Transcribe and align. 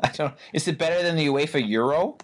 I 0.04 0.08
don't. 0.08 0.34
Is 0.52 0.66
it 0.68 0.78
better 0.78 1.02
than 1.02 1.16
the 1.16 1.26
UEFA 1.26 1.66
Euro? 1.68 2.16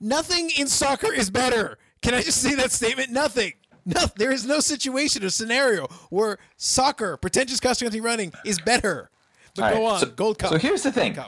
Nothing 0.00 0.50
in 0.58 0.66
soccer 0.66 1.12
is 1.12 1.30
better. 1.30 1.78
Can 2.02 2.14
I 2.14 2.22
just 2.22 2.40
say 2.42 2.54
that 2.56 2.72
statement? 2.72 3.10
Nothing. 3.10 3.54
No, 3.86 4.00
there 4.16 4.32
is 4.32 4.46
no 4.46 4.60
situation 4.60 5.24
or 5.24 5.30
scenario 5.30 5.86
where 6.10 6.38
soccer, 6.56 7.16
pretentious 7.18 7.60
cross 7.60 7.82
country 7.82 8.00
running, 8.00 8.32
is 8.44 8.58
better. 8.60 9.10
But 9.56 9.64
All 9.64 9.70
go 9.70 9.84
right, 9.86 9.92
on, 9.94 10.00
so- 10.00 10.06
Gold 10.10 10.38
Cup. 10.38 10.50
So 10.50 10.58
here's 10.58 10.82
the 10.82 10.92
thing. 10.92 11.18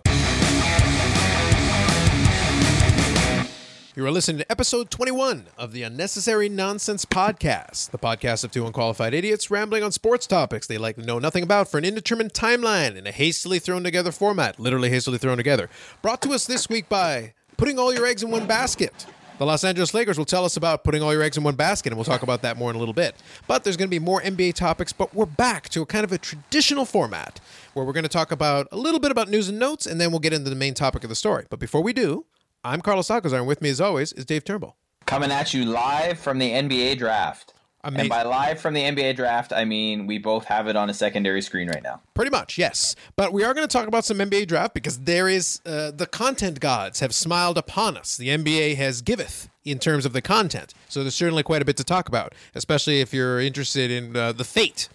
You 3.97 4.05
are 4.05 4.11
listening 4.11 4.37
to 4.37 4.53
episode 4.53 4.91
21 4.91 5.47
of 5.57 5.73
the 5.73 5.83
Unnecessary 5.83 6.51
Nonsense 6.51 7.07
Podcast, 7.07 7.93
the 7.93 7.99
podcast 7.99 8.45
of 8.45 8.51
two 8.51 8.67
unqualified 8.67 9.15
idiots 9.15 9.51
rambling 9.51 9.83
on 9.83 9.91
sports 9.91 10.27
topics 10.27 10.67
they 10.67 10.77
likely 10.77 11.07
know 11.07 11.19
nothing 11.19 11.43
about 11.43 11.71
for 11.71 11.79
an 11.79 11.87
indeterminate 11.87 12.35
timeline 12.35 12.97
in 12.97 13.07
a 13.07 13.11
hastily 13.11 13.59
thrown 13.59 13.83
together 13.83 14.13
format, 14.13 14.61
literally 14.61 14.91
hastily 14.91 15.17
thrown 15.17 15.39
together. 15.39 15.71
Brought 16.03 16.21
to 16.21 16.33
us 16.33 16.45
this 16.45 16.69
week 16.69 16.91
by 16.91 17.33
putting 17.57 17.79
all 17.79 17.91
your 17.91 18.05
eggs 18.05 18.23
in 18.23 18.31
one 18.31 18.47
basket. 18.47 19.07
The 19.39 19.47
Los 19.47 19.65
Angeles 19.65 19.95
Lakers 19.95 20.19
will 20.19 20.27
tell 20.27 20.45
us 20.45 20.59
about 20.59 20.85
putting 20.85 21.03
all 21.03 21.15
your 21.15 21.23
eggs 21.23 21.39
in 21.39 21.43
one 21.43 21.57
basket, 21.57 21.91
and 21.91 21.97
we'll 21.97 22.05
talk 22.05 22.23
about 22.23 22.43
that 22.43 22.59
more 22.59 22.69
in 22.69 22.77
a 22.77 22.79
little 22.79 22.93
bit. 22.93 23.15
But 23.47 23.65
there's 23.65 23.79
going 23.79 23.89
to 23.89 23.91
be 23.91 23.99
more 23.99 24.21
NBA 24.21 24.53
topics, 24.57 24.93
but 24.93 25.15
we're 25.15 25.25
back 25.25 25.71
to 25.71 25.81
a 25.81 25.87
kind 25.87 26.05
of 26.05 26.13
a 26.13 26.19
traditional 26.19 26.85
format 26.85 27.41
where 27.73 27.87
we're 27.87 27.95
going 27.95 28.03
to 28.03 28.11
talk 28.11 28.31
about 28.31 28.69
a 28.73 28.77
little 28.77 29.01
bit 29.01 29.11
about 29.11 29.31
news 29.31 29.49
and 29.49 29.59
notes, 29.59 29.87
and 29.87 29.99
then 29.99 30.11
we'll 30.11 30.21
get 30.21 30.35
into 30.35 30.51
the 30.51 30.57
main 30.57 30.75
topic 30.75 31.03
of 31.03 31.09
the 31.09 31.17
story. 31.17 31.47
But 31.49 31.61
before 31.61 31.83
we 31.83 31.95
do, 31.95 32.27
I'm 32.67 32.81
Carlos 32.81 33.09
Alcazar, 33.13 33.39
and 33.39 33.47
with 33.47 33.63
me, 33.63 33.71
as 33.71 33.81
always, 33.81 34.13
is 34.15 34.25
Dave 34.25 34.45
Turnbull. 34.45 34.77
Coming 35.07 35.31
at 35.31 35.55
you 35.55 35.65
live 35.65 36.19
from 36.19 36.39
the 36.39 36.51
NBA 36.51 36.99
draft. 36.99 37.55
Amazing. 37.85 38.01
And 38.01 38.09
by 38.09 38.25
live 38.25 38.61
from 38.61 38.75
the 38.75 38.83
NBA 38.83 39.15
draft, 39.15 39.53
I 39.53 39.65
mean 39.65 40.09
we 40.09 40.19
both 40.19 40.47
have 40.47 40.67
it 40.67 40.75
on 40.75 40.91
a 40.91 40.95
secondary 40.95 41.41
screen 41.43 41.69
right 41.69 41.83
now. 41.85 42.03
Pretty 42.15 42.33
much, 42.33 42.59
yes. 42.59 42.97
But 43.15 43.33
we 43.33 43.45
are 43.45 43.55
going 43.55 43.67
to 43.69 43.73
talk 43.73 43.87
about 43.87 44.05
some 44.05 44.19
NBA 44.19 44.49
draft 44.49 44.75
because 44.75 44.99
there 44.99 45.29
is 45.29 45.61
uh, 45.65 45.93
the 45.93 46.07
content 46.07 46.59
gods 46.59 46.99
have 46.99 47.15
smiled 47.15 47.57
upon 47.57 47.97
us. 47.97 48.17
The 48.17 48.31
NBA 48.31 48.75
has 48.75 49.01
giveth 49.01 49.49
in 49.65 49.79
terms 49.79 50.05
of 50.05 50.13
the 50.13 50.21
content, 50.21 50.75
so 50.89 51.05
there's 51.05 51.15
certainly 51.15 51.45
quite 51.45 51.63
a 51.63 51.65
bit 51.65 51.77
to 51.77 51.85
talk 51.85 52.09
about, 52.09 52.35
especially 52.57 53.01
if 53.01 53.15
you're 53.15 53.39
interested 53.39 53.93
in 53.93 54.17
uh, 54.17 54.33
the 54.33 54.45
fate 54.45 54.89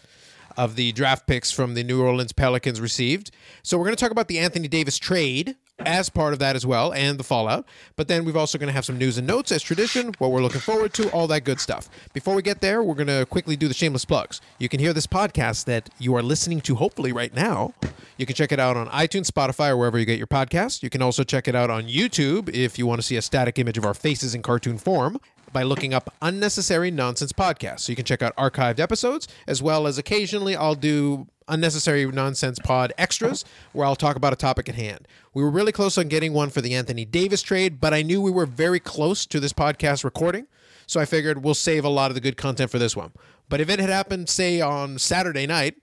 of 0.58 0.76
the 0.76 0.92
draft 0.92 1.26
picks 1.26 1.52
from 1.52 1.76
the 1.76 1.86
New 1.86 2.04
Orleans 2.04 2.34
Pelicans 2.34 2.82
received. 2.82 3.32
So 3.64 3.78
we're 3.78 3.86
going 3.86 3.96
to 3.96 4.02
talk 4.04 4.12
about 4.12 4.28
the 4.28 4.40
Anthony 4.40 4.68
Davis 4.68 4.98
trade 4.98 5.56
as 5.86 6.10
part 6.10 6.34
of 6.34 6.40
that 6.40 6.56
as 6.56 6.66
well 6.66 6.94
and 6.94 7.18
the 7.18 7.24
fallout. 7.24 7.66
But 7.96 8.08
then 8.08 8.26
we've 8.26 8.38
also 8.38 8.58
going 8.58 8.68
to 8.68 8.74
have 8.74 8.86
some 8.86 8.98
news 8.98 9.18
and 9.18 9.28
notes 9.28 9.52
as 9.52 9.62
tradition, 9.62 10.14
what 10.18 10.32
we're 10.32 10.42
looking 10.42 10.62
forward 10.62 10.94
to, 10.96 11.10
all 11.12 11.28
that 11.28 11.44
good 11.44 11.60
stuff. 11.60 11.90
Before 12.14 12.36
we 12.36 12.42
get 12.42 12.62
there, 12.62 12.84
we're 12.84 12.96
going 12.96 13.08
to 13.08 13.26
quickly 13.26 13.56
do 13.56 13.68
the 13.68 13.74
shameless 13.74 14.06
plugs. 14.06 14.42
You 14.60 14.70
can 14.70 14.80
hear 14.80 14.94
this 14.94 15.08
podcast 15.08 15.66
that 15.66 15.90
you 16.00 16.16
are 16.16 16.24
listening 16.24 16.62
to 16.62 16.76
hopefully 16.76 17.12
right 17.12 17.34
now. 17.34 17.74
You 18.18 18.26
can 18.26 18.36
check 18.36 18.52
it 18.52 18.60
out 18.60 18.78
on 18.78 18.88
iTunes, 18.90 19.30
Spotify, 19.30 19.70
or 19.70 19.78
wherever 19.78 19.98
you 19.98 20.06
get 20.06 20.18
your 20.18 20.28
podcast. 20.28 20.84
You 20.84 20.90
can 20.90 21.02
also 21.02 21.24
check 21.24 21.48
it 21.48 21.56
out 21.56 21.70
on 21.70 21.88
YouTube 21.88 22.50
if 22.50 22.78
you 22.78 22.86
want 22.86 23.02
to 23.02 23.08
see 23.08 23.16
a 23.16 23.22
static 23.22 23.58
image 23.58 23.78
of 23.78 23.86
our 23.86 23.94
faces 23.94 24.36
in 24.36 24.42
cartoon 24.42 24.78
form 24.78 25.20
by 25.54 25.64
looking 25.64 25.94
up 25.94 26.14
Unnecessary 26.22 26.92
Nonsense 26.92 27.34
Podcast. 27.34 27.82
So 27.82 27.92
you 27.92 27.96
can 27.96 28.06
check 28.06 28.22
out 28.22 28.36
archived 28.36 28.80
episodes, 28.80 29.28
as 29.48 29.62
well 29.62 29.88
as 29.88 29.98
occasionally 29.98 30.56
I'll 30.56 30.76
do 30.76 31.28
Unnecessary 31.52 32.06
Nonsense 32.06 32.58
Pod 32.58 32.94
extras, 32.98 33.46
where 33.74 33.86
I'll 33.86 33.96
talk 33.96 34.16
about 34.16 34.34
a 34.34 34.38
topic 34.38 34.68
at 34.70 34.76
hand. 34.76 35.08
We 35.34 35.44
were 35.44 35.52
really 35.52 35.72
close 35.72 35.98
on 35.98 36.08
getting 36.08 36.34
one 36.34 36.50
for 36.50 36.62
the 36.62 36.74
Anthony 36.74 37.06
Davis 37.06 37.42
trade, 37.42 37.80
but 37.80 37.94
I 37.94 38.02
knew 38.02 38.22
we 38.22 38.32
were 38.32 38.46
very 38.46 38.80
close 38.80 39.26
to 39.28 39.40
this 39.40 39.54
podcast 39.54 40.04
recording. 40.04 40.48
So 40.88 41.00
I 41.00 41.06
figured 41.06 41.44
we'll 41.44 41.54
save 41.54 41.86
a 41.86 41.90
lot 41.90 42.10
of 42.10 42.16
the 42.16 42.22
good 42.22 42.38
content 42.38 42.72
for 42.72 42.80
this 42.80 42.96
one. 42.96 43.12
But 43.50 43.62
if 43.62 43.70
it 43.70 43.80
had 43.80 43.90
happened, 43.90 44.30
say, 44.30 44.62
on 44.62 44.98
Saturday 44.98 45.46
night, 45.46 45.76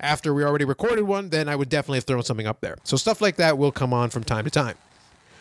after 0.00 0.32
we 0.32 0.44
already 0.44 0.64
recorded 0.64 1.02
one, 1.02 1.28
then 1.28 1.48
I 1.48 1.56
would 1.56 1.68
definitely 1.68 1.98
have 1.98 2.04
thrown 2.04 2.22
something 2.22 2.46
up 2.46 2.60
there. 2.60 2.78
So 2.84 2.96
stuff 2.96 3.20
like 3.20 3.36
that 3.36 3.58
will 3.58 3.72
come 3.72 3.92
on 3.92 4.10
from 4.10 4.24
time 4.24 4.44
to 4.44 4.50
time. 4.50 4.76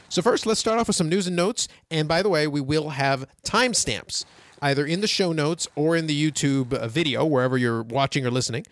So 0.10 0.22
first, 0.22 0.46
let's 0.46 0.60
start 0.60 0.80
off 0.80 0.88
with 0.88 0.96
some 0.96 1.08
news 1.08 1.28
and 1.28 1.36
notes. 1.36 1.68
And 1.92 2.08
by 2.08 2.22
the 2.22 2.30
way, 2.30 2.48
we 2.48 2.62
will 2.62 2.90
have 2.90 3.28
timestamps 3.44 4.26
either 4.62 4.86
in 4.86 5.02
the 5.02 5.08
show 5.08 5.32
notes 5.32 5.68
or 5.76 5.96
in 5.96 6.08
the 6.08 6.32
YouTube 6.32 6.74
uh, 6.74 6.88
video, 6.88 7.24
wherever 7.26 7.58
you're 7.58 7.84
watching 7.84 8.26
or 8.26 8.32
listening. 8.32 8.66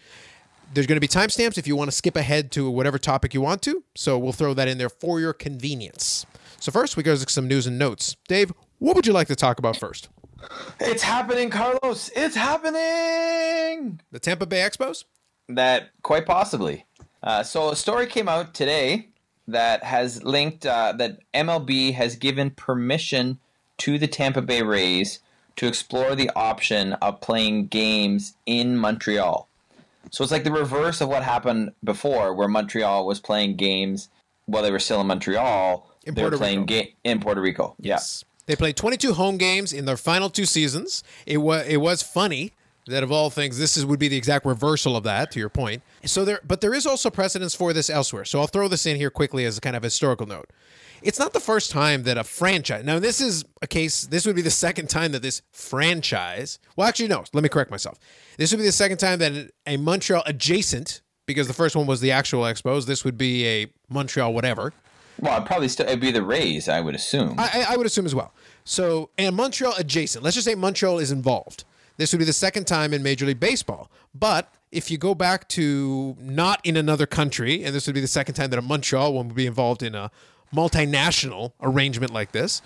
There's 0.74 0.88
going 0.88 0.98
to 0.98 1.02
be 1.02 1.08
timestamps 1.08 1.58
if 1.58 1.68
you 1.68 1.76
want 1.76 1.90
to 1.90 1.96
skip 1.96 2.16
ahead 2.16 2.52
to 2.52 2.70
whatever 2.70 2.98
topic 2.98 3.34
you 3.34 3.42
want 3.42 3.62
to. 3.64 3.84
So 3.96 4.18
we'll 4.18 4.34
throw 4.34 4.54
that 4.54 4.68
in 4.68 4.78
there 4.78 4.90
for 4.90 5.20
your 5.20 5.34
convenience. 5.34 6.26
So 6.60 6.72
first, 6.72 6.98
we 6.98 7.04
go 7.04 7.16
to 7.16 7.30
some 7.32 7.48
news 7.48 7.68
and 7.68 7.80
notes. 7.80 8.16
Dave, 8.28 8.52
what 8.80 8.96
would 8.96 9.08
you 9.08 9.14
like 9.14 9.28
to 9.28 9.36
talk 9.36 9.60
about 9.60 9.78
first? 9.78 10.10
It's 10.80 11.04
happening, 11.04 11.50
Carlos. 11.50 12.12
It's 12.16 12.36
happening. 12.36 14.02
The 14.12 14.20
Tampa 14.20 14.46
Bay 14.46 14.58
Expos? 14.58 15.06
That 15.50 15.92
quite 16.04 16.26
possibly. 16.26 16.86
Uh, 17.24 17.44
so 17.44 17.70
a 17.70 17.76
story 17.76 18.08
came 18.08 18.28
out 18.28 18.54
today 18.54 19.10
that 19.48 19.84
has 19.84 20.24
linked 20.24 20.66
uh, 20.66 20.94
that 20.98 21.20
MLB 21.34 21.94
has 21.94 22.16
given 22.16 22.52
permission 22.52 23.40
to 23.78 23.98
the 23.98 24.08
Tampa 24.08 24.42
Bay 24.42 24.62
Rays 24.62 25.20
to 25.56 25.68
explore 25.68 26.16
the 26.16 26.30
option 26.36 26.94
of 26.94 27.22
playing 27.22 27.68
games 27.68 28.36
in 28.46 28.78
Montreal. 28.78 29.47
So 30.12 30.24
it's 30.24 30.32
like 30.32 30.44
the 30.44 30.52
reverse 30.52 31.02
of 31.02 31.10
what 31.10 31.24
happened 31.24 31.72
before, 31.84 32.34
where 32.34 32.48
Montreal 32.48 33.06
was 33.06 33.20
playing 33.20 33.58
games 33.58 34.10
while 34.46 34.64
they 34.64 34.72
were 34.72 34.80
still 34.80 35.02
in 35.02 35.08
Montreal. 35.08 35.90
In 36.06 36.14
they 36.14 36.24
were 36.24 36.32
playing 36.32 36.62
Rico. 36.62 36.74
ga- 36.74 36.96
in 37.04 37.20
Puerto 37.20 37.42
Rico. 37.42 37.76
Yes. 37.80 38.24
They 38.46 38.56
played 38.56 38.78
22 38.78 39.14
home 39.14 39.38
games 39.38 39.74
in 39.74 39.86
their 39.86 39.98
final 39.98 40.30
two 40.30 40.46
seasons. 40.46 41.04
It 41.26 41.38
was 41.38 41.68
it 41.68 41.78
was 41.78 42.02
funny 42.02 42.54
that 42.88 43.04
of 43.04 43.12
all 43.12 43.30
things, 43.30 43.60
this 43.60 43.76
is 43.76 43.86
would 43.86 44.00
be 44.00 44.08
the 44.08 44.16
exact 44.16 44.46
reversal 44.46 44.96
of 44.96 45.04
that. 45.04 45.32
To 45.32 45.40
your 45.40 45.50
point, 45.50 45.84
so 46.06 46.24
there, 46.24 46.40
but 46.48 46.62
there 46.62 46.74
is 46.74 46.86
also 46.86 47.10
precedence 47.10 47.54
for 47.54 47.74
this 47.74 47.90
elsewhere. 47.90 48.24
So 48.24 48.40
I'll 48.40 48.48
throw 48.48 48.70
this 48.70 48.86
in 48.86 48.96
here 48.96 49.10
quickly 49.10 49.44
as 49.44 49.58
a 49.58 49.62
kind 49.62 49.76
of 49.76 49.84
historical 49.84 50.26
note. 50.26 50.50
It's 51.02 51.20
not 51.20 51.34
the 51.34 51.40
first 51.40 51.72
time 51.72 52.04
that 52.04 52.18
a 52.18 52.24
franchise. 52.24 52.84
Now 52.84 53.00
this 53.00 53.22
is 53.22 53.46
a 53.62 53.68
case. 53.68 54.04
This 54.08 54.26
would 54.26 54.36
be 54.36 54.42
the 54.42 54.52
second 54.52 54.90
time 54.90 55.12
that 55.12 55.22
this 55.22 55.42
franchise. 55.52 56.60
Well, 56.76 56.88
actually, 56.88 57.10
no. 57.10 57.24
Let 57.34 57.44
me 57.44 57.50
correct 57.50 57.72
myself. 57.72 58.00
This 58.38 58.52
would 58.52 58.58
be 58.58 58.66
the 58.66 58.72
second 58.72 58.98
time 58.98 59.20
that 59.20 59.52
a 59.66 59.78
Montreal 59.78 60.24
adjacent, 60.26 61.02
because 61.26 61.48
the 61.48 61.54
first 61.54 61.76
one 61.76 61.86
was 61.86 62.02
the 62.02 62.12
actual 62.12 62.44
Expos. 62.44 62.86
This 62.86 63.04
would 63.04 63.18
be 63.18 63.46
a 63.48 63.68
Montreal 63.90 64.34
whatever. 64.34 64.74
Well, 65.20 65.36
it'd 65.36 65.48
probably 65.48 65.68
still 65.68 65.88
it'd 65.88 66.00
be 66.00 66.12
the 66.12 66.24
Rays, 66.24 66.70
I 66.70 66.80
would 66.80 66.96
assume. 66.96 67.36
I, 67.40 67.66
I 67.70 67.78
would 67.78 67.88
assume 67.88 68.06
as 68.06 68.14
well. 68.14 68.34
So, 68.64 69.10
and 69.18 69.36
Montreal 69.36 69.74
adjacent. 69.78 70.24
Let's 70.24 70.36
just 70.36 70.46
say 70.46 70.56
Montreal 70.56 71.00
is 71.00 71.12
involved. 71.12 71.64
This 71.98 72.14
would 72.14 72.20
be 72.20 72.26
the 72.26 72.34
second 72.34 72.66
time 72.66 72.94
in 72.94 73.02
Major 73.02 73.26
League 73.26 73.40
Baseball. 73.40 73.90
But 74.14 74.54
if 74.72 74.92
you 74.92 75.00
go 75.00 75.16
back 75.16 75.48
to 75.50 76.16
not 76.20 76.62
in 76.64 76.78
another 76.78 77.08
country, 77.08 77.64
and 77.64 77.74
this 77.74 77.88
would 77.88 77.96
be 77.96 78.02
the 78.02 78.08
second 78.08 78.36
time 78.36 78.52
that 78.52 78.60
a 78.60 78.62
Montreal 78.62 79.14
one 79.14 79.28
would 79.28 79.36
be 79.36 79.48
involved 79.48 79.82
in 79.82 79.96
a 79.96 80.12
multinational 80.54 81.54
arrangement 81.62 82.14
like 82.14 82.32
this, 82.32 82.62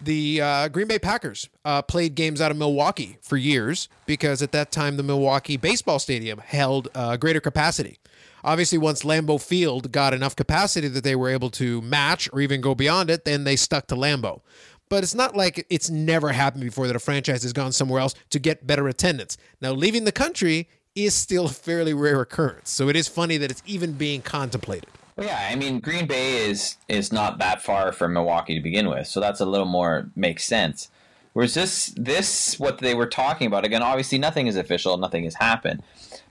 the 0.00 0.40
uh, 0.40 0.68
Green 0.68 0.88
Bay 0.88 0.98
Packers 0.98 1.48
uh, 1.64 1.82
played 1.82 2.14
games 2.14 2.40
out 2.40 2.50
of 2.50 2.56
Milwaukee 2.56 3.18
for 3.22 3.36
years 3.36 3.88
because 4.04 4.42
at 4.42 4.52
that 4.52 4.70
time 4.70 4.96
the 4.96 5.02
Milwaukee 5.02 5.56
baseball 5.56 5.98
stadium 5.98 6.38
held 6.38 6.88
uh, 6.94 7.16
greater 7.16 7.40
capacity. 7.40 7.98
Obviously, 8.44 8.78
once 8.78 9.02
Lambeau 9.02 9.40
Field 9.40 9.90
got 9.90 10.14
enough 10.14 10.36
capacity 10.36 10.86
that 10.88 11.02
they 11.02 11.16
were 11.16 11.28
able 11.28 11.50
to 11.50 11.82
match 11.82 12.28
or 12.32 12.40
even 12.40 12.60
go 12.60 12.74
beyond 12.74 13.10
it, 13.10 13.24
then 13.24 13.44
they 13.44 13.56
stuck 13.56 13.88
to 13.88 13.96
Lambeau. 13.96 14.40
But 14.88 15.02
it's 15.02 15.16
not 15.16 15.34
like 15.34 15.66
it's 15.68 15.90
never 15.90 16.30
happened 16.30 16.62
before 16.62 16.86
that 16.86 16.94
a 16.94 17.00
franchise 17.00 17.42
has 17.42 17.52
gone 17.52 17.72
somewhere 17.72 18.00
else 18.00 18.14
to 18.30 18.38
get 18.38 18.66
better 18.66 18.86
attendance. 18.86 19.36
Now, 19.60 19.72
leaving 19.72 20.04
the 20.04 20.12
country 20.12 20.68
is 20.94 21.12
still 21.12 21.46
a 21.46 21.50
fairly 21.50 21.92
rare 21.92 22.20
occurrence. 22.20 22.70
So 22.70 22.88
it 22.88 22.94
is 22.94 23.08
funny 23.08 23.36
that 23.38 23.50
it's 23.50 23.62
even 23.66 23.92
being 23.92 24.22
contemplated. 24.22 24.88
Well, 25.16 25.26
yeah, 25.26 25.48
I 25.50 25.56
mean 25.56 25.80
Green 25.80 26.06
Bay 26.06 26.48
is 26.48 26.76
is 26.88 27.12
not 27.12 27.38
that 27.38 27.62
far 27.62 27.90
from 27.92 28.12
Milwaukee 28.12 28.54
to 28.54 28.60
begin 28.60 28.88
with, 28.88 29.06
so 29.06 29.18
that's 29.18 29.40
a 29.40 29.46
little 29.46 29.66
more 29.66 30.10
makes 30.14 30.44
sense. 30.44 30.90
Whereas 31.32 31.54
this 31.54 31.94
this 31.96 32.58
what 32.60 32.78
they 32.78 32.94
were 32.94 33.06
talking 33.06 33.46
about 33.46 33.64
again, 33.64 33.82
obviously 33.82 34.18
nothing 34.18 34.46
is 34.46 34.56
official, 34.56 34.96
nothing 34.98 35.24
has 35.24 35.36
happened, 35.36 35.82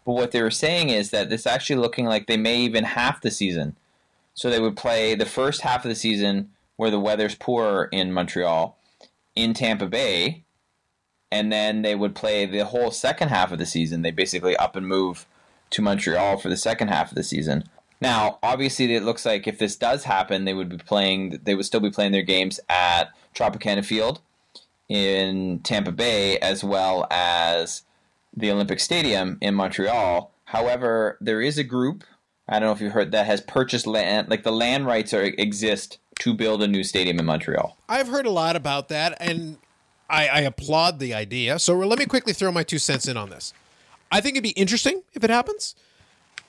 but 0.06 0.13
what 0.13 0.31
they 0.31 0.41
were 0.41 0.51
saying 0.51 0.90
is 0.90 1.09
that 1.09 1.29
this 1.29 1.47
actually 1.47 1.78
looking 1.78 2.06
like 2.06 2.28
they 2.28 2.38
may 2.38 2.57
even 2.59 2.84
half 2.84 3.22
the 3.22 3.31
season. 3.31 3.75
So 4.35 4.50
they 4.50 4.59
would 4.59 4.75
play 4.75 5.16
the 5.16 5.25
first 5.25 5.62
half 5.62 5.85
of 5.85 5.90
the 5.90 5.96
season 5.96 6.52
where 6.75 6.91
the 6.91 6.99
weather's 6.99 7.35
poor 7.35 7.90
in 7.91 8.11
Montreal, 8.11 8.78
in 9.34 9.53
Tampa 9.53 9.87
Bay, 9.87 10.43
and 11.32 11.52
then 11.52 11.82
they 11.82 11.96
would 11.96 12.14
play 12.14 12.46
the 12.46 12.66
whole 12.66 12.91
second 12.91 13.29
half 13.29 13.52
of 13.52 13.59
the 13.59 13.66
season. 13.66 14.02
They 14.02 14.11
basically 14.11 14.55
up 14.58 14.76
and 14.76 14.87
move 14.87 15.26
to 15.72 15.82
Montreal 15.82 16.37
for 16.37 16.49
the 16.49 16.58
second 16.58 16.90
half 16.90 17.11
of 17.11 17.16
the 17.16 17.23
season. 17.23 17.64
Now, 18.02 18.40
obviously, 18.44 18.94
it 18.94 19.03
looks 19.03 19.26
like 19.26 19.47
if 19.47 19.58
this 19.58 19.76
does 19.76 20.03
happen, 20.03 20.46
they 20.46 20.53
would 20.53 20.70
be 20.70 20.78
playing. 20.78 21.40
They 21.44 21.56
would 21.56 21.66
still 21.66 21.80
be 21.80 21.90
playing 21.90 22.12
their 22.12 22.22
games 22.22 22.59
at 22.70 23.09
Tropicana 23.34 23.84
Field 23.84 24.22
in 24.90 25.59
Tampa 25.59 25.92
Bay, 25.92 26.38
as 26.40 26.64
well 26.64 27.08
as 27.09 27.84
the 28.36 28.52
Olympic 28.52 28.80
Stadium 28.80 29.38
in 29.42 29.56
Montreal. 29.56 30.32
However, 30.46 31.18
there 31.22 31.42
is 31.42 31.58
a 31.58 31.64
group. 31.64 32.03
I 32.47 32.59
don't 32.59 32.68
know 32.68 32.74
if 32.74 32.82
you've 32.82 32.94
heard 32.94 33.12
that 33.12 33.26
has 33.26 33.42
purchased 33.42 33.88
land. 33.88 34.30
Like 34.30 34.44
the 34.44 34.52
land 34.52 34.86
rights 34.86 35.14
are 35.14 35.24
exist 35.24 35.97
to 36.20 36.34
build 36.34 36.62
a 36.62 36.68
new 36.68 36.84
stadium 36.84 37.20
in 37.20 37.26
Montreal. 37.26 37.78
I've 37.90 38.08
heard 38.08 38.26
a 38.26 38.32
lot 38.32 38.56
about 38.56 38.90
that, 38.90 39.18
and 39.20 39.58
I, 40.09 40.28
I 40.28 40.40
applaud 40.42 41.00
the 41.00 41.14
idea. 41.14 41.59
So 41.59 41.76
let 41.78 41.97
me 41.97 42.06
quickly 42.06 42.34
throw 42.34 42.52
my 42.52 42.64
two 42.64 42.78
cents 42.78 43.08
in 43.08 43.18
on 43.18 43.30
this. 43.30 43.53
I 44.12 44.22
think 44.22 44.36
it'd 44.36 44.44
be 44.44 44.52
interesting 44.52 45.02
if 45.14 45.24
it 45.24 45.30
happens. 45.30 45.76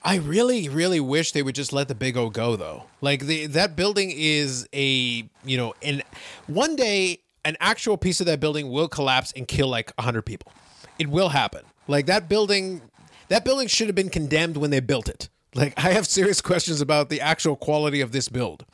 I 0.03 0.17
really, 0.17 0.69
really 0.69 1.01
wish 1.01 1.33
they 1.33 1.43
would 1.43 1.55
just 1.55 1.73
let 1.73 1.89
the 1.89 1.95
Big 1.95 2.17
O 2.17 2.31
go, 2.31 2.57
though. 2.57 2.85
Like 3.01 3.27
the 3.27 3.47
that 3.47 3.77
building 3.77 4.13
is 4.15 4.69
a 4.73 5.29
you 5.45 5.57
know, 5.57 5.75
and 5.83 6.03
one 6.47 6.77
day 6.77 7.21
an 7.45 7.57
actual 7.61 7.97
piece 7.97 8.21
of 8.21 8.27
that 8.27 8.41
building 8.41 8.71
will 8.71 8.89
collapse 8.89 9.33
and 9.37 9.47
kill 9.49 9.69
like 9.69 9.93
hundred 9.99 10.23
people. 10.23 10.53
It 10.99 11.09
will 11.09 11.31
happen. 11.31 11.63
Like 11.89 12.07
that 12.07 12.29
building, 12.29 12.83
that 13.29 13.45
building 13.45 13.69
should 13.69 13.87
have 13.89 13.95
been 13.95 14.11
condemned 14.11 14.57
when 14.57 14.71
they 14.71 14.81
built 14.81 15.09
it. 15.09 15.29
Like 15.55 15.75
I 15.77 15.93
have 15.93 16.07
serious 16.07 16.41
questions 16.41 16.81
about 16.81 17.09
the 17.09 17.21
actual 17.21 17.57
quality 17.57 18.01
of 18.01 18.13
this 18.13 18.29
build 18.29 18.65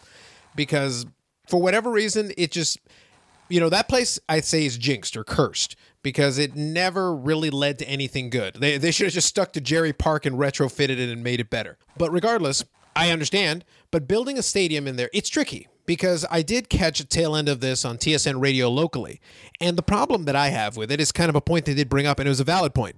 because 0.57 1.07
for 1.49 1.61
whatever 1.61 1.91
reason, 1.91 2.33
it 2.37 2.51
just 2.51 2.79
you 3.53 3.61
know 3.61 3.69
that 3.69 3.89
place 3.89 4.19
I'd 4.29 4.45
say 4.45 4.65
is 4.65 4.79
jinxed 4.79 5.17
or 5.17 5.25
cursed 5.25 5.77
because 6.03 6.39
it 6.39 6.57
never 6.57 7.15
really 7.15 7.51
led 7.51 7.79
to 7.81 7.89
anything 7.89 8.31
good. 8.31 8.55
They, 8.55 8.79
they 8.79 8.91
should 8.91 9.07
have 9.07 9.13
just 9.13 9.29
stuck 9.29 9.53
to 9.53 9.61
Jarry 9.61 9.93
Park 9.93 10.25
and 10.27 10.37
retrofitted 10.37 10.99
it 10.99 11.11
and 11.11 11.23
made 11.23 11.39
it 11.39 11.51
better. 11.51 11.77
But 11.97 12.11
regardless, 12.11 12.65
I 12.97 13.11
understand. 13.11 13.65
But 13.91 14.09
building 14.09 14.39
a 14.39 14.43
stadium 14.43 14.89
in 14.89 14.97
there, 14.97 15.11
it's 15.13 15.29
tricky 15.29 15.69
because 15.85 16.25
I 16.31 16.43
did 16.43 16.69
catch 16.69 16.99
a 17.01 17.05
tail 17.05 17.37
end 17.37 17.49
of 17.49 17.61
this 17.61 17.85
on 17.85 17.99
TSN 17.99 18.41
radio 18.41 18.69
locally. 18.69 19.21
And 19.61 19.77
the 19.77 19.83
problem 19.83 20.25
that 20.25 20.37
I 20.37 20.49
have 20.49 20.77
with 20.77 20.91
it 20.91 21.01
is 21.01 21.13
kind 21.13 21.29
of 21.29 21.37
a 21.37 21.41
point 21.41 21.67
they 21.67 21.75
did 21.75 21.89
bring 21.89 22.07
up, 22.07 22.19
and 22.19 22.27
it 22.27 22.31
was 22.31 22.41
a 22.41 22.45
valid 22.45 22.75
point. 22.75 22.97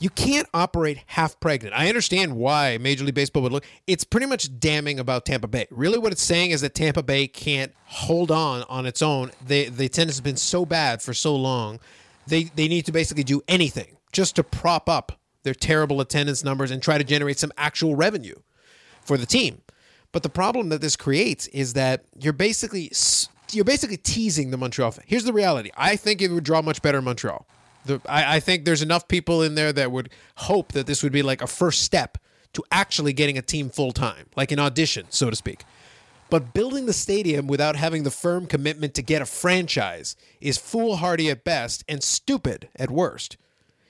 You 0.00 0.10
can't 0.10 0.48
operate 0.52 1.02
half 1.06 1.38
pregnant. 1.38 1.74
I 1.74 1.88
understand 1.88 2.34
why 2.34 2.78
Major 2.78 3.04
League 3.04 3.14
Baseball 3.14 3.42
would 3.42 3.52
look. 3.52 3.66
It's 3.86 4.02
pretty 4.02 4.26
much 4.26 4.58
damning 4.58 4.98
about 4.98 5.26
Tampa 5.26 5.46
Bay. 5.46 5.66
Really, 5.70 5.98
what 5.98 6.10
it's 6.10 6.22
saying 6.22 6.50
is 6.50 6.62
that 6.62 6.74
Tampa 6.74 7.02
Bay 7.02 7.28
can't 7.28 7.72
hold 7.84 8.30
on 8.30 8.64
on 8.64 8.86
its 8.86 9.02
own. 9.02 9.30
They, 9.46 9.66
the 9.66 9.86
attendance 9.86 10.16
has 10.16 10.22
been 10.22 10.36
so 10.36 10.64
bad 10.66 11.02
for 11.02 11.14
so 11.14 11.36
long 11.36 11.78
they 12.30 12.44
they 12.44 12.68
need 12.68 12.86
to 12.86 12.92
basically 12.92 13.24
do 13.24 13.42
anything 13.46 13.96
just 14.12 14.36
to 14.36 14.44
prop 14.44 14.88
up 14.88 15.12
their 15.42 15.54
terrible 15.54 16.00
attendance 16.00 16.42
numbers 16.42 16.70
and 16.70 16.82
try 16.82 16.98
to 16.98 17.04
generate 17.04 17.38
some 17.38 17.52
actual 17.56 17.94
revenue 17.94 18.36
for 19.02 19.16
the 19.16 19.26
team. 19.26 19.62
But 20.12 20.22
the 20.22 20.28
problem 20.28 20.68
that 20.70 20.80
this 20.80 20.96
creates 20.96 21.46
is 21.48 21.74
that 21.74 22.04
you're 22.18 22.32
basically 22.32 22.90
you're 23.52 23.64
basically 23.64 23.96
teasing 23.96 24.50
the 24.50 24.56
Montreal. 24.56 24.92
Fan. 24.92 25.04
Here's 25.06 25.24
the 25.24 25.32
reality: 25.32 25.70
I 25.76 25.96
think 25.96 26.22
it 26.22 26.30
would 26.30 26.44
draw 26.44 26.62
much 26.62 26.80
better 26.80 26.98
in 26.98 27.04
Montreal. 27.04 27.46
The, 27.84 28.00
I, 28.08 28.36
I 28.36 28.40
think 28.40 28.64
there's 28.64 28.82
enough 28.82 29.08
people 29.08 29.42
in 29.42 29.54
there 29.54 29.72
that 29.72 29.90
would 29.90 30.10
hope 30.36 30.72
that 30.72 30.86
this 30.86 31.02
would 31.02 31.12
be 31.12 31.22
like 31.22 31.42
a 31.42 31.46
first 31.46 31.82
step 31.82 32.18
to 32.52 32.64
actually 32.70 33.12
getting 33.12 33.38
a 33.38 33.42
team 33.42 33.70
full 33.70 33.92
time, 33.92 34.26
like 34.36 34.52
an 34.52 34.58
audition, 34.58 35.06
so 35.10 35.30
to 35.30 35.36
speak. 35.36 35.64
But 36.30 36.54
building 36.54 36.86
the 36.86 36.92
stadium 36.92 37.48
without 37.48 37.76
having 37.76 38.04
the 38.04 38.10
firm 38.10 38.46
commitment 38.46 38.94
to 38.94 39.02
get 39.02 39.20
a 39.20 39.26
franchise 39.26 40.14
is 40.40 40.58
foolhardy 40.58 41.28
at 41.28 41.44
best 41.44 41.84
and 41.88 42.02
stupid 42.02 42.68
at 42.76 42.90
worst. 42.90 43.36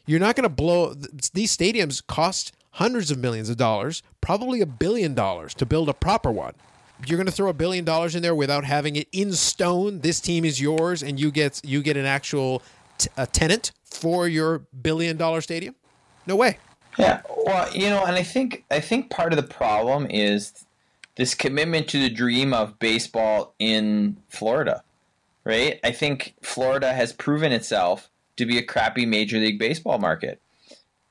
You're 0.06 0.20
not 0.20 0.36
going 0.36 0.44
to 0.44 0.48
blow 0.48 0.94
these 0.94 1.56
stadiums 1.56 2.04
cost 2.04 2.52
hundreds 2.72 3.10
of 3.10 3.18
millions 3.18 3.50
of 3.50 3.56
dollars, 3.56 4.02
probably 4.20 4.60
a 4.60 4.66
billion 4.66 5.14
dollars 5.14 5.54
to 5.54 5.66
build 5.66 5.88
a 5.88 5.94
proper 5.94 6.32
one. 6.32 6.54
You're 7.06 7.16
going 7.16 7.26
to 7.26 7.32
throw 7.32 7.48
a 7.48 7.54
billion 7.54 7.84
dollars 7.84 8.14
in 8.14 8.22
there 8.22 8.34
without 8.34 8.64
having 8.64 8.96
it 8.96 9.08
in 9.12 9.32
stone. 9.32 10.00
This 10.00 10.20
team 10.20 10.44
is 10.44 10.60
yours, 10.60 11.02
and 11.02 11.18
you 11.18 11.30
get 11.30 11.60
you 11.64 11.82
get 11.82 11.96
an 11.96 12.06
actual 12.06 12.62
t- 13.00 13.10
a 13.16 13.26
tenant 13.26 13.72
for 13.84 14.28
your 14.28 14.60
billion 14.82 15.16
dollar 15.16 15.40
stadium. 15.40 15.74
No 16.26 16.36
way. 16.36 16.58
Yeah, 16.98 17.22
well, 17.44 17.72
you 17.74 17.88
know, 17.88 18.04
and 18.04 18.16
I 18.16 18.22
think 18.22 18.64
I 18.70 18.80
think 18.80 19.10
part 19.10 19.32
of 19.32 19.36
the 19.36 19.54
problem 19.54 20.06
is 20.10 20.64
this 21.16 21.34
commitment 21.34 21.88
to 21.88 22.00
the 22.00 22.10
dream 22.10 22.52
of 22.52 22.78
baseball 22.78 23.54
in 23.58 24.16
Florida, 24.28 24.82
right? 25.44 25.80
I 25.84 25.92
think 25.92 26.34
Florida 26.42 26.92
has 26.92 27.12
proven 27.12 27.52
itself 27.52 28.10
to 28.36 28.46
be 28.46 28.58
a 28.58 28.62
crappy 28.62 29.06
Major 29.06 29.38
League 29.38 29.58
Baseball 29.58 29.98
market 29.98 30.40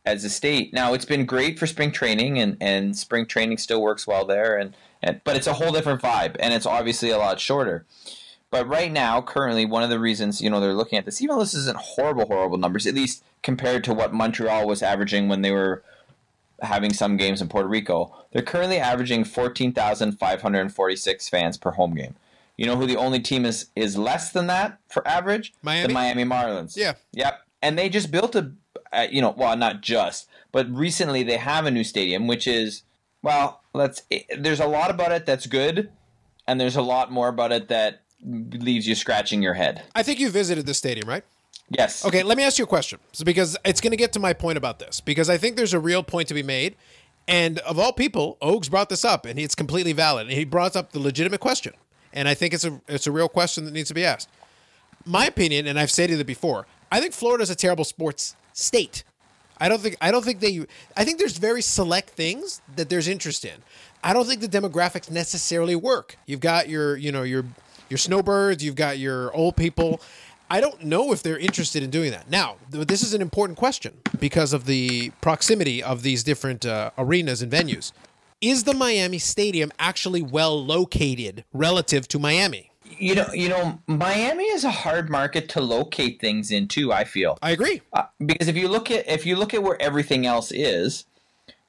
as 0.05 0.23
a 0.23 0.29
state. 0.29 0.73
Now, 0.73 0.93
it's 0.93 1.05
been 1.05 1.25
great 1.25 1.59
for 1.59 1.67
spring 1.67 1.91
training, 1.91 2.39
and, 2.39 2.57
and 2.59 2.97
spring 2.97 3.25
training 3.25 3.59
still 3.59 3.81
works 3.81 4.07
well 4.07 4.25
there, 4.25 4.57
and, 4.57 4.75
and 5.01 5.21
but 5.23 5.35
it's 5.35 5.47
a 5.47 5.53
whole 5.53 5.71
different 5.71 6.01
vibe, 6.01 6.35
and 6.39 6.53
it's 6.53 6.65
obviously 6.65 7.09
a 7.09 7.17
lot 7.17 7.39
shorter. 7.39 7.85
But 8.51 8.67
right 8.67 8.91
now, 8.91 9.21
currently, 9.21 9.65
one 9.65 9.83
of 9.83 9.89
the 9.89 9.99
reasons 9.99 10.41
you 10.41 10.49
know 10.49 10.59
they're 10.59 10.73
looking 10.73 10.97
at 10.97 11.05
this, 11.05 11.21
even 11.21 11.35
though 11.35 11.41
this 11.41 11.53
isn't 11.53 11.77
horrible, 11.77 12.25
horrible 12.25 12.57
numbers, 12.57 12.87
at 12.87 12.95
least 12.95 13.23
compared 13.43 13.83
to 13.85 13.93
what 13.93 14.13
Montreal 14.13 14.67
was 14.67 14.81
averaging 14.81 15.29
when 15.29 15.41
they 15.41 15.51
were 15.51 15.83
having 16.61 16.93
some 16.93 17.17
games 17.17 17.41
in 17.41 17.47
Puerto 17.47 17.67
Rico. 17.67 18.15
They're 18.31 18.41
currently 18.41 18.77
averaging 18.77 19.23
14,546 19.23 21.29
fans 21.29 21.57
per 21.57 21.71
home 21.71 21.95
game. 21.95 22.15
You 22.57 22.65
know 22.65 22.75
who 22.75 22.87
the 22.87 22.97
only 22.97 23.19
team 23.19 23.45
is 23.45 23.67
is 23.75 23.97
less 23.97 24.31
than 24.31 24.47
that 24.47 24.79
for 24.89 25.07
average? 25.07 25.53
Miami. 25.61 25.87
The 25.87 25.93
Miami 25.93 26.25
Marlins. 26.25 26.75
Yeah. 26.75 26.93
Yep. 27.13 27.41
And 27.61 27.77
they 27.77 27.87
just 27.87 28.11
built 28.11 28.35
a, 28.35 28.51
uh, 28.91 29.07
you 29.09 29.21
know, 29.21 29.33
well, 29.37 29.55
not 29.55 29.81
just, 29.81 30.27
but 30.51 30.69
recently 30.69 31.23
they 31.23 31.37
have 31.37 31.65
a 31.65 31.71
new 31.71 31.83
stadium, 31.83 32.27
which 32.27 32.47
is, 32.47 32.83
well, 33.21 33.61
let's. 33.73 34.03
It, 34.09 34.25
there's 34.37 34.59
a 34.59 34.67
lot 34.67 34.89
about 34.89 35.11
it 35.11 35.25
that's 35.25 35.45
good, 35.45 35.89
and 36.47 36.59
there's 36.59 36.75
a 36.75 36.81
lot 36.81 37.11
more 37.11 37.29
about 37.29 37.51
it 37.51 37.67
that 37.69 38.01
leaves 38.23 38.87
you 38.87 38.95
scratching 38.95 39.41
your 39.41 39.53
head. 39.53 39.83
I 39.95 40.03
think 40.03 40.19
you 40.19 40.29
visited 40.29 40.65
the 40.65 40.73
stadium, 40.73 41.07
right? 41.07 41.23
Yes. 41.69 42.03
Okay, 42.03 42.23
let 42.23 42.37
me 42.37 42.43
ask 42.43 42.57
you 42.57 42.63
a 42.63 42.67
question. 42.67 42.99
So 43.11 43.23
because 43.23 43.57
it's 43.63 43.79
going 43.81 43.91
to 43.91 43.97
get 43.97 44.13
to 44.13 44.19
my 44.19 44.33
point 44.33 44.57
about 44.57 44.79
this, 44.79 45.01
because 45.01 45.29
I 45.29 45.37
think 45.37 45.55
there's 45.55 45.73
a 45.73 45.79
real 45.79 46.03
point 46.03 46.27
to 46.29 46.33
be 46.33 46.43
made. 46.43 46.75
And 47.27 47.59
of 47.59 47.77
all 47.77 47.93
people, 47.93 48.37
Ogs 48.41 48.69
brought 48.69 48.89
this 48.89 49.05
up, 49.05 49.25
and 49.25 49.37
it's 49.37 49.53
completely 49.53 49.93
valid. 49.93 50.27
And 50.27 50.35
he 50.35 50.45
brought 50.45 50.75
up 50.75 50.93
the 50.93 50.99
legitimate 50.99 51.39
question, 51.39 51.73
and 52.11 52.27
I 52.27 52.33
think 52.33 52.55
it's 52.55 52.65
a 52.65 52.81
it's 52.87 53.05
a 53.05 53.11
real 53.11 53.29
question 53.29 53.65
that 53.65 53.71
needs 53.71 53.89
to 53.89 53.93
be 53.93 54.03
asked. 54.03 54.29
My 55.05 55.27
opinion, 55.27 55.67
and 55.67 55.79
I've 55.79 55.91
stated 55.91 56.19
it 56.19 56.25
before, 56.25 56.65
I 56.91 56.99
think 56.99 57.13
Florida 57.13 57.43
is 57.43 57.51
a 57.51 57.55
terrible 57.55 57.83
sports 57.83 58.35
state. 58.53 59.03
I 59.59 59.69
don't 59.69 59.79
think 59.79 59.97
I 60.01 60.09
don't 60.09 60.25
think 60.25 60.39
they. 60.39 60.65
I 60.97 61.03
think 61.03 61.19
there's 61.19 61.37
very 61.37 61.61
select 61.61 62.09
things 62.11 62.61
that 62.75 62.89
there's 62.89 63.07
interest 63.07 63.45
in. 63.45 63.61
I 64.03 64.13
don't 64.13 64.25
think 64.25 64.41
the 64.41 64.47
demographics 64.47 65.11
necessarily 65.11 65.75
work. 65.75 66.17
You've 66.25 66.39
got 66.39 66.67
your 66.67 66.97
you 66.97 67.11
know 67.11 67.23
your 67.23 67.45
your 67.89 67.97
snowbirds, 67.97 68.63
you've 68.63 68.75
got 68.75 68.97
your 68.97 69.33
old 69.35 69.55
people 69.55 70.01
I 70.51 70.61
don't 70.61 70.83
know 70.83 71.11
if 71.11 71.21
they're 71.21 71.37
interested 71.37 71.83
in 71.83 71.91
doing 71.91 72.11
that. 72.11 72.29
Now, 72.29 72.55
this 72.69 73.03
is 73.03 73.13
an 73.13 73.21
important 73.21 73.57
question 73.57 73.99
because 74.19 74.51
of 74.51 74.65
the 74.65 75.11
proximity 75.21 75.83
of 75.83 76.01
these 76.01 76.23
different 76.23 76.65
uh, 76.65 76.89
arenas 76.97 77.43
and 77.43 77.51
venues. 77.51 77.91
Is 78.41 78.63
the 78.63 78.73
Miami 78.73 79.19
Stadium 79.19 79.71
actually 79.77 80.23
well 80.23 80.63
located 80.63 81.43
relative 81.53 82.07
to 82.07 82.19
Miami? 82.19 82.71
You 82.97 83.13
know, 83.13 83.27
you 83.31 83.49
know, 83.49 83.79
Miami 83.85 84.45
is 84.45 84.63
a 84.63 84.71
hard 84.71 85.09
market 85.09 85.49
to 85.49 85.61
locate 85.61 86.19
things 86.19 86.49
in 86.49 86.67
too. 86.67 86.91
I 86.91 87.03
feel. 87.03 87.37
I 87.43 87.51
agree 87.51 87.81
uh, 87.93 88.05
because 88.25 88.47
if 88.47 88.55
you 88.55 88.67
look 88.67 88.89
at 88.89 89.07
if 89.07 89.25
you 89.25 89.35
look 89.35 89.53
at 89.53 89.61
where 89.61 89.79
everything 89.79 90.25
else 90.25 90.51
is, 90.51 91.05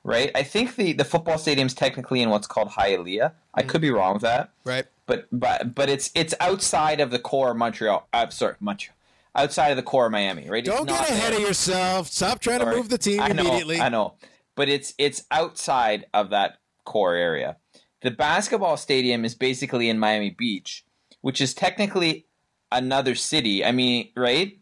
right? 0.03 0.31
I 0.35 0.43
think 0.43 0.77
the 0.77 0.95
the 0.95 1.05
football 1.05 1.37
stadium's 1.37 1.75
technically 1.75 2.23
in 2.23 2.31
what's 2.31 2.47
called 2.47 2.71
Hialeah. 2.71 3.33
I 3.53 3.63
mm. 3.63 3.69
could 3.69 3.83
be 3.83 3.91
wrong 3.91 4.15
with 4.15 4.23
that. 4.23 4.51
Right 4.65 4.87
but 5.11 5.27
but 5.33 5.75
but 5.75 5.91
it's 5.91 6.13
it's 6.15 6.35
outside 6.39 7.01
of 7.01 7.11
the 7.11 7.19
core 7.19 7.51
of 7.51 7.57
Montreal. 7.57 8.07
Uh, 8.13 8.29
sorry, 8.29 8.55
Montreal. 8.61 8.95
Outside 9.35 9.71
of 9.71 9.77
the 9.77 9.83
core 9.83 10.07
of 10.07 10.13
Miami, 10.13 10.49
right? 10.49 10.65
Don't 10.65 10.89
get 10.89 11.09
ahead 11.09 11.33
there. 11.33 11.41
of 11.41 11.47
yourself. 11.47 12.07
Stop 12.07 12.39
trying 12.39 12.61
sorry. 12.61 12.75
to 12.75 12.77
move 12.77 12.89
the 12.89 12.99
team 12.99 13.21
I 13.21 13.29
know, 13.29 13.43
immediately. 13.43 13.81
I 13.81 13.89
know, 13.89 14.15
but 14.55 14.69
it's 14.69 14.95
it's 14.99 15.25
outside 15.33 16.07
of 16.15 16.31
that 16.31 16.59
core 16.85 17.15
area. 17.15 17.57
The 18.03 18.13
basketball 18.13 18.77
stadium 18.77 19.25
is 19.25 19.35
basically 19.35 19.89
in 19.89 19.99
Miami 19.99 20.31
Beach, 20.31 20.85
which 21.23 21.41
is 21.41 21.55
technically 21.55 22.27
another 22.71 23.17
city. 23.17 23.65
I 23.65 23.73
mean, 23.73 24.11
right? 24.17 24.59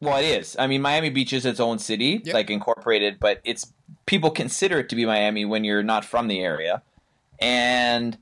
Well, 0.00 0.18
it 0.18 0.26
is. 0.26 0.54
I 0.56 0.68
mean, 0.68 0.82
Miami 0.82 1.10
Beach 1.10 1.32
is 1.32 1.44
its 1.44 1.58
own 1.58 1.80
city, 1.80 2.22
yep. 2.24 2.32
like 2.32 2.48
incorporated, 2.48 3.18
but 3.18 3.40
it's 3.42 3.72
people 4.06 4.30
consider 4.30 4.78
it 4.78 4.88
to 4.90 4.96
be 4.96 5.04
Miami 5.04 5.44
when 5.44 5.64
you're 5.64 5.82
not 5.82 6.04
from 6.04 6.28
the 6.28 6.38
area. 6.38 6.82
And 7.40 8.16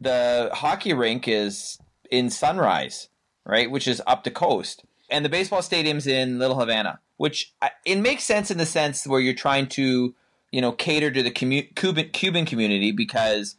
the 0.00 0.50
hockey 0.52 0.92
rink 0.92 1.26
is 1.26 1.78
in 2.10 2.30
Sunrise, 2.30 3.08
right, 3.44 3.70
which 3.70 3.88
is 3.88 4.02
up 4.06 4.24
the 4.24 4.30
coast, 4.30 4.84
and 5.10 5.24
the 5.24 5.28
baseball 5.28 5.62
stadium's 5.62 6.06
in 6.06 6.38
Little 6.38 6.58
Havana, 6.58 7.00
which 7.16 7.52
it 7.84 7.96
makes 7.96 8.24
sense 8.24 8.50
in 8.50 8.58
the 8.58 8.66
sense 8.66 9.06
where 9.06 9.20
you're 9.20 9.34
trying 9.34 9.66
to, 9.68 10.14
you 10.52 10.60
know, 10.60 10.72
cater 10.72 11.10
to 11.10 11.22
the 11.22 11.30
commu- 11.30 11.74
Cuban 11.74 12.10
Cuban 12.10 12.46
community 12.46 12.92
because 12.92 13.56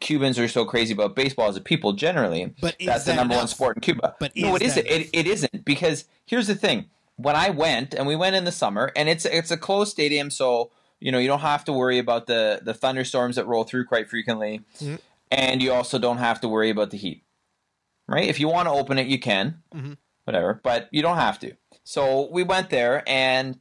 Cubans 0.00 0.38
are 0.38 0.48
so 0.48 0.64
crazy 0.64 0.92
about 0.92 1.16
baseball 1.16 1.48
as 1.48 1.56
a 1.56 1.60
people 1.60 1.92
generally. 1.92 2.54
But 2.60 2.76
that's 2.84 3.04
the 3.04 3.14
number 3.14 3.34
enough? 3.34 3.42
one 3.42 3.48
sport 3.48 3.76
in 3.76 3.80
Cuba. 3.80 4.14
But 4.20 4.32
no, 4.36 4.54
it 4.54 4.62
isn't. 4.62 4.86
It, 4.86 5.10
it 5.12 5.26
isn't 5.26 5.64
because 5.64 6.04
here's 6.24 6.46
the 6.46 6.54
thing: 6.54 6.86
when 7.16 7.36
I 7.36 7.50
went, 7.50 7.94
and 7.94 8.06
we 8.06 8.16
went 8.16 8.36
in 8.36 8.44
the 8.44 8.52
summer, 8.52 8.92
and 8.94 9.08
it's 9.08 9.24
it's 9.24 9.50
a 9.50 9.56
closed 9.56 9.90
stadium, 9.90 10.30
so 10.30 10.70
you 11.00 11.10
know 11.10 11.18
you 11.18 11.26
don't 11.26 11.40
have 11.40 11.64
to 11.64 11.72
worry 11.72 11.98
about 11.98 12.26
the 12.26 12.60
the 12.62 12.74
thunderstorms 12.74 13.36
that 13.36 13.46
roll 13.46 13.64
through 13.64 13.86
quite 13.86 14.08
frequently. 14.08 14.60
Mm-hmm 14.78 14.96
and 15.30 15.62
you 15.62 15.72
also 15.72 15.98
don't 15.98 16.18
have 16.18 16.40
to 16.40 16.48
worry 16.48 16.70
about 16.70 16.90
the 16.90 16.96
heat. 16.96 17.24
Right? 18.06 18.28
If 18.28 18.40
you 18.40 18.48
want 18.48 18.66
to 18.66 18.72
open 18.72 18.98
it, 18.98 19.06
you 19.06 19.20
can, 19.20 19.62
mm-hmm. 19.72 19.92
whatever, 20.24 20.60
but 20.62 20.88
you 20.90 21.00
don't 21.00 21.16
have 21.16 21.38
to. 21.40 21.52
So 21.84 22.28
we 22.30 22.42
went 22.42 22.70
there, 22.70 23.04
and 23.08 23.60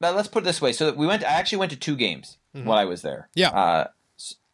but 0.00 0.16
let's 0.16 0.28
put 0.28 0.42
it 0.42 0.46
this 0.46 0.60
way: 0.60 0.72
so 0.72 0.92
we 0.92 1.06
went. 1.06 1.24
I 1.24 1.28
actually 1.28 1.58
went 1.58 1.70
to 1.72 1.78
two 1.78 1.96
games 1.96 2.38
mm-hmm. 2.54 2.66
while 2.66 2.78
I 2.78 2.84
was 2.84 3.02
there. 3.02 3.28
Yeah. 3.34 3.50
Uh, 3.50 3.88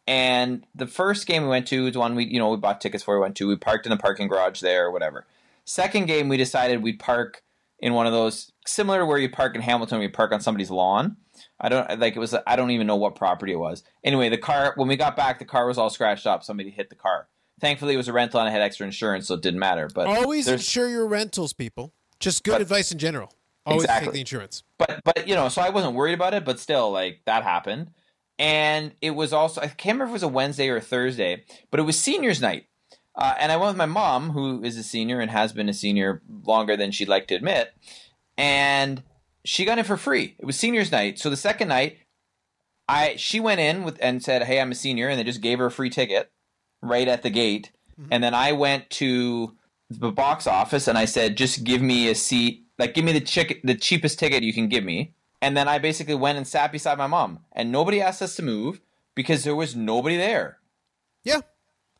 and 0.07 0.65
the 0.75 0.87
first 0.87 1.27
game 1.27 1.43
we 1.43 1.49
went 1.49 1.67
to 1.67 1.87
is 1.87 1.97
one 1.97 2.15
we 2.15 2.25
you 2.25 2.39
know 2.39 2.49
we 2.49 2.57
bought 2.57 2.81
tickets 2.81 3.03
for. 3.03 3.15
We 3.15 3.21
went 3.21 3.35
to. 3.37 3.47
We 3.47 3.55
parked 3.55 3.85
in 3.85 3.91
the 3.91 3.97
parking 3.97 4.27
garage 4.27 4.61
there, 4.61 4.85
or 4.85 4.91
whatever. 4.91 5.25
Second 5.65 6.07
game, 6.07 6.27
we 6.27 6.37
decided 6.37 6.81
we'd 6.81 6.99
park 6.99 7.43
in 7.79 7.93
one 7.93 8.05
of 8.05 8.13
those 8.13 8.51
similar 8.65 8.99
to 8.99 9.05
where 9.05 9.17
you 9.17 9.29
park 9.29 9.55
in 9.55 9.61
Hamilton. 9.61 9.99
We 9.99 10.07
park 10.07 10.31
on 10.31 10.41
somebody's 10.41 10.71
lawn. 10.71 11.17
I 11.63 11.69
don't 11.69 11.99
like 11.99 12.15
it 12.15 12.19
was. 12.19 12.33
I 12.47 12.55
don't 12.55 12.71
even 12.71 12.87
know 12.87 12.95
what 12.95 13.15
property 13.15 13.51
it 13.53 13.59
was. 13.59 13.83
Anyway, 14.03 14.29
the 14.29 14.37
car 14.37 14.73
when 14.75 14.87
we 14.87 14.97
got 14.97 15.15
back, 15.15 15.37
the 15.39 15.45
car 15.45 15.67
was 15.67 15.77
all 15.77 15.91
scratched 15.91 16.25
up. 16.25 16.43
Somebody 16.43 16.71
hit 16.71 16.89
the 16.89 16.95
car. 16.95 17.27
Thankfully, 17.59 17.93
it 17.93 17.97
was 17.97 18.07
a 18.07 18.13
rental 18.13 18.39
and 18.39 18.49
I 18.49 18.51
had 18.51 18.61
extra 18.61 18.85
insurance, 18.87 19.27
so 19.27 19.35
it 19.35 19.41
didn't 19.43 19.59
matter. 19.59 19.87
But 19.93 20.07
Always 20.07 20.47
insure 20.47 20.89
your 20.89 21.05
rentals, 21.07 21.53
people. 21.53 21.93
Just 22.19 22.43
good 22.43 22.53
But- 22.53 22.61
advice 22.61 22.91
in 22.91 22.97
general. 22.97 23.31
Always 23.63 23.83
take 23.85 23.89
Exactly. 23.91 24.13
the 24.13 24.19
insurance. 24.21 24.63
but 24.79 25.01
but 25.05 25.27
you 25.27 25.35
know, 25.35 25.47
so 25.49 25.61
I 25.61 25.69
wasn't 25.69 25.93
worried 25.93 26.15
about 26.15 26.33
it. 26.33 26.43
But 26.43 26.59
still, 26.59 26.89
like 26.91 27.21
that 27.25 27.43
happened, 27.43 27.91
and 28.39 28.93
it 29.01 29.11
was 29.11 29.31
also 29.33 29.61
I 29.61 29.67
can't 29.67 29.95
remember 29.99 30.05
if 30.05 30.09
it 30.09 30.13
was 30.13 30.23
a 30.23 30.27
Wednesday 30.27 30.67
or 30.69 30.77
a 30.77 30.81
Thursday, 30.81 31.43
but 31.69 31.79
it 31.79 31.83
was 31.83 31.99
seniors 31.99 32.41
night, 32.41 32.65
uh, 33.13 33.35
and 33.39 33.51
I 33.51 33.57
went 33.57 33.69
with 33.69 33.77
my 33.77 33.85
mom, 33.85 34.31
who 34.31 34.63
is 34.63 34.77
a 34.77 34.83
senior 34.83 35.19
and 35.19 35.29
has 35.29 35.53
been 35.53 35.69
a 35.69 35.73
senior 35.75 36.23
longer 36.43 36.75
than 36.75 36.89
she'd 36.89 37.07
like 37.07 37.27
to 37.27 37.35
admit, 37.35 37.71
and 38.35 39.03
she 39.43 39.65
got 39.65 39.79
in 39.79 39.85
for 39.85 39.97
free. 39.97 40.35
It 40.39 40.45
was 40.45 40.57
seniors 40.57 40.91
night, 40.91 41.19
so 41.19 41.29
the 41.29 41.37
second 41.37 41.67
night, 41.67 41.97
I 42.87 43.15
she 43.17 43.39
went 43.39 43.59
in 43.59 43.83
with 43.83 43.97
and 44.01 44.23
said, 44.23 44.43
"Hey, 44.43 44.59
I'm 44.59 44.71
a 44.71 44.75
senior," 44.75 45.09
and 45.09 45.19
they 45.19 45.23
just 45.23 45.41
gave 45.41 45.59
her 45.59 45.67
a 45.67 45.71
free 45.71 45.89
ticket 45.89 46.31
right 46.81 47.07
at 47.07 47.23
the 47.23 47.29
gate, 47.29 47.71
mm-hmm. 47.99 48.09
and 48.11 48.23
then 48.23 48.33
I 48.33 48.51
went 48.51 48.89
to 48.91 49.55
the 49.89 50.11
box 50.11 50.47
office 50.47 50.87
and 50.87 50.97
I 50.97 51.05
said, 51.05 51.37
"Just 51.37 51.63
give 51.63 51.81
me 51.81 52.09
a 52.09 52.15
seat, 52.15 52.65
like 52.77 52.93
give 52.93 53.05
me 53.05 53.13
the 53.13 53.21
chick- 53.21 53.61
the 53.63 53.75
cheapest 53.75 54.19
ticket 54.19 54.43
you 54.43 54.53
can 54.53 54.69
give 54.69 54.83
me." 54.83 55.13
And 55.41 55.57
then 55.57 55.67
I 55.67 55.79
basically 55.79 56.15
went 56.15 56.37
and 56.37 56.47
sat 56.47 56.71
beside 56.71 56.97
my 56.97 57.07
mom, 57.07 57.39
and 57.51 57.71
nobody 57.71 57.99
asked 57.99 58.21
us 58.21 58.35
to 58.35 58.43
move 58.43 58.79
because 59.15 59.43
there 59.43 59.55
was 59.55 59.75
nobody 59.75 60.17
there. 60.17 60.59
Yeah. 61.23 61.41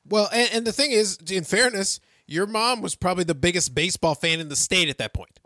Well, 0.08 0.30
and, 0.32 0.50
and 0.54 0.68
the 0.68 0.72
thing 0.72 0.92
is, 0.92 1.18
in 1.30 1.44
fairness, 1.44 2.00
your 2.28 2.46
mom 2.46 2.82
was 2.82 2.96
probably 2.96 3.24
the 3.24 3.36
biggest 3.36 3.74
baseball 3.76 4.16
fan 4.16 4.40
in 4.40 4.50
the 4.50 4.56
state 4.56 4.90
at 4.90 4.98
that 5.00 5.14
point. 5.14 5.40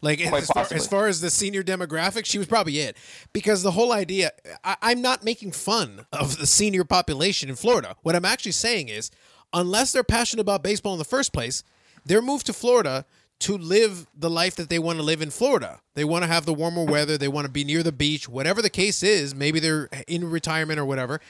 Like 0.00 0.20
as 0.20 0.46
far, 0.46 0.66
as 0.70 0.86
far 0.86 1.06
as 1.08 1.20
the 1.20 1.30
senior 1.30 1.62
demographic, 1.62 2.24
she 2.24 2.38
was 2.38 2.46
probably 2.46 2.78
it. 2.78 2.96
Because 3.32 3.62
the 3.62 3.72
whole 3.72 3.92
idea, 3.92 4.30
I, 4.62 4.76
I'm 4.80 5.02
not 5.02 5.24
making 5.24 5.52
fun 5.52 6.06
of 6.12 6.38
the 6.38 6.46
senior 6.46 6.84
population 6.84 7.48
in 7.48 7.56
Florida. 7.56 7.96
What 8.02 8.14
I'm 8.14 8.24
actually 8.24 8.52
saying 8.52 8.88
is, 8.88 9.10
unless 9.52 9.92
they're 9.92 10.04
passionate 10.04 10.42
about 10.42 10.62
baseball 10.62 10.92
in 10.92 10.98
the 10.98 11.04
first 11.04 11.32
place, 11.32 11.64
they're 12.04 12.22
moved 12.22 12.46
to 12.46 12.52
Florida 12.52 13.04
to 13.40 13.56
live 13.56 14.06
the 14.16 14.30
life 14.30 14.56
that 14.56 14.68
they 14.68 14.78
want 14.78 14.98
to 14.98 15.02
live 15.02 15.22
in 15.22 15.30
Florida. 15.30 15.80
They 15.94 16.04
want 16.04 16.22
to 16.24 16.28
have 16.28 16.44
the 16.44 16.54
warmer 16.54 16.84
weather. 16.84 17.16
They 17.16 17.28
want 17.28 17.46
to 17.46 17.52
be 17.52 17.64
near 17.64 17.82
the 17.82 17.92
beach. 17.92 18.28
Whatever 18.28 18.62
the 18.62 18.70
case 18.70 19.02
is, 19.02 19.34
maybe 19.34 19.60
they're 19.60 19.88
in 20.06 20.28
retirement 20.28 20.78
or 20.78 20.84
whatever. 20.84 21.20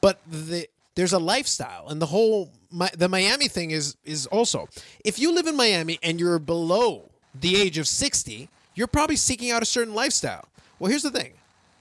But 0.00 0.20
the, 0.26 0.68
there's 0.94 1.12
a 1.12 1.18
lifestyle, 1.18 1.88
and 1.88 2.00
the 2.00 2.06
whole 2.06 2.52
the 2.96 3.08
Miami 3.08 3.48
thing 3.48 3.70
is 3.70 3.96
is 4.04 4.26
also 4.26 4.68
if 5.04 5.18
you 5.18 5.32
live 5.32 5.46
in 5.46 5.56
Miami 5.56 5.98
and 6.02 6.18
you're 6.18 6.38
below 6.38 7.10
the 7.38 7.56
age 7.56 7.78
of 7.78 7.88
60, 7.88 8.48
you're 8.74 8.86
probably 8.86 9.16
seeking 9.16 9.50
out 9.50 9.62
a 9.62 9.66
certain 9.66 9.94
lifestyle. 9.94 10.48
Well, 10.78 10.90
here's 10.90 11.02
the 11.02 11.10
thing. 11.10 11.34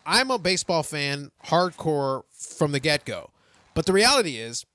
I'm 0.06 0.32
a 0.32 0.38
baseball 0.38 0.84
fan, 0.84 1.32
hardcore 1.46 2.24
from 2.32 2.72
the 2.72 2.80
get 2.80 3.06
go. 3.06 3.30
But 3.74 3.86
the 3.86 3.94
reality 3.94 4.38
is, 4.38 4.66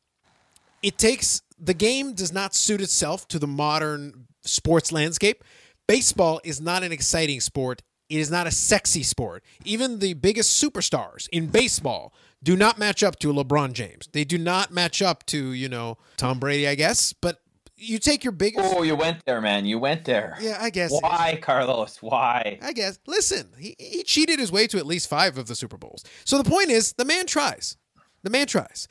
it 0.83 0.99
takes 0.99 1.43
the 1.59 1.75
game 1.75 2.15
does 2.15 2.33
not 2.33 2.55
suit 2.55 2.81
itself 2.81 3.27
to 3.29 3.39
the 3.39 3.47
modern 3.47 4.27
sports 4.43 4.93
landscape. 4.93 5.45
Baseball 5.87 6.41
is 6.45 6.61
not 6.61 6.83
an 6.83 6.93
exciting 6.93 7.41
sport. 7.41 7.83
It 8.09 8.19
is 8.19 8.31
not 8.31 8.47
a 8.47 8.51
sexy 8.51 9.03
sport. 9.03 9.45
Even 9.65 9.99
the 9.99 10.15
biggest 10.15 10.63
superstars 10.63 11.29
in 11.31 11.49
baseball 11.49 12.13
do 12.43 12.57
not 12.57 12.79
match 12.79 13.03
up 13.03 13.19
to 13.19 13.33
LeBron 13.33 13.73
James. 13.73 14.09
They 14.13 14.25
do 14.25 14.39
not 14.39 14.71
match 14.71 15.03
up 15.03 15.27
to, 15.27 15.53
you 15.53 15.69
know, 15.69 15.99
Tom 16.17 16.39
Brady, 16.39 16.69
I 16.69 16.75
guess. 16.75 17.13
But 17.13 17.41
you 17.79 17.99
take 17.99 18.25
your 18.25 18.33
biggest 18.33 18.75
Oh, 18.75 18.83
you 18.83 18.97
went 18.97 19.25
there, 19.25 19.41
man. 19.41 19.65
You 19.65 19.79
went 19.79 20.05
there. 20.05 20.37
Yeah, 20.41 20.59
I 20.61 20.71
guess. 20.71 20.91
Why, 20.91 21.39
Carlos? 21.41 22.03
Why? 22.03 22.59
I 22.61 22.73
guess. 22.73 22.99
Listen, 23.07 23.51
he, 23.59 23.77
he 23.79 24.03
cheated 24.03 24.39
his 24.39 24.51
way 24.51 24.67
to 24.67 24.79
at 24.79 24.87
least 24.87 25.09
five 25.09 25.39
of 25.39 25.47
the 25.47 25.55
Super 25.55 25.77
Bowls. 25.77 26.05
So 26.25 26.41
the 26.41 26.49
point 26.49 26.71
is, 26.71 26.93
the 26.95 27.05
man 27.05 27.27
tries. 27.27 27.77
The 28.23 28.31
man 28.31 28.47
tries. 28.47 28.89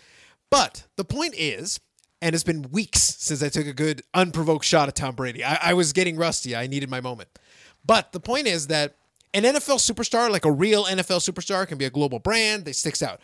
But 0.49 0.85
the 0.95 1.03
point 1.03 1.35
is, 1.37 1.79
and 2.21 2.33
it's 2.33 2.43
been 2.43 2.71
weeks 2.71 3.01
since 3.01 3.43
I 3.43 3.49
took 3.49 3.67
a 3.67 3.73
good 3.73 4.01
unprovoked 4.13 4.65
shot 4.65 4.87
at 4.87 4.95
Tom 4.95 5.15
Brady. 5.15 5.43
I, 5.43 5.59
I 5.61 5.73
was 5.73 5.93
getting 5.93 6.15
rusty. 6.15 6.55
I 6.55 6.67
needed 6.67 6.89
my 6.89 7.01
moment. 7.01 7.29
But 7.85 8.11
the 8.11 8.19
point 8.19 8.47
is 8.47 8.67
that 8.67 8.95
an 9.33 9.43
NFL 9.43 9.79
superstar, 9.79 10.31
like 10.31 10.45
a 10.45 10.51
real 10.51 10.85
NFL 10.85 11.19
superstar, 11.19 11.67
can 11.67 11.77
be 11.77 11.85
a 11.85 11.89
global 11.89 12.19
brand. 12.19 12.65
They 12.65 12.71
sticks 12.71 13.03
out. 13.03 13.19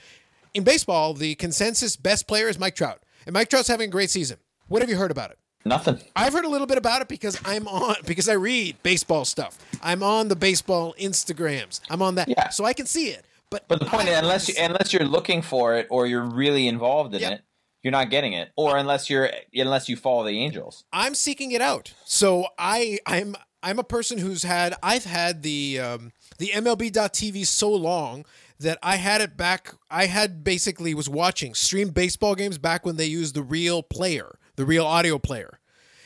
In 0.53 0.63
baseball, 0.63 1.13
the 1.13 1.36
consensus 1.36 1.96
best 1.96 2.27
player 2.27 2.48
is 2.48 2.60
Mike 2.60 2.75
Trout, 2.75 3.01
and 3.25 3.34
Mike 3.34 3.50
Trout's 3.50 3.67
having 3.67 3.89
a 3.89 3.91
great 3.91 4.10
season. 4.12 4.38
What 4.67 4.82
have 4.82 4.89
you 4.89 4.98
heard 4.98 5.10
about 5.12 5.32
it? 5.32 5.39
Nothing. 5.65 6.00
I've 6.15 6.34
heard 6.34 6.46
a 6.46 6.50
little 6.50 6.67
bit 6.67 6.77
about 6.77 7.01
it 7.01 7.08
because 7.08 7.39
I'm 7.46 7.67
on 7.67 7.96
because 8.05 8.27
I 8.27 8.34
read 8.34 8.75
baseball 8.84 9.24
stuff. 9.25 9.58
I'm 9.82 10.03
on 10.03 10.27
the 10.27 10.36
baseball 10.36 10.93
Instagrams. 11.00 11.79
I'm 11.89 12.01
on 12.01 12.15
that, 12.15 12.27
Yeah. 12.27 12.50
so 12.50 12.65
I 12.65 12.74
can 12.74 12.86
see 12.86 13.08
it. 13.08 13.24
But 13.50 13.67
But 13.67 13.79
the 13.79 13.86
point 13.86 14.10
is, 14.10 14.17
unless 14.17 14.50
you, 14.50 14.55
unless 14.60 14.91
you're 14.91 15.05
looking 15.05 15.41
for 15.41 15.75
it 15.75 15.88
or 15.89 16.05
you're 16.08 16.25
really 16.25 16.67
involved 16.67 17.13
in 17.15 17.22
Yep. 17.22 17.32
it, 17.32 17.41
you're 17.82 17.91
not 17.91 18.10
getting 18.10 18.34
it. 18.34 18.51
Or 18.58 18.77
unless 18.77 19.10
you're 19.10 19.29
unless 19.53 19.88
you 19.88 19.96
follow 19.96 20.24
the 20.25 20.38
Angels. 20.39 20.84
I'm 20.91 21.15
seeking 21.15 21.51
it 21.51 21.62
out. 21.62 21.93
So 22.03 22.48
I 22.58 23.00
I'm 23.05 23.36
I'm 23.62 23.79
a 23.79 23.84
person 23.84 24.17
who's 24.17 24.43
had 24.43 24.74
I've 24.84 25.05
had 25.05 25.43
the 25.43 25.79
um, 25.79 26.12
the 26.39 26.48
MLB.TV 26.50 27.46
so 27.46 27.72
long 27.72 28.25
that 28.60 28.77
I 28.84 28.98
had 28.98 29.22
it 29.22 29.38
back. 29.38 29.74
I 29.89 30.05
had 30.08 30.43
basically 30.43 30.93
was 30.93 31.08
watching 31.08 31.53
stream 31.53 31.89
baseball 31.89 32.36
games 32.36 32.58
back 32.58 32.86
when 32.86 32.98
they 32.98 33.05
used 33.05 33.36
the 33.36 33.41
real 33.43 33.82
player, 33.84 34.38
the 34.55 34.65
real 34.65 34.86
audio 34.86 35.17
player. 35.17 35.60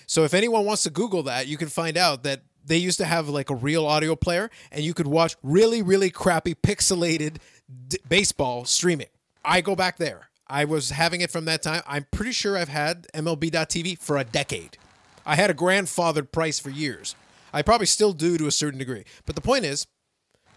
So 0.05 0.23
if 0.23 0.33
anyone 0.33 0.65
wants 0.65 0.83
to 0.83 0.89
Google 0.89 1.23
that, 1.23 1.47
you 1.47 1.57
can 1.57 1.67
find 1.67 1.97
out 1.97 2.23
that 2.23 2.41
they 2.63 2.77
used 2.77 2.97
to 2.99 3.05
have 3.05 3.29
like 3.29 3.49
a 3.49 3.55
real 3.55 3.85
audio 3.85 4.15
player, 4.15 4.49
and 4.71 4.83
you 4.83 4.93
could 4.93 5.07
watch 5.07 5.35
really 5.43 5.81
really 5.81 6.09
crappy 6.09 6.55
pixelated 6.55 7.37
d- 7.87 7.97
baseball 8.07 8.65
streaming. 8.65 9.07
I 9.43 9.61
go 9.61 9.75
back 9.75 9.97
there. 9.97 10.29
I 10.49 10.65
was 10.65 10.91
having 10.91 11.21
it 11.21 11.31
from 11.31 11.45
that 11.45 11.61
time. 11.61 11.81
I'm 11.85 12.05
pretty 12.11 12.31
sure 12.31 12.57
I've 12.57 12.69
had 12.69 13.07
MLB.TV 13.13 13.99
for 13.99 14.17
a 14.17 14.23
decade. 14.23 14.77
I 15.25 15.35
had 15.35 15.49
a 15.49 15.53
grandfathered 15.53 16.31
price 16.31 16.57
for 16.57 16.69
years. 16.69 17.15
I 17.51 17.61
probably 17.61 17.85
still 17.85 18.13
do 18.13 18.37
to 18.37 18.47
a 18.47 18.51
certain 18.51 18.79
degree. 18.79 19.03
But 19.25 19.35
the 19.35 19.41
point 19.41 19.65
is, 19.65 19.87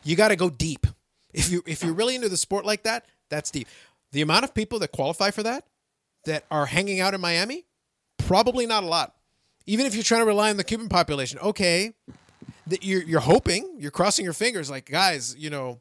you 0.05 0.17
got 0.17 0.29
to 0.29 0.37
go 0.37 0.49
deep. 0.49 0.87
If 1.33 1.51
you 1.51 1.63
if 1.67 1.83
you're 1.83 1.93
really 1.95 2.17
into 2.17 2.29
the 2.29 2.37
sport 2.37 2.65
like 2.65 2.83
that, 2.85 3.05
that's 3.29 3.51
deep. 3.51 3.69
The 4.13 4.23
amount 4.23 4.45
of 4.45 4.55
people 4.55 4.79
that 4.81 4.93
qualify 4.93 5.31
for 5.31 5.43
that 5.45 5.65
that 6.25 6.45
are 6.51 6.67
hanging 6.67 7.01
out 7.01 7.15
in 7.15 7.21
Miami, 7.21 7.67
probably 8.31 8.65
not 8.65 8.85
a 8.85 8.87
lot. 8.87 9.17
Even 9.67 9.87
if 9.87 9.95
you're 9.97 10.05
trying 10.05 10.21
to 10.21 10.25
rely 10.25 10.51
on 10.51 10.57
the 10.57 10.63
Cuban 10.63 10.89
population, 10.89 11.41
okay, 11.41 11.95
that 12.69 12.85
you're 12.85 13.03
you're 13.03 13.19
hoping, 13.19 13.75
you're 13.77 13.91
crossing 13.91 14.25
your 14.25 14.35
fingers, 14.35 14.71
like 14.71 14.89
guys, 14.89 15.35
you 15.37 15.51
know, 15.51 15.81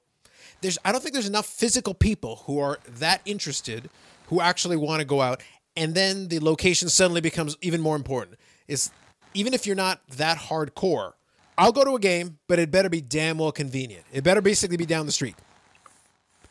there's 0.62 0.80
I 0.84 0.92
don't 0.92 1.00
think 1.00 1.14
there's 1.14 1.28
enough 1.28 1.46
physical 1.46 1.94
people 1.94 2.38
who 2.48 2.58
are 2.58 2.80
that 2.88 3.22
interested 3.26 3.92
who 4.30 4.42
actually 4.42 4.78
want 4.78 5.00
to 5.00 5.06
go 5.06 5.22
out, 5.22 5.44
and 5.76 5.94
then 5.94 6.30
the 6.30 6.40
location 6.40 6.90
suddenly 6.90 7.22
becomes 7.22 7.56
even 7.62 7.82
more 7.82 7.96
important. 7.96 8.40
Is 8.68 8.90
even 9.36 9.54
if 9.54 9.68
you're 9.68 9.76
not 9.76 10.02
that 10.18 10.40
hardcore, 10.40 11.14
I'll 11.56 11.72
go 11.72 11.86
to 11.86 11.94
a 11.94 12.00
game, 12.00 12.40
but 12.48 12.58
it 12.58 12.72
better 12.72 12.90
be 12.90 13.02
damn 13.02 13.38
well 13.38 13.52
convenient. 13.52 14.06
It 14.12 14.24
better 14.24 14.42
basically 14.42 14.78
be 14.78 14.88
down 14.88 15.06
the 15.06 15.12
street, 15.12 15.36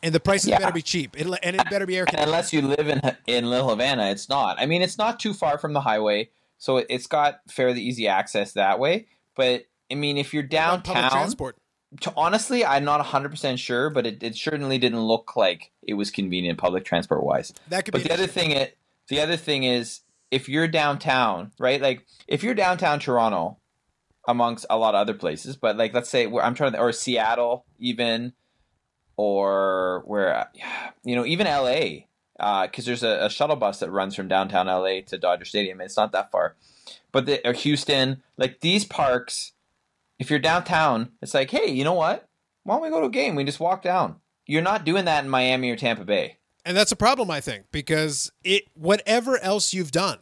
and 0.02 0.14
the 0.14 0.20
prices 0.20 0.48
Yeah. 0.50 0.58
better 0.58 0.72
be 0.72 0.82
cheap, 0.82 1.16
it, 1.18 1.26
and 1.42 1.56
it 1.56 1.70
better 1.70 1.86
be 1.86 1.96
air 1.96 2.04
conditioned. 2.06 2.28
unless 2.28 2.52
you 2.52 2.62
live 2.62 2.88
in 2.88 3.00
in 3.26 3.50
Little 3.50 3.68
Havana, 3.70 4.06
it's 4.10 4.28
not. 4.28 4.60
I 4.60 4.66
mean, 4.66 4.82
it's 4.82 4.98
not 4.98 5.18
too 5.20 5.34
far 5.34 5.58
from 5.58 5.72
the 5.72 5.80
highway, 5.82 6.30
so 6.58 6.76
it- 6.78 6.86
it's 6.90 7.06
got 7.06 7.40
fairly 7.48 7.80
easy 7.82 8.06
access 8.08 8.52
that 8.52 8.78
way. 8.78 9.06
But 9.34 9.64
I 9.90 9.94
mean, 9.94 10.16
if 10.18 10.34
you're 10.34 10.42
downtown, 10.42 11.10
transport. 11.10 11.56
to, 12.02 12.12
honestly, 12.16 12.64
I'm 12.64 12.84
not 12.84 13.00
100 13.00 13.30
percent 13.30 13.58
sure, 13.58 13.88
but 13.90 14.06
it, 14.06 14.22
it 14.22 14.36
certainly 14.36 14.78
didn't 14.78 15.00
look 15.00 15.36
like 15.36 15.70
it 15.82 15.94
was 15.94 16.10
convenient 16.10 16.58
public 16.58 16.84
transport 16.84 17.22
wise. 17.24 17.52
That 17.68 17.84
could 17.84 17.92
But 17.92 18.02
be 18.02 18.08
the 18.08 18.14
other 18.14 18.26
thing, 18.26 18.50
it 18.50 18.76
the 19.08 19.20
other 19.20 19.36
thing 19.36 19.64
is 19.64 20.00
if 20.30 20.48
you're 20.48 20.68
downtown, 20.68 21.52
right? 21.58 21.80
Like 21.80 22.04
if 22.26 22.42
you're 22.42 22.54
downtown 22.54 22.98
Toronto, 23.00 23.56
amongst 24.26 24.66
a 24.68 24.76
lot 24.76 24.94
of 24.94 25.00
other 25.00 25.14
places, 25.14 25.56
but 25.56 25.78
like 25.78 25.94
let's 25.94 26.10
say 26.10 26.26
I'm 26.26 26.54
trying 26.54 26.72
to, 26.72 26.78
or 26.78 26.92
Seattle 26.92 27.64
even, 27.78 28.34
or 29.18 30.04
where 30.06 30.48
you 31.04 31.14
know 31.14 31.26
even 31.26 31.46
LA, 31.46 32.06
because 32.62 32.84
uh, 32.84 32.86
there's 32.86 33.02
a, 33.02 33.26
a 33.26 33.28
shuttle 33.28 33.56
bus 33.56 33.80
that 33.80 33.90
runs 33.90 34.14
from 34.14 34.28
downtown 34.28 34.68
LA 34.68 35.00
to 35.06 35.18
Dodger 35.18 35.44
Stadium. 35.44 35.82
It's 35.82 35.96
not 35.96 36.12
that 36.12 36.30
far, 36.30 36.54
but 37.12 37.26
the, 37.26 37.46
or 37.46 37.52
Houston, 37.52 38.22
like 38.38 38.60
these 38.60 38.86
parks, 38.86 39.52
if 40.18 40.30
you're 40.30 40.38
downtown, 40.38 41.10
it's 41.20 41.34
like, 41.34 41.50
hey, 41.50 41.66
you 41.66 41.84
know 41.84 41.94
what? 41.94 42.28
Why 42.62 42.76
don't 42.76 42.82
we 42.82 42.90
go 42.90 43.00
to 43.00 43.06
a 43.06 43.10
game? 43.10 43.34
We 43.34 43.44
just 43.44 43.60
walk 43.60 43.82
down. 43.82 44.16
You're 44.46 44.62
not 44.62 44.84
doing 44.84 45.04
that 45.04 45.24
in 45.24 45.30
Miami 45.30 45.70
or 45.70 45.76
Tampa 45.76 46.04
Bay. 46.04 46.38
And 46.64 46.76
that's 46.76 46.92
a 46.92 46.96
problem, 46.96 47.30
I 47.30 47.40
think, 47.40 47.66
because 47.72 48.30
it 48.44 48.64
whatever 48.74 49.38
else 49.38 49.74
you've 49.74 49.90
done, 49.90 50.18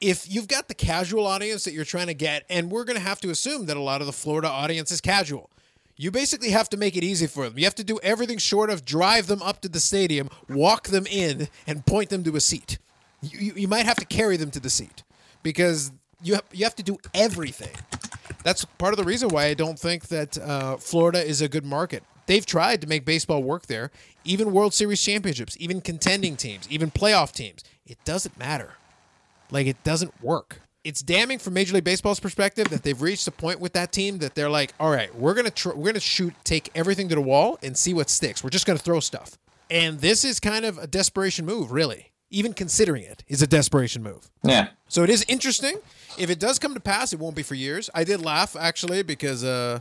if 0.00 0.32
you've 0.32 0.48
got 0.48 0.68
the 0.68 0.74
casual 0.74 1.26
audience 1.26 1.64
that 1.64 1.72
you're 1.72 1.84
trying 1.84 2.06
to 2.06 2.14
get, 2.14 2.44
and 2.48 2.70
we're 2.70 2.84
going 2.84 2.98
to 2.98 3.02
have 3.02 3.20
to 3.22 3.30
assume 3.30 3.66
that 3.66 3.76
a 3.76 3.82
lot 3.82 4.00
of 4.00 4.06
the 4.06 4.12
Florida 4.12 4.48
audience 4.48 4.92
is 4.92 5.00
casual. 5.00 5.50
You 6.00 6.10
basically 6.10 6.52
have 6.52 6.70
to 6.70 6.78
make 6.78 6.96
it 6.96 7.04
easy 7.04 7.26
for 7.26 7.44
them. 7.44 7.58
You 7.58 7.64
have 7.64 7.74
to 7.74 7.84
do 7.84 8.00
everything 8.02 8.38
short 8.38 8.70
of 8.70 8.86
drive 8.86 9.26
them 9.26 9.42
up 9.42 9.60
to 9.60 9.68
the 9.68 9.80
stadium, 9.80 10.30
walk 10.48 10.88
them 10.88 11.06
in, 11.06 11.48
and 11.66 11.84
point 11.84 12.08
them 12.08 12.24
to 12.24 12.34
a 12.36 12.40
seat. 12.40 12.78
You, 13.20 13.38
you, 13.38 13.52
you 13.54 13.68
might 13.68 13.84
have 13.84 13.98
to 13.98 14.06
carry 14.06 14.38
them 14.38 14.50
to 14.52 14.60
the 14.60 14.70
seat 14.70 15.02
because 15.42 15.92
you 16.22 16.36
have, 16.36 16.44
you 16.52 16.64
have 16.64 16.74
to 16.76 16.82
do 16.82 16.96
everything. 17.12 17.76
That's 18.44 18.64
part 18.64 18.94
of 18.94 18.96
the 18.96 19.04
reason 19.04 19.28
why 19.28 19.48
I 19.48 19.54
don't 19.54 19.78
think 19.78 20.08
that 20.08 20.38
uh, 20.38 20.78
Florida 20.78 21.22
is 21.22 21.42
a 21.42 21.50
good 21.50 21.66
market. 21.66 22.02
They've 22.24 22.46
tried 22.46 22.80
to 22.80 22.86
make 22.86 23.04
baseball 23.04 23.42
work 23.42 23.66
there, 23.66 23.90
even 24.24 24.52
World 24.52 24.72
Series 24.72 25.04
championships, 25.04 25.54
even 25.60 25.82
contending 25.82 26.34
teams, 26.34 26.66
even 26.70 26.90
playoff 26.90 27.32
teams. 27.32 27.62
It 27.84 28.02
doesn't 28.06 28.38
matter. 28.38 28.72
Like 29.50 29.66
it 29.66 29.84
doesn't 29.84 30.22
work. 30.22 30.62
It's 30.82 31.02
damning 31.02 31.38
from 31.38 31.52
Major 31.54 31.74
League 31.74 31.84
Baseball's 31.84 32.20
perspective 32.20 32.70
that 32.70 32.82
they've 32.82 33.00
reached 33.00 33.28
a 33.28 33.30
point 33.30 33.60
with 33.60 33.74
that 33.74 33.92
team 33.92 34.18
that 34.18 34.34
they're 34.34 34.48
like, 34.48 34.72
all 34.80 34.90
right, 34.90 35.14
we're 35.14 35.34
gonna 35.34 35.50
tr- 35.50 35.74
we're 35.74 35.90
gonna 35.90 36.00
shoot, 36.00 36.32
take 36.42 36.70
everything 36.74 37.08
to 37.10 37.14
the 37.14 37.20
wall, 37.20 37.58
and 37.62 37.76
see 37.76 37.92
what 37.92 38.08
sticks. 38.08 38.42
We're 38.42 38.50
just 38.50 38.66
gonna 38.66 38.78
throw 38.78 39.00
stuff. 39.00 39.36
And 39.70 40.00
this 40.00 40.24
is 40.24 40.40
kind 40.40 40.64
of 40.64 40.78
a 40.78 40.86
desperation 40.86 41.44
move, 41.44 41.70
really. 41.70 42.12
Even 42.30 42.54
considering 42.54 43.02
it 43.02 43.24
is 43.28 43.42
a 43.42 43.46
desperation 43.46 44.02
move. 44.02 44.30
Yeah. 44.42 44.68
So 44.88 45.02
it 45.02 45.10
is 45.10 45.24
interesting. 45.28 45.78
If 46.16 46.30
it 46.30 46.40
does 46.40 46.58
come 46.58 46.74
to 46.74 46.80
pass, 46.80 47.12
it 47.12 47.18
won't 47.18 47.36
be 47.36 47.42
for 47.42 47.54
years. 47.54 47.90
I 47.94 48.04
did 48.04 48.22
laugh 48.24 48.56
actually 48.56 49.02
because 49.02 49.44
uh, 49.44 49.80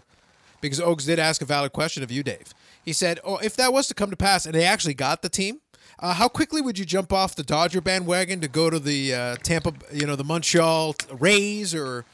because 0.60 0.82
Oaks 0.82 1.06
did 1.06 1.18
ask 1.18 1.42
a 1.42 1.46
valid 1.46 1.72
question 1.72 2.04
of 2.04 2.12
you, 2.12 2.24
Dave. 2.24 2.54
He 2.84 2.92
said, 2.92 3.20
"Oh, 3.24 3.38
if 3.38 3.56
that 3.56 3.72
was 3.72 3.88
to 3.88 3.94
come 3.94 4.10
to 4.10 4.18
pass, 4.18 4.46
and 4.46 4.54
they 4.54 4.66
actually 4.66 4.96
got 4.96 5.22
the 5.22 5.30
team, 5.30 5.62
uh, 6.00 6.14
how 6.14 6.28
quickly 6.28 6.62
would 6.62 6.80
you 6.80 6.86
jump 6.86 7.14
off 7.14 7.36
the 7.36 7.44
Dodger 7.44 7.82
bandwagon 7.82 8.42
to 8.42 8.48
go 8.48 8.70
to 8.70 8.80
the 8.80 9.14
uh, 9.14 9.36
Tampa, 9.38 9.74
you 9.94 10.06
know, 10.06 10.16
the 10.16 10.24
Montreal 10.24 10.96
Rays 11.12 11.76
or 11.76 12.06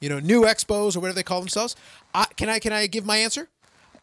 you 0.00 0.08
know, 0.08 0.18
New 0.18 0.42
Expos 0.42 0.96
or 0.96 1.00
whatever 1.00 1.14
they 1.14 1.22
call 1.22 1.40
themselves?" 1.40 1.76
I, 2.14 2.26
can 2.36 2.48
I 2.48 2.58
can 2.58 2.72
I 2.72 2.86
give 2.86 3.04
my 3.04 3.16
answer? 3.18 3.48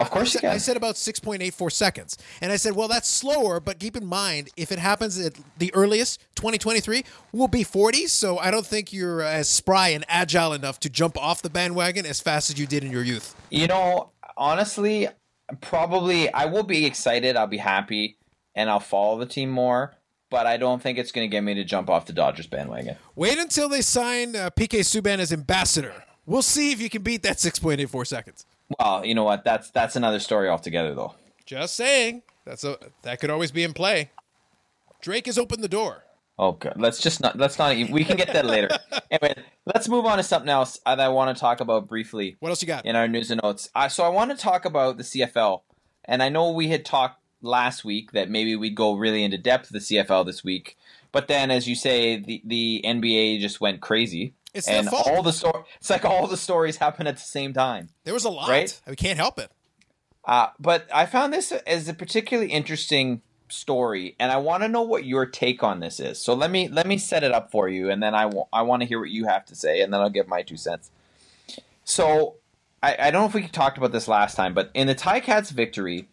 Of 0.01 0.09
course 0.09 0.33
you 0.33 0.39
I 0.39 0.53
can. 0.53 0.59
said 0.59 0.77
about 0.77 0.95
6.84 0.95 1.71
seconds. 1.71 2.17
And 2.41 2.51
I 2.51 2.55
said, 2.55 2.75
well, 2.75 2.87
that's 2.87 3.07
slower, 3.07 3.59
but 3.59 3.77
keep 3.77 3.95
in 3.95 4.05
mind, 4.05 4.49
if 4.57 4.71
it 4.71 4.79
happens 4.79 5.19
at 5.19 5.35
the 5.59 5.71
earliest, 5.75 6.19
2023, 6.35 7.03
we'll 7.31 7.47
be 7.47 7.63
40. 7.63 8.07
So 8.07 8.39
I 8.39 8.49
don't 8.49 8.65
think 8.65 8.91
you're 8.91 9.21
as 9.21 9.47
spry 9.47 9.89
and 9.89 10.03
agile 10.07 10.53
enough 10.53 10.79
to 10.79 10.89
jump 10.89 11.17
off 11.17 11.43
the 11.43 11.51
bandwagon 11.51 12.07
as 12.07 12.19
fast 12.19 12.49
as 12.49 12.59
you 12.59 12.65
did 12.65 12.83
in 12.83 12.91
your 12.91 13.03
youth. 13.03 13.35
You 13.51 13.67
know, 13.67 14.09
honestly, 14.35 15.07
probably 15.61 16.33
I 16.33 16.45
will 16.45 16.63
be 16.63 16.85
excited. 16.85 17.37
I'll 17.37 17.45
be 17.45 17.57
happy, 17.57 18.17
and 18.55 18.69
I'll 18.69 18.79
follow 18.79 19.17
the 19.17 19.25
team 19.25 19.49
more. 19.49 19.95
But 20.29 20.47
I 20.47 20.55
don't 20.55 20.81
think 20.81 20.97
it's 20.97 21.11
going 21.11 21.29
to 21.29 21.31
get 21.31 21.41
me 21.43 21.53
to 21.55 21.65
jump 21.65 21.89
off 21.89 22.05
the 22.05 22.13
Dodgers 22.13 22.47
bandwagon. 22.47 22.95
Wait 23.15 23.37
until 23.37 23.67
they 23.67 23.81
sign 23.81 24.33
uh, 24.35 24.49
PK 24.49 24.79
Subban 24.79 25.19
as 25.19 25.33
ambassador. 25.33 26.05
We'll 26.25 26.41
see 26.41 26.71
if 26.71 26.79
you 26.79 26.89
can 26.89 27.01
beat 27.01 27.23
that 27.23 27.35
6.84 27.35 28.07
seconds. 28.07 28.45
Well, 28.79 29.05
you 29.05 29.13
know 29.13 29.25
what? 29.25 29.43
That's 29.43 29.69
that's 29.71 29.97
another 29.97 30.19
story 30.19 30.47
altogether, 30.47 30.95
though. 30.95 31.15
Just 31.45 31.75
saying. 31.75 32.21
That's 32.45 32.63
a 32.63 32.77
that 33.01 33.19
could 33.19 33.29
always 33.29 33.51
be 33.51 33.63
in 33.63 33.73
play. 33.73 34.11
Drake 35.01 35.25
has 35.25 35.37
opened 35.37 35.63
the 35.63 35.67
door. 35.67 36.03
Oh, 36.39 36.53
God. 36.53 36.73
Let's 36.77 37.01
just 37.01 37.19
not. 37.19 37.37
Let's 37.37 37.59
not. 37.59 37.75
We 37.89 38.05
can 38.05 38.15
get 38.15 38.31
that 38.31 38.45
later. 38.45 38.69
anyway, 39.11 39.35
let's 39.65 39.89
move 39.89 40.05
on 40.05 40.17
to 40.17 40.23
something 40.23 40.49
else 40.49 40.79
that 40.85 40.99
I 40.99 41.09
want 41.09 41.35
to 41.35 41.39
talk 41.39 41.59
about 41.59 41.87
briefly 41.89 42.37
What 42.39 42.49
else 42.49 42.61
you 42.61 42.67
got? 42.67 42.85
in 42.85 42.95
our 42.95 43.07
news 43.07 43.29
and 43.31 43.41
notes. 43.43 43.69
Uh, 43.75 43.89
so 43.89 44.03
I 44.05 44.09
want 44.09 44.31
to 44.31 44.37
talk 44.37 44.63
about 44.63 44.97
the 44.97 45.03
CFL, 45.03 45.61
and 46.05 46.23
I 46.23 46.29
know 46.29 46.51
we 46.51 46.69
had 46.69 46.85
talked 46.85 47.20
last 47.41 47.83
week 47.83 48.11
that 48.11 48.29
maybe 48.29 48.55
we'd 48.55 48.75
go 48.75 48.93
really 48.93 49.23
into 49.23 49.37
depth 49.37 49.69
the 49.69 49.79
CFL 49.79 50.25
this 50.25 50.43
week, 50.43 50.77
but 51.11 51.27
then, 51.27 51.51
as 51.51 51.67
you 51.67 51.75
say, 51.75 52.17
the 52.17 52.41
the 52.45 52.81
NBA 52.85 53.39
just 53.39 53.59
went 53.59 53.81
crazy. 53.81 54.33
It's 54.53 54.67
and 54.67 54.87
fault. 54.87 55.07
all 55.07 55.23
the 55.23 55.33
story. 55.33 55.63
It's 55.77 55.89
like 55.89 56.05
all 56.05 56.27
the 56.27 56.37
stories 56.37 56.77
happen 56.77 57.07
at 57.07 57.15
the 57.15 57.21
same 57.21 57.53
time. 57.53 57.89
There 58.03 58.13
was 58.13 58.25
a 58.25 58.29
lot. 58.29 58.49
Right? 58.49 58.79
We 58.87 58.95
can't 58.95 59.17
help 59.17 59.39
it. 59.39 59.51
Uh, 60.25 60.47
but 60.59 60.87
I 60.93 61.05
found 61.05 61.33
this 61.33 61.51
as 61.51 61.87
a 61.87 61.93
particularly 61.93 62.51
interesting 62.51 63.21
story, 63.49 64.15
and 64.19 64.31
I 64.31 64.37
want 64.37 64.63
to 64.63 64.69
know 64.69 64.81
what 64.81 65.05
your 65.05 65.25
take 65.25 65.63
on 65.63 65.79
this 65.79 65.99
is. 65.99 66.19
So 66.19 66.33
let 66.33 66.51
me 66.51 66.67
let 66.67 66.87
me 66.87 66.97
set 66.97 67.23
it 67.23 67.31
up 67.31 67.51
for 67.51 67.67
you, 67.67 67.89
and 67.89 68.01
then 68.01 68.13
I 68.15 68.25
want 68.25 68.81
to 68.81 68.87
hear 68.87 68.99
what 68.99 69.09
you 69.09 69.25
have 69.25 69.45
to 69.45 69.55
say, 69.55 69.81
and 69.81 69.93
then 69.93 70.01
I'll 70.01 70.09
give 70.09 70.27
my 70.27 70.41
two 70.41 70.57
cents. 70.57 70.91
So 71.83 72.35
I, 72.83 72.95
I 72.99 73.11
don't 73.11 73.21
know 73.21 73.27
if 73.27 73.33
we 73.33 73.47
talked 73.47 73.77
about 73.77 73.91
this 73.91 74.07
last 74.07 74.35
time, 74.35 74.53
but 74.53 74.71
in 74.73 74.87
the 74.87 74.95
Ticats 74.95 75.51
victory, 75.51 76.07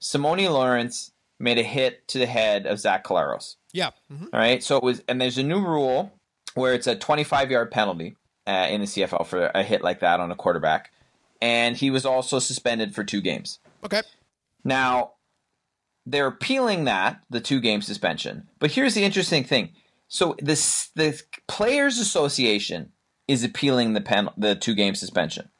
Simoni 0.00 0.50
Lawrence 0.50 1.12
made 1.40 1.58
a 1.58 1.62
hit 1.62 2.06
to 2.08 2.18
the 2.18 2.26
head 2.26 2.66
of 2.66 2.80
Zach 2.80 3.04
Collaros. 3.04 3.56
Yeah. 3.72 3.90
Mhm. 4.12 4.28
All 4.32 4.40
right. 4.40 4.62
So 4.62 4.76
it 4.76 4.82
was, 4.82 5.02
and 5.08 5.20
there's 5.20 5.38
a 5.38 5.42
new 5.42 5.60
rule 5.60 6.12
where 6.54 6.74
it's 6.74 6.86
a 6.86 6.96
25 6.96 7.50
yard 7.50 7.70
penalty 7.70 8.16
uh, 8.46 8.66
in 8.70 8.80
the 8.80 8.86
CFL 8.86 9.24
for 9.26 9.46
a 9.54 9.62
hit 9.62 9.82
like 9.82 10.00
that 10.00 10.20
on 10.20 10.30
a 10.30 10.34
quarterback, 10.36 10.90
and 11.40 11.76
he 11.76 11.90
was 11.90 12.04
also 12.06 12.38
suspended 12.38 12.94
for 12.94 13.04
two 13.04 13.20
games. 13.20 13.58
Okay. 13.84 14.02
Now, 14.64 15.12
they're 16.06 16.26
appealing 16.26 16.84
that 16.84 17.20
the 17.30 17.40
two 17.40 17.60
game 17.60 17.82
suspension, 17.82 18.48
but 18.58 18.72
here's 18.72 18.94
the 18.94 19.04
interesting 19.04 19.44
thing. 19.44 19.74
So 20.08 20.34
this 20.40 20.88
the 20.96 21.20
Players 21.46 21.98
Association 21.98 22.92
is 23.28 23.44
appealing 23.44 23.92
the 23.92 24.00
pen 24.00 24.30
the 24.38 24.54
two 24.54 24.74
game 24.74 24.94
suspension, 24.94 25.50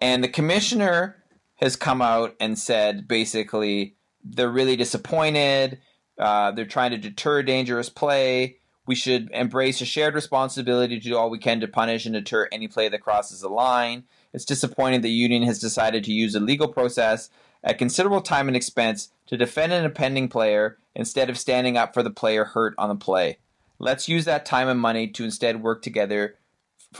and 0.00 0.24
the 0.24 0.28
commissioner 0.28 1.22
has 1.56 1.76
come 1.76 2.02
out 2.02 2.34
and 2.40 2.58
said 2.58 3.08
basically 3.08 3.96
they're 4.24 4.50
really 4.50 4.76
disappointed. 4.76 5.80
Uh, 6.18 6.50
they're 6.52 6.64
trying 6.64 6.90
to 6.90 6.98
deter 6.98 7.42
dangerous 7.42 7.88
play. 7.88 8.58
We 8.86 8.94
should 8.94 9.30
embrace 9.32 9.80
a 9.80 9.84
shared 9.84 10.14
responsibility 10.14 10.98
to 10.98 11.08
do 11.08 11.16
all 11.16 11.30
we 11.30 11.38
can 11.38 11.60
to 11.60 11.68
punish 11.68 12.06
and 12.06 12.14
deter 12.14 12.48
any 12.52 12.68
play 12.68 12.88
that 12.88 13.02
crosses 13.02 13.40
the 13.40 13.48
line. 13.48 14.04
It's 14.32 14.44
disappointing 14.44 15.00
the 15.00 15.10
union 15.10 15.42
has 15.42 15.58
decided 15.58 16.04
to 16.04 16.12
use 16.12 16.34
a 16.34 16.40
legal 16.40 16.68
process 16.68 17.30
at 17.64 17.78
considerable 17.78 18.20
time 18.20 18.48
and 18.48 18.56
expense 18.56 19.10
to 19.26 19.36
defend 19.36 19.72
an 19.72 19.84
impending 19.84 20.28
player 20.28 20.78
instead 20.94 21.28
of 21.28 21.38
standing 21.38 21.76
up 21.76 21.92
for 21.92 22.02
the 22.02 22.10
player 22.10 22.44
hurt 22.44 22.74
on 22.78 22.88
the 22.88 22.94
play. 22.94 23.38
Let's 23.78 24.08
use 24.08 24.24
that 24.24 24.46
time 24.46 24.68
and 24.68 24.80
money 24.80 25.08
to 25.08 25.24
instead 25.24 25.62
work 25.62 25.82
together 25.82 26.36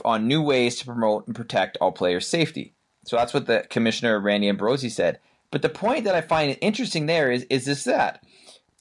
on 0.03 0.27
new 0.27 0.41
ways 0.41 0.75
to 0.77 0.85
promote 0.85 1.25
and 1.25 1.35
protect 1.35 1.77
all 1.79 1.91
players' 1.91 2.27
safety. 2.27 2.73
So 3.07 3.15
that's 3.15 3.33
what 3.33 3.45
the 3.45 3.65
commissioner 3.69 4.19
Randy 4.19 4.49
Ambrosie 4.49 4.89
said. 4.89 5.19
But 5.49 5.61
the 5.61 5.69
point 5.69 6.03
that 6.03 6.13
I 6.13 6.19
find 6.19 6.57
interesting 6.59 7.05
there 7.05 7.31
is 7.31 7.43
is 7.49 7.65
this 7.65 7.85
that 7.85 8.21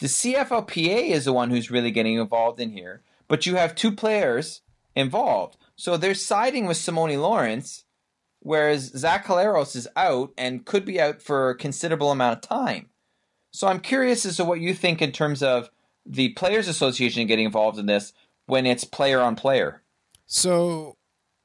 the 0.01 0.09
CFLPA 0.09 1.11
is 1.11 1.25
the 1.25 1.33
one 1.33 1.51
who's 1.51 1.71
really 1.71 1.93
getting 1.93 2.15
involved 2.15 2.61
in 2.61 2.73
here, 2.73 3.03
but 3.29 3.47
you 3.47 3.55
have 3.55 3.75
two 3.75 3.93
players 3.93 4.62
involved. 4.97 5.57
So 5.77 5.97
they're 5.97 6.12
siding 6.15 6.67
with 6.67 6.77
Simoni 6.77 7.21
Lawrence, 7.21 7.85
whereas 8.41 8.91
Zach 8.97 9.27
Collaros 9.27 9.77
is 9.77 9.87
out 9.95 10.33
and 10.37 10.67
could 10.67 10.85
be 10.85 11.01
out 11.01 11.23
for 11.23 11.51
a 11.51 11.57
considerable 11.57 12.11
amount 12.11 12.37
of 12.37 12.49
time. 12.49 12.91
So 13.53 13.69
I'm 13.69 13.81
curious 13.81 14.27
as 14.27 14.37
to 14.39 14.45
what 14.45 14.61
you 14.61 14.75
think 14.75 15.01
in 15.01 15.12
terms 15.12 15.41
of 15.41 15.71
the 16.05 16.31
Players 16.31 16.67
Association 16.67 17.27
getting 17.29 17.47
involved 17.47 17.79
in 17.79 17.87
this 17.87 18.12
when 18.47 18.67
it's 18.67 18.85
player 18.85 19.21
on 19.21 19.37
player. 19.37 19.83
So 20.27 20.96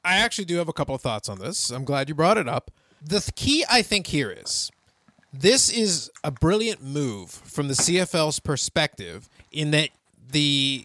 I 0.04 0.16
actually 0.16 0.46
do 0.46 0.56
have 0.56 0.68
a 0.68 0.72
couple 0.72 0.94
of 0.94 1.00
thoughts 1.00 1.28
on 1.28 1.38
this. 1.38 1.70
I'm 1.70 1.84
glad 1.84 2.08
you 2.08 2.14
brought 2.14 2.38
it 2.38 2.48
up. 2.48 2.70
The 3.02 3.20
th- 3.20 3.34
key, 3.34 3.64
I 3.70 3.82
think, 3.82 4.08
here 4.08 4.30
is 4.30 4.70
this 5.32 5.70
is 5.70 6.10
a 6.22 6.30
brilliant 6.30 6.82
move 6.82 7.30
from 7.30 7.68
the 7.68 7.74
CFL's 7.74 8.40
perspective 8.40 9.28
in 9.50 9.70
that 9.70 9.90
the 10.30 10.84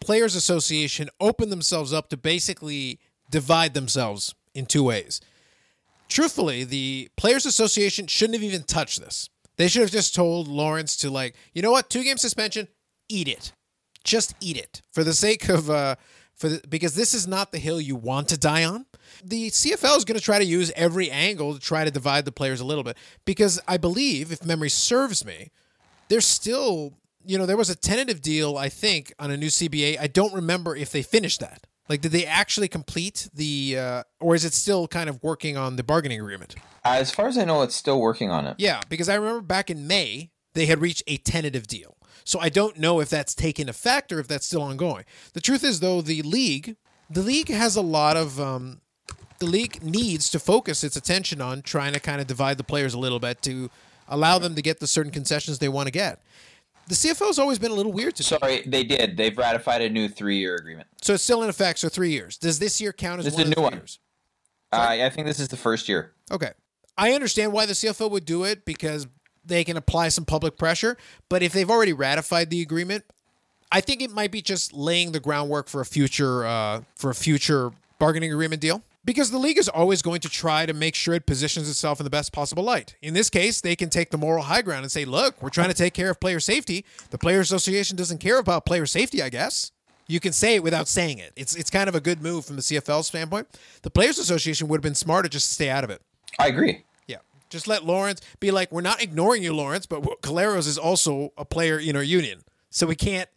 Players 0.00 0.34
Association 0.34 1.08
opened 1.20 1.50
themselves 1.50 1.92
up 1.92 2.08
to 2.10 2.16
basically 2.16 2.98
divide 3.30 3.74
themselves 3.74 4.34
in 4.54 4.66
two 4.66 4.84
ways. 4.84 5.20
Truthfully, 6.08 6.64
the 6.64 7.08
Players 7.16 7.46
Association 7.46 8.06
shouldn't 8.06 8.34
have 8.34 8.44
even 8.44 8.62
touched 8.62 9.00
this. 9.00 9.28
They 9.56 9.68
should 9.68 9.82
have 9.82 9.90
just 9.90 10.14
told 10.14 10.48
Lawrence 10.48 10.96
to, 10.98 11.10
like, 11.10 11.34
you 11.54 11.62
know 11.62 11.70
what, 11.72 11.90
two 11.90 12.04
game 12.04 12.18
suspension, 12.18 12.68
eat 13.08 13.28
it. 13.28 13.52
Just 14.04 14.34
eat 14.40 14.56
it 14.56 14.82
for 14.92 15.02
the 15.02 15.14
sake 15.14 15.48
of 15.48 15.68
uh, 15.68 15.96
for 16.36 16.48
the, 16.48 16.62
because 16.68 16.94
this 16.94 17.14
is 17.14 17.26
not 17.26 17.50
the 17.50 17.58
hill 17.58 17.80
you 17.80 17.96
want 17.96 18.28
to 18.28 18.38
die 18.38 18.64
on. 18.64 18.86
The 19.24 19.50
CFL 19.50 19.96
is 19.96 20.04
going 20.04 20.18
to 20.18 20.24
try 20.24 20.38
to 20.38 20.44
use 20.44 20.70
every 20.76 21.10
angle 21.10 21.54
to 21.54 21.60
try 21.60 21.84
to 21.84 21.90
divide 21.90 22.24
the 22.24 22.32
players 22.32 22.60
a 22.60 22.64
little 22.64 22.84
bit 22.84 22.96
because 23.24 23.60
I 23.66 23.76
believe, 23.76 24.30
if 24.32 24.44
memory 24.44 24.68
serves 24.70 25.24
me, 25.24 25.50
there's 26.08 26.26
still 26.26 26.94
you 27.24 27.36
know 27.38 27.46
there 27.46 27.56
was 27.56 27.70
a 27.70 27.74
tentative 27.74 28.22
deal 28.22 28.56
I 28.56 28.68
think 28.68 29.12
on 29.18 29.30
a 29.30 29.36
new 29.36 29.48
CBA. 29.48 29.98
I 29.98 30.06
don't 30.06 30.34
remember 30.34 30.76
if 30.76 30.92
they 30.92 31.02
finished 31.02 31.40
that. 31.40 31.66
Like, 31.88 32.00
did 32.00 32.12
they 32.12 32.26
actually 32.26 32.68
complete 32.68 33.28
the, 33.32 33.78
uh, 33.78 34.02
or 34.18 34.34
is 34.34 34.44
it 34.44 34.52
still 34.52 34.88
kind 34.88 35.08
of 35.08 35.22
working 35.22 35.56
on 35.56 35.76
the 35.76 35.84
bargaining 35.84 36.20
agreement? 36.20 36.56
As 36.84 37.12
far 37.12 37.28
as 37.28 37.38
I 37.38 37.44
know, 37.44 37.62
it's 37.62 37.76
still 37.76 38.00
working 38.00 38.28
on 38.30 38.46
it. 38.46 38.56
Yeah, 38.58 38.80
because 38.88 39.08
I 39.08 39.14
remember 39.14 39.40
back 39.40 39.70
in 39.70 39.86
May 39.86 40.30
they 40.54 40.66
had 40.66 40.80
reached 40.80 41.02
a 41.06 41.18
tentative 41.18 41.66
deal. 41.66 41.95
So 42.26 42.40
I 42.40 42.48
don't 42.48 42.76
know 42.76 42.98
if 42.98 43.08
that's 43.08 43.34
taken 43.36 43.68
effect 43.68 44.10
or 44.12 44.18
if 44.18 44.26
that's 44.26 44.44
still 44.44 44.62
ongoing. 44.62 45.04
The 45.32 45.40
truth 45.40 45.62
is, 45.62 45.78
though, 45.78 46.00
the 46.02 46.22
league, 46.22 46.74
the 47.08 47.22
league 47.22 47.48
has 47.48 47.76
a 47.76 47.80
lot 47.80 48.16
of, 48.16 48.40
um, 48.40 48.80
the 49.38 49.46
league 49.46 49.80
needs 49.80 50.28
to 50.30 50.40
focus 50.40 50.82
its 50.82 50.96
attention 50.96 51.40
on 51.40 51.62
trying 51.62 51.92
to 51.92 52.00
kind 52.00 52.20
of 52.20 52.26
divide 52.26 52.58
the 52.58 52.64
players 52.64 52.94
a 52.94 52.98
little 52.98 53.20
bit 53.20 53.42
to 53.42 53.70
allow 54.08 54.38
them 54.40 54.56
to 54.56 54.60
get 54.62 54.80
the 54.80 54.88
certain 54.88 55.12
concessions 55.12 55.60
they 55.60 55.68
want 55.68 55.86
to 55.86 55.92
get. 55.92 56.20
The 56.88 56.96
CFL 56.96 57.28
has 57.28 57.38
always 57.38 57.60
been 57.60 57.70
a 57.70 57.74
little 57.74 57.92
weird 57.92 58.16
to 58.16 58.22
me. 58.22 58.38
Sorry, 58.40 58.62
they 58.66 58.82
did. 58.82 59.16
They've 59.16 59.36
ratified 59.38 59.82
a 59.82 59.88
new 59.88 60.08
three-year 60.08 60.56
agreement. 60.56 60.88
So 61.02 61.14
it's 61.14 61.22
still 61.22 61.44
in 61.44 61.48
effect. 61.48 61.78
So 61.78 61.88
three 61.88 62.10
years. 62.10 62.38
Does 62.38 62.58
this 62.58 62.80
year 62.80 62.92
count 62.92 63.20
as 63.20 63.24
This 63.26 63.34
is 63.34 63.40
a 63.40 63.42
of 63.50 63.56
new 63.56 63.62
one. 63.62 63.72
years? 63.74 64.00
Uh, 64.72 64.96
I 65.00 65.10
think 65.10 65.28
this 65.28 65.38
is 65.38 65.46
the 65.48 65.56
first 65.56 65.88
year. 65.88 66.12
Okay. 66.30 66.50
I 66.98 67.12
understand 67.12 67.52
why 67.52 67.66
the 67.66 67.72
CFL 67.74 68.10
would 68.10 68.24
do 68.24 68.42
it 68.42 68.64
because 68.64 69.06
they 69.46 69.64
can 69.64 69.76
apply 69.76 70.08
some 70.08 70.24
public 70.24 70.56
pressure. 70.56 70.96
But 71.28 71.42
if 71.42 71.52
they've 71.52 71.70
already 71.70 71.92
ratified 71.92 72.50
the 72.50 72.62
agreement, 72.62 73.04
I 73.70 73.80
think 73.80 74.02
it 74.02 74.10
might 74.10 74.30
be 74.30 74.42
just 74.42 74.72
laying 74.72 75.12
the 75.12 75.20
groundwork 75.20 75.68
for 75.68 75.80
a 75.80 75.86
future 75.86 76.44
uh, 76.46 76.82
for 76.94 77.10
a 77.10 77.14
future 77.14 77.72
bargaining 77.98 78.32
agreement 78.32 78.60
deal. 78.60 78.82
Because 79.04 79.30
the 79.30 79.38
league 79.38 79.56
is 79.56 79.68
always 79.68 80.02
going 80.02 80.20
to 80.22 80.28
try 80.28 80.66
to 80.66 80.72
make 80.72 80.96
sure 80.96 81.14
it 81.14 81.26
positions 81.26 81.70
itself 81.70 82.00
in 82.00 82.04
the 82.04 82.10
best 82.10 82.32
possible 82.32 82.64
light. 82.64 82.96
In 83.00 83.14
this 83.14 83.30
case, 83.30 83.60
they 83.60 83.76
can 83.76 83.88
take 83.88 84.10
the 84.10 84.18
moral 84.18 84.42
high 84.42 84.62
ground 84.62 84.82
and 84.82 84.90
say, 84.90 85.04
look, 85.04 85.40
we're 85.40 85.48
trying 85.48 85.68
to 85.68 85.74
take 85.74 85.94
care 85.94 86.10
of 86.10 86.18
player 86.18 86.40
safety. 86.40 86.84
The 87.10 87.18
Players 87.18 87.52
Association 87.52 87.96
doesn't 87.96 88.18
care 88.18 88.40
about 88.40 88.66
player 88.66 88.84
safety, 88.84 89.22
I 89.22 89.28
guess. 89.28 89.70
You 90.08 90.18
can 90.18 90.32
say 90.32 90.56
it 90.56 90.64
without 90.64 90.88
saying 90.88 91.18
it. 91.18 91.32
It's, 91.36 91.54
it's 91.54 91.70
kind 91.70 91.88
of 91.88 91.94
a 91.94 92.00
good 92.00 92.20
move 92.20 92.46
from 92.46 92.56
the 92.56 92.62
CFL 92.62 93.04
standpoint. 93.04 93.46
The 93.82 93.90
Players 93.90 94.18
Association 94.18 94.66
would 94.66 94.78
have 94.78 94.82
been 94.82 94.96
smarter 94.96 95.28
just 95.28 95.48
to 95.48 95.54
stay 95.54 95.70
out 95.70 95.84
of 95.84 95.90
it. 95.90 96.02
I 96.40 96.48
agree. 96.48 96.82
Just 97.48 97.68
let 97.68 97.84
Lawrence 97.84 98.20
be 98.40 98.50
like, 98.50 98.72
we're 98.72 98.80
not 98.80 99.02
ignoring 99.02 99.42
you, 99.42 99.54
Lawrence, 99.54 99.86
but 99.86 100.02
Collaros 100.22 100.66
is 100.66 100.78
also 100.78 101.32
a 101.36 101.44
player 101.44 101.78
in 101.78 101.96
our 101.96 102.02
union. 102.02 102.42
So 102.70 102.86
we 102.86 102.96
can't 102.96 103.28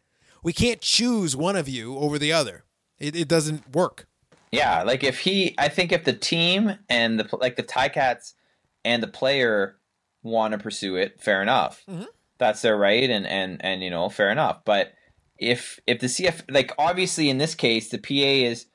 we 0.43 0.53
can't 0.53 0.81
choose 0.81 1.35
one 1.35 1.55
of 1.55 1.67
you 1.67 1.97
over 1.97 2.17
the 2.17 2.31
other. 2.31 2.63
It, 2.97 3.15
it 3.15 3.27
doesn't 3.27 3.75
work. 3.75 4.07
Yeah, 4.51 4.83
like 4.83 5.03
if 5.03 5.19
he, 5.19 5.53
I 5.57 5.69
think 5.69 5.91
if 5.91 6.05
the 6.05 6.13
team 6.13 6.75
and 6.89 7.19
the 7.19 7.37
like 7.37 7.55
the 7.55 7.63
Ticats 7.63 8.33
and 8.83 9.03
the 9.03 9.07
player 9.07 9.77
want 10.23 10.53
to 10.53 10.57
pursue 10.57 10.95
it, 10.95 11.21
fair 11.21 11.41
enough. 11.41 11.83
Mm-hmm. 11.89 12.05
That's 12.37 12.61
their 12.61 12.77
right, 12.77 13.09
and 13.09 13.27
and 13.27 13.63
and 13.63 13.83
you 13.83 13.89
know, 13.89 14.09
fair 14.09 14.31
enough. 14.31 14.65
But 14.65 14.93
if 15.37 15.79
if 15.85 15.99
the 15.99 16.07
CF, 16.07 16.51
like 16.51 16.71
obviously 16.77 17.29
in 17.29 17.37
this 17.37 17.53
case, 17.53 17.89
the 17.89 17.99
PA 17.99 18.49
is 18.49 18.65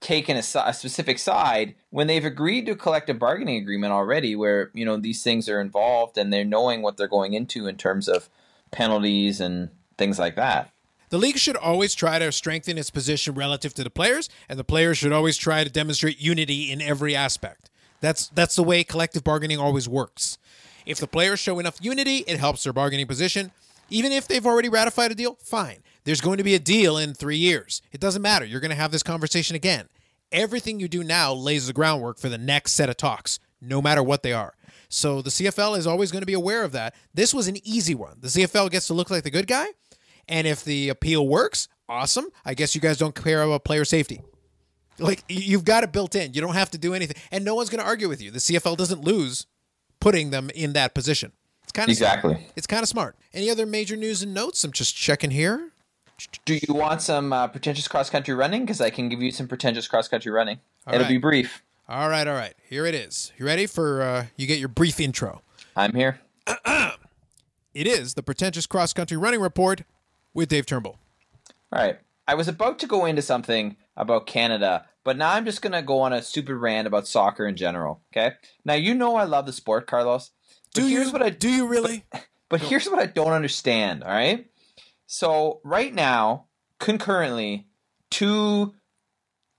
taken 0.00 0.36
a, 0.36 0.42
a, 0.64 0.72
specific 0.72 1.18
side 1.18 1.74
when 1.90 2.06
they've 2.06 2.24
agreed 2.24 2.66
to 2.66 2.72
a 2.72 2.76
collective 2.76 3.18
bargaining 3.18 3.60
agreement 3.60 3.92
already, 3.92 4.36
where 4.36 4.70
you 4.74 4.84
know 4.84 4.96
these 4.96 5.22
things 5.22 5.48
are 5.48 5.60
involved 5.60 6.16
and 6.16 6.32
they're 6.32 6.44
knowing 6.44 6.82
what 6.82 6.96
they're 6.96 7.08
going 7.08 7.34
into 7.34 7.66
in 7.66 7.76
terms 7.76 8.08
of 8.08 8.28
penalties 8.70 9.40
and 9.40 9.70
things 9.96 10.18
like 10.18 10.36
that. 10.36 10.70
The 11.10 11.18
league 11.18 11.38
should 11.38 11.56
always 11.56 11.94
try 11.94 12.18
to 12.18 12.30
strengthen 12.30 12.76
its 12.76 12.90
position 12.90 13.34
relative 13.34 13.72
to 13.74 13.84
the 13.84 13.90
players, 13.90 14.28
and 14.48 14.58
the 14.58 14.64
players 14.64 14.98
should 14.98 15.12
always 15.12 15.36
try 15.36 15.64
to 15.64 15.70
demonstrate 15.70 16.20
unity 16.20 16.70
in 16.70 16.82
every 16.82 17.16
aspect. 17.16 17.70
That's 18.00 18.28
that's 18.28 18.56
the 18.56 18.62
way 18.62 18.84
collective 18.84 19.24
bargaining 19.24 19.58
always 19.58 19.88
works. 19.88 20.38
If 20.86 20.98
the 20.98 21.06
players 21.06 21.40
show 21.40 21.58
enough 21.58 21.78
unity, 21.80 22.18
it 22.26 22.38
helps 22.38 22.64
their 22.64 22.72
bargaining 22.72 23.06
position. 23.06 23.50
Even 23.90 24.12
if 24.12 24.28
they've 24.28 24.46
already 24.46 24.68
ratified 24.68 25.10
a 25.10 25.14
deal, 25.14 25.36
fine. 25.42 25.82
There's 26.04 26.20
going 26.20 26.38
to 26.38 26.44
be 26.44 26.54
a 26.54 26.58
deal 26.58 26.96
in 26.96 27.14
three 27.14 27.36
years. 27.36 27.82
It 27.92 28.00
doesn't 28.00 28.22
matter. 28.22 28.44
You're 28.44 28.60
going 28.60 28.70
to 28.70 28.76
have 28.76 28.92
this 28.92 29.02
conversation 29.02 29.56
again. 29.56 29.88
Everything 30.32 30.80
you 30.80 30.88
do 30.88 31.02
now 31.02 31.32
lays 31.32 31.66
the 31.66 31.72
groundwork 31.72 32.18
for 32.18 32.28
the 32.28 32.38
next 32.38 32.72
set 32.72 32.88
of 32.88 32.96
talks, 32.96 33.38
no 33.60 33.80
matter 33.80 34.02
what 34.02 34.22
they 34.22 34.32
are. 34.32 34.54
So 34.88 35.22
the 35.22 35.30
CFL 35.30 35.76
is 35.76 35.86
always 35.86 36.10
going 36.10 36.22
to 36.22 36.26
be 36.26 36.34
aware 36.34 36.64
of 36.64 36.72
that. 36.72 36.94
This 37.12 37.34
was 37.34 37.48
an 37.48 37.56
easy 37.66 37.94
one. 37.94 38.16
The 38.20 38.28
CFL 38.28 38.70
gets 38.70 38.86
to 38.86 38.94
look 38.94 39.10
like 39.10 39.22
the 39.22 39.30
good 39.30 39.46
guy. 39.46 39.66
And 40.28 40.46
if 40.46 40.64
the 40.64 40.88
appeal 40.90 41.26
works, 41.26 41.68
awesome. 41.88 42.26
I 42.44 42.54
guess 42.54 42.74
you 42.74 42.80
guys 42.80 42.98
don't 42.98 43.14
care 43.14 43.42
about 43.42 43.64
player 43.64 43.84
safety. 43.84 44.20
Like 44.98 45.24
you've 45.28 45.64
got 45.64 45.84
it 45.84 45.92
built 45.92 46.14
in. 46.14 46.34
You 46.34 46.40
don't 46.40 46.54
have 46.54 46.70
to 46.72 46.78
do 46.78 46.92
anything, 46.92 47.16
and 47.30 47.44
no 47.44 47.54
one's 47.54 47.70
going 47.70 47.80
to 47.80 47.86
argue 47.86 48.08
with 48.08 48.20
you. 48.20 48.30
The 48.30 48.38
CFL 48.38 48.76
doesn't 48.76 49.02
lose 49.02 49.46
putting 50.00 50.30
them 50.30 50.50
in 50.54 50.72
that 50.72 50.94
position. 50.94 51.32
It's 51.62 51.72
kind 51.72 51.88
of 51.88 51.92
exactly. 51.92 52.34
Smart. 52.34 52.52
It's 52.56 52.66
kind 52.66 52.82
of 52.82 52.88
smart. 52.88 53.16
Any 53.32 53.50
other 53.50 53.66
major 53.66 53.96
news 53.96 54.22
and 54.22 54.34
notes? 54.34 54.64
I'm 54.64 54.72
just 54.72 54.96
checking 54.96 55.30
here. 55.30 55.70
Do 56.44 56.54
you 56.54 56.74
want 56.74 57.00
some 57.02 57.32
uh, 57.32 57.48
pretentious 57.48 57.86
cross 57.86 58.10
country 58.10 58.34
running? 58.34 58.62
Because 58.62 58.80
I 58.80 58.90
can 58.90 59.08
give 59.08 59.22
you 59.22 59.30
some 59.30 59.46
pretentious 59.46 59.86
cross 59.86 60.08
country 60.08 60.32
running. 60.32 60.58
All 60.86 60.94
It'll 60.94 61.04
right. 61.04 61.10
be 61.10 61.18
brief. 61.18 61.62
All 61.88 62.08
right, 62.08 62.26
all 62.26 62.34
right. 62.34 62.54
Here 62.68 62.86
it 62.86 62.94
is. 62.94 63.32
You 63.38 63.46
ready 63.46 63.66
for? 63.66 64.02
Uh, 64.02 64.26
you 64.36 64.46
get 64.46 64.58
your 64.58 64.68
brief 64.68 65.00
intro. 65.00 65.42
I'm 65.76 65.94
here. 65.94 66.20
it 66.46 67.86
is 67.86 68.14
the 68.14 68.22
pretentious 68.22 68.66
cross 68.66 68.92
country 68.92 69.16
running 69.16 69.40
report 69.40 69.82
with 70.34 70.48
Dave 70.48 70.66
Turnbull. 70.66 70.98
All 71.72 71.80
right. 71.80 71.98
I 72.26 72.34
was 72.34 72.48
about 72.48 72.78
to 72.80 72.86
go 72.86 73.06
into 73.06 73.22
something 73.22 73.76
about 73.96 74.26
Canada, 74.26 74.84
but 75.04 75.16
now 75.16 75.32
I'm 75.32 75.44
just 75.44 75.62
going 75.62 75.72
to 75.72 75.82
go 75.82 76.00
on 76.00 76.12
a 76.12 76.20
stupid 76.20 76.56
rant 76.56 76.86
about 76.86 77.06
soccer 77.06 77.46
in 77.46 77.56
general. 77.56 78.02
Okay. 78.12 78.34
Now, 78.64 78.74
you 78.74 78.92
know 78.94 79.16
I 79.16 79.24
love 79.24 79.46
the 79.46 79.52
sport, 79.52 79.86
Carlos. 79.86 80.30
Do 80.74 80.86
you? 80.86 81.10
What 81.10 81.22
I, 81.22 81.30
do 81.30 81.48
you 81.48 81.66
really? 81.66 82.04
But, 82.10 82.26
but 82.50 82.60
here's 82.60 82.86
what 82.86 82.98
I 82.98 83.06
don't 83.06 83.32
understand. 83.32 84.02
All 84.02 84.10
right. 84.10 84.46
So, 85.10 85.60
right 85.64 85.92
now, 85.94 86.48
concurrently, 86.78 87.66
two 88.10 88.74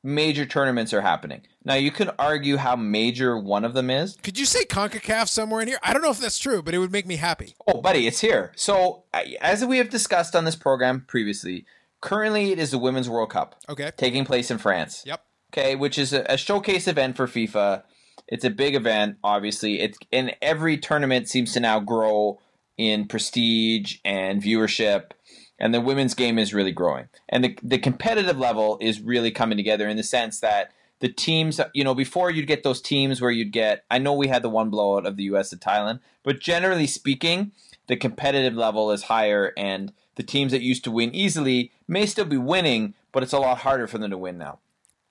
major 0.03 0.45
tournaments 0.45 0.93
are 0.93 1.01
happening. 1.01 1.41
Now 1.65 1.73
you 1.73 1.89
could 1.89 2.11
argue 2.19 2.57
how 2.57 2.75
major 2.75 3.35
one 3.35 3.65
of 3.65 3.73
them 3.73 3.89
is. 3.89 4.15
Could 4.21 4.37
you 4.37 4.45
say 4.45 4.63
CONCACAF 4.63 5.27
somewhere 5.27 5.61
in 5.61 5.67
here? 5.67 5.79
I 5.81 5.91
don't 5.91 6.03
know 6.03 6.11
if 6.11 6.19
that's 6.19 6.37
true, 6.37 6.61
but 6.61 6.75
it 6.75 6.77
would 6.77 6.91
make 6.91 7.07
me 7.07 7.15
happy. 7.15 7.55
Oh, 7.67 7.81
buddy, 7.81 8.05
it's 8.05 8.21
here. 8.21 8.53
So, 8.55 9.05
as 9.41 9.65
we 9.65 9.79
have 9.79 9.89
discussed 9.89 10.35
on 10.35 10.45
this 10.45 10.55
program 10.55 11.03
previously, 11.07 11.65
currently 11.99 12.51
it 12.51 12.59
is 12.59 12.69
the 12.69 12.77
Women's 12.77 13.09
World 13.09 13.31
Cup. 13.31 13.55
Okay. 13.67 13.91
Taking 13.97 14.25
place 14.25 14.51
in 14.51 14.59
France. 14.59 15.03
Yep. 15.07 15.21
Okay, 15.51 15.75
which 15.75 15.97
is 15.97 16.13
a, 16.13 16.23
a 16.29 16.37
showcase 16.37 16.87
event 16.87 17.17
for 17.17 17.25
FIFA. 17.25 17.81
It's 18.27 18.45
a 18.45 18.51
big 18.51 18.75
event, 18.75 19.17
obviously. 19.23 19.79
It's 19.79 19.97
and 20.11 20.35
every 20.43 20.77
tournament 20.77 21.27
seems 21.27 21.53
to 21.53 21.59
now 21.59 21.79
grow 21.79 22.39
in 22.77 23.07
prestige 23.07 23.97
and 24.05 24.41
viewership 24.41 25.11
and 25.59 25.73
the 25.73 25.81
women's 25.81 26.13
game 26.13 26.39
is 26.39 26.53
really 26.53 26.71
growing. 26.71 27.09
And 27.27 27.43
the 27.43 27.57
the 27.61 27.77
competitive 27.77 28.37
level 28.37 28.77
is 28.81 29.01
really 29.01 29.31
coming 29.31 29.57
together 29.57 29.87
in 29.87 29.97
the 29.97 30.03
sense 30.03 30.39
that 30.39 30.71
the 30.99 31.09
teams, 31.09 31.61
you 31.73 31.83
know, 31.83 31.95
before 31.95 32.29
you'd 32.29 32.47
get 32.47 32.63
those 32.63 32.81
teams 32.81 33.21
where 33.21 33.31
you'd 33.31 33.51
get, 33.51 33.85
I 33.89 33.99
know 33.99 34.13
we 34.13 34.27
had 34.27 34.41
the 34.41 34.49
one 34.49 34.69
blowout 34.69 35.05
of 35.05 35.15
the 35.15 35.23
U.S. 35.23 35.49
to 35.49 35.57
Thailand, 35.57 35.99
but 36.23 36.39
generally 36.39 36.87
speaking, 36.87 37.51
the 37.87 37.95
competitive 37.95 38.53
level 38.53 38.91
is 38.91 39.03
higher, 39.03 39.53
and 39.57 39.93
the 40.15 40.23
teams 40.23 40.51
that 40.51 40.61
used 40.61 40.83
to 40.83 40.91
win 40.91 41.15
easily 41.15 41.71
may 41.87 42.05
still 42.05 42.25
be 42.25 42.37
winning, 42.37 42.93
but 43.11 43.23
it's 43.23 43.33
a 43.33 43.39
lot 43.39 43.59
harder 43.59 43.87
for 43.87 43.97
them 43.97 44.11
to 44.11 44.17
win 44.17 44.37
now. 44.37 44.59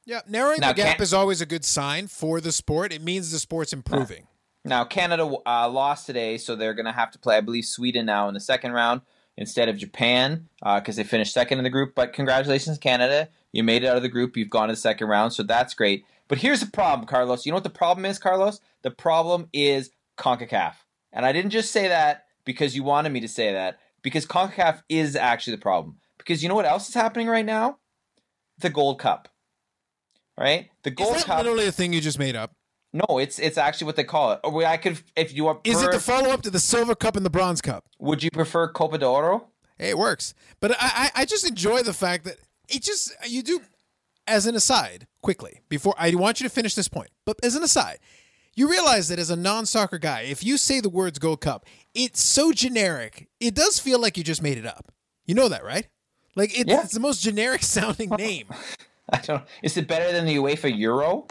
Yeah, 0.05 0.21
narrowing 0.29 0.61
now, 0.61 0.69
the 0.69 0.83
gap 0.83 0.97
can- 0.97 1.03
is 1.03 1.15
always 1.15 1.41
a 1.41 1.47
good 1.47 1.65
sign 1.65 2.07
for 2.07 2.41
the 2.41 2.53
sport. 2.53 2.93
It 2.93 3.03
means 3.03 3.31
the 3.33 3.39
sport's 3.39 3.73
improving. 3.73 4.27
Now, 4.65 4.85
Canada 4.85 5.25
uh, 5.47 5.69
lost 5.69 6.07
today, 6.07 6.37
so 6.37 6.55
they're 6.55 6.75
going 6.75 6.87
to 6.87 6.93
have 6.93 7.11
to 7.13 7.19
play, 7.19 7.37
I 7.37 7.41
believe, 7.41 7.65
Sweden 7.65 8.07
now 8.07 8.29
in 8.29 8.35
the 8.35 8.41
second 8.41 8.73
round 8.73 9.01
instead 9.38 9.68
of 9.68 9.79
Japan 9.79 10.48
because 10.59 10.98
uh, 10.98 11.03
they 11.03 11.09
finished 11.09 11.33
second 11.33 11.59
in 11.59 11.64
the 11.64 11.70
group. 11.70 11.94
But 11.94 12.12
congratulations, 12.12 12.77
Canada. 12.77 13.29
You 13.53 13.62
made 13.62 13.85
it 13.85 13.87
out 13.87 13.96
of 13.96 14.03
the 14.03 14.09
group. 14.09 14.37
You've 14.37 14.51
gone 14.51 14.68
to 14.68 14.72
the 14.72 14.81
second 14.81 15.07
round, 15.07 15.33
so 15.33 15.42
that's 15.42 15.72
great. 15.72 16.05
But 16.27 16.38
here's 16.38 16.61
the 16.61 16.70
problem, 16.70 17.07
Carlos. 17.07 17.46
You 17.46 17.53
know 17.53 17.57
what 17.57 17.64
the 17.64 17.70
problem 17.70 18.05
is, 18.05 18.18
Carlos? 18.18 18.61
The 18.83 18.90
problem 18.90 19.48
is 19.55 19.90
CONCACAF. 20.18 20.74
And 21.12 21.24
I 21.24 21.33
didn't 21.33 21.53
just 21.53 21.72
say 21.72 21.88
that 21.88 22.27
because 22.44 22.77
you 22.77 22.83
wanted 22.83 23.11
me 23.11 23.20
to 23.20 23.29
say 23.29 23.53
that, 23.53 23.79
because 24.03 24.27
CONCACAF 24.27 24.83
is 24.88 25.16
actually 25.16 25.57
the 25.57 25.62
problem. 25.62 25.96
Because 26.18 26.42
you 26.42 26.48
know 26.48 26.55
what 26.55 26.66
else 26.66 26.88
is 26.88 26.94
happening 26.94 27.29
right 27.29 27.46
now? 27.46 27.79
The 28.59 28.70
Gold 28.70 28.98
Cup. 28.98 29.29
Right? 30.37 30.68
The 30.83 30.90
Gold 30.90 31.16
is 31.16 31.22
that 31.22 31.27
Cup. 31.27 31.38
literally 31.38 31.66
a 31.66 31.72
thing 31.72 31.92
you 31.92 32.01
just 32.01 32.18
made 32.18 32.37
up? 32.37 32.53
No, 32.92 33.18
it's 33.18 33.38
it's 33.38 33.59
actually 33.59 33.87
what 33.87 33.96
they 33.96 34.05
call 34.05 34.33
it. 34.33 34.40
Or 34.44 34.64
I 34.64 34.77
could, 34.79 35.01
if 35.14 35.35
you 35.35 35.44
want. 35.44 35.61
Is 35.64 35.83
it 35.83 35.90
the 35.90 36.01
follow 36.01 36.31
up 36.31 36.42
to 36.42 36.51
the 36.51 36.61
Silver 36.61 36.94
Cup 36.94 37.16
and 37.16 37.24
the 37.24 37.31
Bronze 37.31 37.61
Cup? 37.61 37.85
Would 37.98 38.22
you 38.22 38.31
prefer 38.31 38.68
Copa 38.68 38.98
de 38.98 39.07
Oro? 39.07 39.48
Hey, 39.77 39.90
it 39.90 39.98
works, 39.98 40.35
but 40.61 40.72
I, 40.81 41.11
I 41.14 41.24
just 41.24 41.48
enjoy 41.48 41.83
the 41.83 41.92
fact 41.92 42.24
that 42.24 42.38
it 42.68 42.83
just 42.83 43.12
you 43.27 43.42
do. 43.42 43.61
As 44.27 44.44
an 44.44 44.55
aside, 44.55 45.07
quickly 45.22 45.62
before 45.70 45.94
I 45.96 46.14
want 46.14 46.38
you 46.38 46.46
to 46.46 46.55
finish 46.55 46.74
this 46.74 46.88
point, 46.88 47.09
but 47.24 47.38
as 47.42 47.55
an 47.55 47.62
aside, 47.62 47.98
you 48.55 48.68
realize 48.68 49.09
that 49.09 49.18
as 49.18 49.31
a 49.31 49.37
non-soccer 49.37 49.96
guy, 49.96 50.22
if 50.22 50.44
you 50.44 50.59
say 50.59 50.81
the 50.81 50.90
words 50.90 51.18
Gold 51.18 51.40
Cup, 51.40 51.64
it's 51.94 52.20
so 52.22 52.53
generic. 52.53 53.29
It 53.40 53.55
does 53.55 53.79
feel 53.79 53.98
like 53.98 54.18
you 54.18 54.24
just 54.24 54.42
made 54.42 54.59
it 54.59 54.66
up. 54.66 54.92
You 55.24 55.35
know 55.35 55.48
that, 55.48 55.64
right? 55.64 55.87
Like 56.37 56.55
yeah. 56.57 56.83
it's 56.83 56.92
the 56.92 57.01
most 57.01 57.22
generic 57.22 57.62
sounding 57.64 58.11
name. 58.18 58.48
I 59.11 59.18
don't. 59.18 59.44
Is 59.62 59.77
it 59.77 59.88
better 59.88 60.12
than 60.12 60.27
the 60.27 60.37
UEFA 60.37 60.77
Euro? 60.79 61.27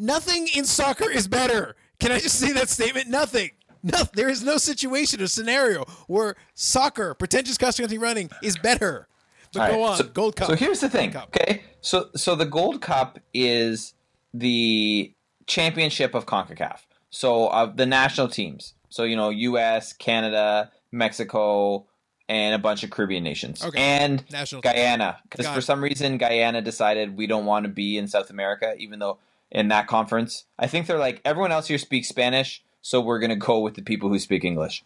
Nothing 0.00 0.48
in 0.56 0.64
soccer 0.64 1.10
is 1.10 1.28
better. 1.28 1.76
Can 1.98 2.10
I 2.10 2.18
just 2.18 2.38
say 2.38 2.52
that 2.52 2.70
statement? 2.70 3.08
Nothing. 3.08 3.50
No, 3.82 3.98
there 4.14 4.30
is 4.30 4.42
no 4.42 4.56
situation 4.56 5.20
or 5.20 5.26
scenario 5.26 5.84
where 6.06 6.36
soccer, 6.54 7.14
pretentious 7.14 7.58
cross 7.58 7.78
country 7.78 7.98
running, 7.98 8.30
is 8.42 8.56
better. 8.56 9.08
But 9.52 9.60
All 9.60 9.68
go 9.68 9.82
right. 9.82 9.90
on. 9.90 9.96
So, 9.98 10.04
Gold 10.04 10.36
Cup. 10.36 10.48
So 10.48 10.56
here's 10.56 10.80
the 10.80 10.88
thing. 10.88 11.14
Okay. 11.14 11.62
So 11.82 12.08
so 12.16 12.34
the 12.34 12.46
Gold 12.46 12.80
Cup 12.80 13.18
is 13.34 13.94
the 14.32 15.12
championship 15.46 16.14
of 16.14 16.24
CONCACAF. 16.24 16.80
So 17.10 17.50
of 17.50 17.76
the 17.76 17.86
national 17.86 18.28
teams. 18.28 18.74
So 18.88 19.04
you 19.04 19.16
know, 19.16 19.28
U.S., 19.28 19.92
Canada, 19.92 20.70
Mexico, 20.92 21.86
and 22.28 22.54
a 22.54 22.58
bunch 22.58 22.84
of 22.84 22.90
Caribbean 22.90 23.24
nations, 23.24 23.62
okay. 23.64 23.78
and 23.78 24.24
national 24.30 24.62
Guyana. 24.62 25.18
Because 25.28 25.46
for 25.48 25.60
some 25.60 25.82
reason, 25.82 26.16
Guyana 26.16 26.62
decided 26.62 27.16
we 27.16 27.26
don't 27.26 27.44
want 27.44 27.64
to 27.64 27.70
be 27.70 27.98
in 27.98 28.08
South 28.08 28.30
America, 28.30 28.74
even 28.78 28.98
though 28.98 29.18
in 29.50 29.68
that 29.68 29.86
conference. 29.86 30.44
I 30.58 30.66
think 30.66 30.86
they're 30.86 30.98
like 30.98 31.20
everyone 31.24 31.52
else 31.52 31.68
here 31.68 31.78
speaks 31.78 32.08
Spanish, 32.08 32.62
so 32.80 33.00
we're 33.00 33.18
gonna 33.18 33.36
go 33.36 33.60
with 33.60 33.74
the 33.74 33.82
people 33.82 34.08
who 34.08 34.18
speak 34.18 34.44
English. 34.44 34.84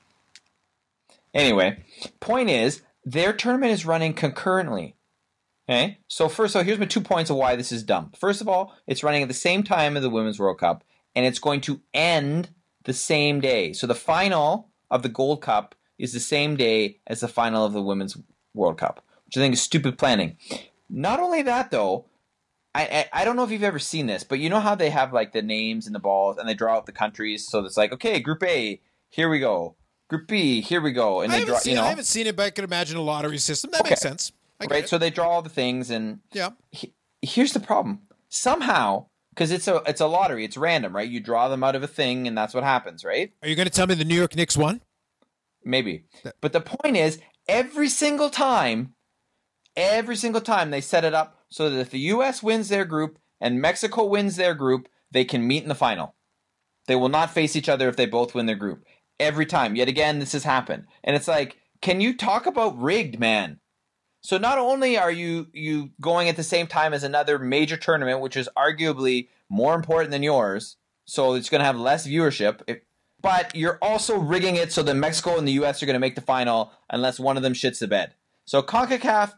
Anyway, 1.32 1.82
point 2.20 2.48
is 2.48 2.82
their 3.04 3.32
tournament 3.32 3.72
is 3.72 3.86
running 3.86 4.14
concurrently. 4.14 4.96
Okay, 5.68 5.98
so 6.08 6.28
first, 6.28 6.52
so 6.52 6.62
here's 6.62 6.78
my 6.78 6.84
two 6.84 7.00
points 7.00 7.30
of 7.30 7.36
why 7.36 7.56
this 7.56 7.72
is 7.72 7.82
dumb. 7.82 8.12
First 8.18 8.42
of 8.42 8.48
all, 8.48 8.74
it's 8.86 9.02
running 9.02 9.22
at 9.22 9.28
the 9.28 9.34
same 9.34 9.62
time 9.62 9.96
as 9.96 10.02
the 10.02 10.10
Women's 10.10 10.38
World 10.38 10.58
Cup, 10.58 10.84
and 11.14 11.24
it's 11.24 11.38
going 11.38 11.62
to 11.62 11.80
end 11.94 12.50
the 12.84 12.92
same 12.92 13.40
day. 13.40 13.72
So 13.72 13.86
the 13.86 13.94
final 13.94 14.68
of 14.90 15.02
the 15.02 15.08
Gold 15.08 15.40
Cup 15.40 15.74
is 15.98 16.12
the 16.12 16.20
same 16.20 16.56
day 16.56 16.98
as 17.06 17.20
the 17.20 17.28
final 17.28 17.64
of 17.64 17.72
the 17.72 17.82
Women's 17.82 18.16
World 18.52 18.78
Cup, 18.78 19.02
which 19.24 19.36
I 19.36 19.40
think 19.40 19.54
is 19.54 19.62
stupid 19.62 19.96
planning. 19.96 20.36
Not 20.90 21.18
only 21.18 21.42
that, 21.42 21.70
though, 21.70 22.04
I, 22.76 23.06
I 23.12 23.24
don't 23.24 23.36
know 23.36 23.44
if 23.44 23.50
you've 23.52 23.62
ever 23.62 23.78
seen 23.78 24.06
this, 24.06 24.24
but 24.24 24.40
you 24.40 24.50
know 24.50 24.58
how 24.60 24.74
they 24.74 24.90
have 24.90 25.12
like 25.12 25.32
the 25.32 25.42
names 25.42 25.86
and 25.86 25.94
the 25.94 26.00
balls, 26.00 26.38
and 26.38 26.48
they 26.48 26.54
draw 26.54 26.74
out 26.76 26.86
the 26.86 26.92
countries. 26.92 27.46
So 27.48 27.64
it's 27.64 27.76
like, 27.76 27.92
okay, 27.92 28.18
Group 28.18 28.42
A, 28.42 28.80
here 29.10 29.28
we 29.28 29.38
go. 29.38 29.76
Group 30.10 30.26
B, 30.28 30.60
here 30.60 30.80
we 30.80 30.90
go, 30.92 31.20
and 31.20 31.32
I 31.32 31.38
they 31.38 31.44
draw. 31.44 31.58
seen, 31.58 31.70
You 31.72 31.76
know, 31.76 31.84
I 31.84 31.88
haven't 31.90 32.04
seen 32.04 32.26
it, 32.26 32.34
but 32.36 32.46
I 32.46 32.50
can 32.50 32.64
imagine 32.64 32.96
a 32.96 33.00
lottery 33.02 33.38
system. 33.38 33.70
That 33.70 33.82
Okay. 33.82 33.90
makes 33.90 34.00
sense. 34.00 34.32
I 34.60 34.66
right? 34.66 34.88
So 34.88 34.98
they 34.98 35.10
draw 35.10 35.28
all 35.28 35.42
the 35.42 35.48
things, 35.48 35.90
and 35.90 36.18
yeah. 36.32 36.50
he- 36.72 36.92
here's 37.22 37.52
the 37.52 37.60
problem. 37.60 38.00
Somehow, 38.28 39.06
because 39.30 39.50
it's 39.52 39.68
a 39.68 39.82
it's 39.86 40.00
a 40.00 40.06
lottery, 40.06 40.44
it's 40.44 40.56
random, 40.56 40.94
right? 40.94 41.08
You 41.08 41.20
draw 41.20 41.48
them 41.48 41.62
out 41.64 41.74
of 41.76 41.82
a 41.82 41.86
thing, 41.88 42.26
and 42.26 42.36
that's 42.36 42.54
what 42.54 42.64
happens, 42.64 43.04
right? 43.04 43.32
Are 43.42 43.48
you 43.48 43.54
going 43.56 43.66
to 43.68 43.72
tell 43.72 43.86
me 43.86 43.94
the 43.94 44.04
New 44.04 44.16
York 44.16 44.34
Knicks 44.36 44.56
won? 44.56 44.80
Maybe. 45.64 46.04
But 46.40 46.52
the 46.52 46.60
point 46.60 46.96
is, 46.96 47.18
every 47.48 47.88
single 47.88 48.30
time, 48.30 48.94
every 49.76 50.16
single 50.16 50.40
time 50.40 50.70
they 50.70 50.80
set 50.80 51.04
it 51.04 51.14
up 51.14 51.38
so 51.48 51.70
that 51.70 51.78
if 51.78 51.90
the 51.90 51.98
U.S. 52.00 52.42
wins 52.42 52.68
their 52.68 52.84
group 52.84 53.18
and 53.40 53.60
Mexico 53.60 54.04
wins 54.04 54.36
their 54.36 54.54
group, 54.54 54.88
they 55.10 55.24
can 55.24 55.46
meet 55.46 55.62
in 55.62 55.68
the 55.68 55.74
final. 55.74 56.14
They 56.86 56.96
will 56.96 57.08
not 57.08 57.32
face 57.32 57.56
each 57.56 57.68
other 57.68 57.88
if 57.88 57.96
they 57.96 58.06
both 58.06 58.34
win 58.34 58.46
their 58.46 58.56
group. 58.56 58.84
Every 59.20 59.46
time. 59.46 59.76
Yet 59.76 59.88
again, 59.88 60.18
this 60.18 60.32
has 60.32 60.44
happened. 60.44 60.86
And 61.02 61.14
it's 61.14 61.28
like, 61.28 61.58
can 61.80 62.00
you 62.00 62.16
talk 62.16 62.46
about 62.46 62.80
rigged, 62.80 63.20
man? 63.20 63.60
So 64.22 64.38
not 64.38 64.58
only 64.58 64.96
are 64.96 65.10
you 65.10 65.48
you 65.52 65.90
going 66.00 66.30
at 66.30 66.36
the 66.36 66.42
same 66.42 66.66
time 66.66 66.94
as 66.94 67.04
another 67.04 67.38
major 67.38 67.76
tournament, 67.76 68.20
which 68.20 68.36
is 68.36 68.48
arguably 68.56 69.28
more 69.50 69.74
important 69.74 70.10
than 70.10 70.22
yours, 70.22 70.76
so 71.04 71.34
it's 71.34 71.50
going 71.50 71.58
to 71.58 71.66
have 71.66 71.78
less 71.78 72.06
viewership, 72.06 72.62
if, 72.66 72.80
but 73.20 73.54
you're 73.54 73.78
also 73.82 74.18
rigging 74.18 74.56
it 74.56 74.72
so 74.72 74.82
that 74.82 74.94
Mexico 74.94 75.38
and 75.38 75.46
the 75.46 75.52
U.S. 75.52 75.82
are 75.82 75.86
going 75.86 75.94
to 75.94 76.00
make 76.00 76.14
the 76.14 76.20
final 76.22 76.72
unless 76.90 77.20
one 77.20 77.36
of 77.36 77.42
them 77.42 77.52
shits 77.52 77.78
the 77.78 77.86
bed. 77.86 78.14
So 78.46 78.62
Concacaf, 78.62 79.34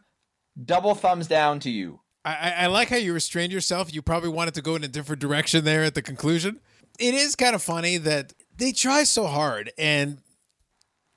double 0.65 0.95
thumbs 0.95 1.27
down 1.27 1.59
to 1.61 1.69
you. 1.69 2.01
I, 2.25 2.53
I 2.57 2.65
like 2.67 2.89
how 2.89 2.97
you 2.97 3.13
restrained 3.13 3.53
yourself. 3.53 3.93
You 3.93 4.01
probably 4.01 4.29
wanted 4.29 4.53
to 4.55 4.61
go 4.61 4.75
in 4.75 4.83
a 4.83 4.87
different 4.87 5.21
direction 5.21 5.63
there 5.63 5.83
at 5.83 5.95
the 5.95 6.01
conclusion. 6.01 6.59
It 6.99 7.13
is 7.13 7.35
kind 7.35 7.55
of 7.55 7.61
funny 7.61 7.97
that 7.97 8.33
they 8.57 8.71
try 8.71 9.03
so 9.03 9.27
hard, 9.27 9.71
and 9.77 10.17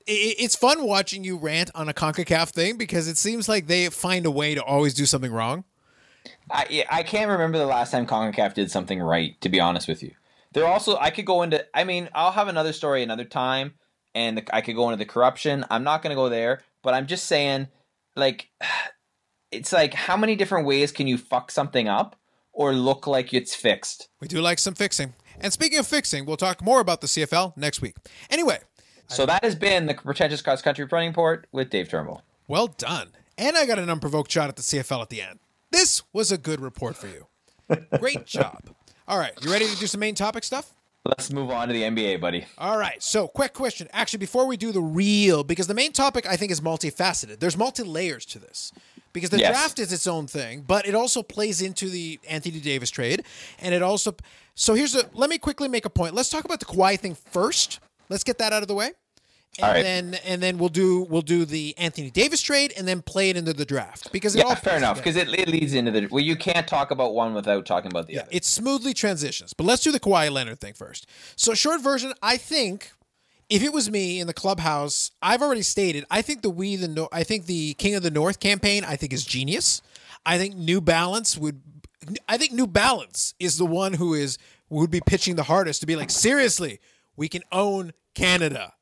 it's 0.07 0.57
fun 0.57 0.85
watching 0.85 1.25
you 1.25 1.37
rant 1.37 1.71
on 1.75 1.89
a 1.89 1.93
CONCACAF 1.93 2.51
thing 2.51 2.77
because 2.77 3.09
it 3.09 3.17
seems 3.17 3.49
like 3.49 3.67
they 3.67 3.89
find 3.89 4.27
a 4.27 4.31
way 4.31 4.55
to 4.55 4.63
always 4.63 4.95
do 4.95 5.07
something 5.07 5.33
wrong. 5.33 5.65
I 6.51 6.85
I 6.91 7.03
can't 7.03 7.31
remember 7.31 7.59
the 7.59 7.67
last 7.67 7.91
time 7.91 8.07
Concacaf 8.07 8.55
did 8.55 8.71
something 8.71 9.01
right. 9.01 9.41
To 9.41 9.49
be 9.49 9.61
honest 9.61 9.89
with 9.89 10.03
you, 10.03 10.13
they're 10.53 10.67
also 10.67 10.97
I 10.97 11.11
could 11.11 11.27
go 11.27 11.43
into. 11.43 11.65
I 11.75 11.85
mean, 11.85 12.09
I'll 12.15 12.33
have 12.33 12.49
another 12.49 12.73
story 12.73 13.03
another 13.03 13.25
time, 13.25 13.75
and 14.15 14.39
the, 14.39 14.55
I 14.55 14.61
could 14.61 14.77
go 14.77 14.89
into 14.89 14.99
the 14.99 15.11
corruption. 15.11 15.65
I'm 15.71 15.85
not 15.85 16.03
going 16.03 16.11
to 16.11 16.17
go 16.17 16.29
there, 16.29 16.63
but 16.83 16.95
I'm 16.95 17.07
just 17.07 17.27
saying, 17.27 17.69
like, 18.17 18.49
it's 19.51 19.73
like 19.73 19.95
how 19.95 20.17
many 20.17 20.37
different 20.37 20.67
ways 20.67 20.93
can 20.93 21.07
you 21.07 21.19
fuck 21.19 21.51
something 21.51 21.89
up 21.89 22.17
or 22.53 22.73
look 22.73 23.07
like 23.07 23.33
it's 23.35 23.55
fixed? 23.55 24.09
We 24.21 24.29
do 24.29 24.41
like 24.41 24.59
some 24.59 24.75
fixing. 24.75 25.15
And 25.41 25.53
speaking 25.53 25.79
of 25.79 25.87
fixing, 25.87 26.27
we'll 26.27 26.37
talk 26.37 26.63
more 26.63 26.81
about 26.81 27.01
the 27.01 27.07
CFL 27.07 27.57
next 27.57 27.81
week. 27.81 27.97
Anyway, 28.29 28.59
So 29.09 29.27
that 29.27 29.43
has 29.43 29.55
been 29.55 29.87
the 29.87 29.95
pretentious 29.95 30.43
cross 30.43 30.61
country 30.63 30.85
running 30.85 31.13
port 31.13 31.47
with 31.53 31.71
Dave 31.71 31.89
Turnbull. 31.89 32.23
well 32.47 32.67
done. 32.67 33.09
And 33.39 33.57
I 33.57 33.65
got 33.65 33.79
an 33.79 33.89
unprovoked 33.89 34.31
shot 34.31 34.49
at 34.51 34.57
the 34.57 34.63
CFL 34.63 35.01
at 35.01 35.09
the 35.09 35.23
end. 35.23 35.39
This 35.71 36.03
was 36.13 36.31
a 36.31 36.37
good 36.37 36.61
report 36.61 36.97
for 36.97 37.07
you. 37.07 37.27
Great 37.99 38.27
job. 38.27 38.75
All 39.09 39.19
right, 39.19 39.33
you 39.43 39.51
ready 39.51 39.67
to 39.67 39.77
do 39.77 39.87
some 39.87 40.01
main 40.01 40.15
topic 40.15 40.45
stuff? 40.45 40.75
Let's 41.07 41.33
move 41.33 41.51
on 41.51 41.69
to 41.69 41.73
the 41.73 41.83
NBA, 41.83 42.21
buddy. 42.21 42.45
All 42.59 42.77
right. 42.77 43.03
So, 43.03 43.27
quick 43.27 43.55
question. 43.55 43.89
Actually, 43.91 44.19
before 44.19 44.47
we 44.47 44.59
do 44.59 44.71
the 44.71 44.83
real, 44.83 45.43
because 45.43 45.67
the 45.67 45.73
main 45.75 45.93
topic 45.93 46.27
I 46.27 46.37
think 46.37 46.53
is 46.53 46.61
multifaceted. 46.61 47.41
There's 47.41 47.57
multi 47.57 47.83
layers 47.83 48.27
to 48.27 48.39
this. 48.39 48.71
Because 49.13 49.31
the 49.31 49.39
Yes. 49.39 49.51
draft 49.51 49.79
is 49.81 49.93
its 49.93 50.07
own 50.07 50.27
thing, 50.27 50.63
but 50.67 50.87
it 50.87 50.95
also 50.95 51.23
plays 51.23 51.61
into 51.61 51.89
the 51.89 52.21
Anthony 52.29 52.61
Davis 52.61 52.91
trade, 52.91 53.25
and 53.59 53.75
it 53.75 53.83
also. 53.83 54.15
So 54.55 54.75
here's 54.75 54.95
a. 54.95 55.05
Let 55.15 55.31
me 55.31 55.39
quickly 55.39 55.69
make 55.69 55.85
a 55.85 55.91
point. 55.91 56.15
Let's 56.15 56.29
talk 56.31 56.45
about 56.45 56.61
the 56.61 56.67
Kawhi 56.67 56.99
thing 56.99 57.15
first. 57.17 57.81
Let's 58.09 58.25
get 58.25 58.39
that 58.39 58.53
out 58.53 58.63
of 58.63 58.69
the 58.69 58.75
way, 58.75 58.93
and 59.59 59.65
All 59.67 59.71
right. 59.73 59.83
then 59.83 60.15
and 60.25 60.41
then 60.43 60.59
we'll 60.59 60.69
do 60.69 61.03
we'll 61.11 61.23
do 61.23 61.45
the 61.45 61.75
Anthony 61.79 62.11
Davis 62.11 62.41
trade, 62.41 62.73
and 62.77 62.87
then 62.87 63.03
play 63.03 63.31
it 63.31 63.37
into 63.37 63.53
the 63.53 63.65
draft 63.65 64.13
because 64.13 64.37
it 64.37 64.45
all 64.45 64.51
Yeah, 64.51 64.55
fair 64.57 64.77
enough. 64.77 64.99
Because 64.99 65.17
it, 65.17 65.29
it 65.33 65.49
leads 65.49 65.75
into 65.75 65.91
the 65.91 66.07
well, 66.09 66.23
you 66.23 66.37
can't 66.37 66.69
talk 66.69 66.91
about 66.93 67.15
one 67.15 67.35
without 67.35 67.67
talking 67.67 67.91
about 67.91 68.07
the 68.07 68.15
Yeah, 68.15 68.21
other. 68.21 68.29
it 68.33 68.45
smoothly 68.45 68.95
transitions. 68.95 69.55
But 69.55 69.65
let's 69.65 69.83
do 69.83 69.91
the 69.93 70.01
Kawhi 70.01 70.31
Leonard 70.31 70.61
thing 70.61 70.75
first. 70.75 71.07
So, 71.37 71.55
short 71.55 71.81
version, 71.83 72.13
I 72.23 72.37
think 72.37 72.93
if 73.51 73.65
it 73.65 73.73
was 73.73 73.91
me 73.91 74.21
in 74.21 74.29
the 74.29 74.33
clubhouse, 74.33 75.11
I've 75.21 75.43
already 75.43 75.63
stated, 75.63 76.07
I 76.11 76.23
think 76.23 76.43
the 76.43 76.51
we 76.51 76.77
the 76.77 76.89
no- 76.89 77.09
I 77.13 77.25
think 77.25 77.47
the 77.47 77.75
King 77.75 77.97
of 77.97 78.03
the 78.03 78.11
North 78.11 78.39
campaign, 78.39 78.85
I 78.85 78.97
think 78.97 79.13
is 79.13 79.25
genius. 79.25 79.83
I 80.25 80.39
think 80.39 80.55
New 80.55 80.81
Balance 80.81 81.37
would 81.37 81.61
I 82.29 82.39
think 82.39 82.53
New 82.53 82.67
Balance 82.67 83.35
is 83.39 83.59
the 83.59 83.67
one 83.67 83.95
who 83.95 84.15
is 84.15 84.39
would 84.71 84.91
be 84.91 85.01
pitching 85.05 85.35
the 85.35 85.43
hardest 85.43 85.81
to 85.81 85.87
be 85.87 85.97
like, 85.97 86.11
seriously, 86.11 86.81
we 87.17 87.29
can 87.29 87.43
own 87.51 87.93
Canada. 88.15 88.75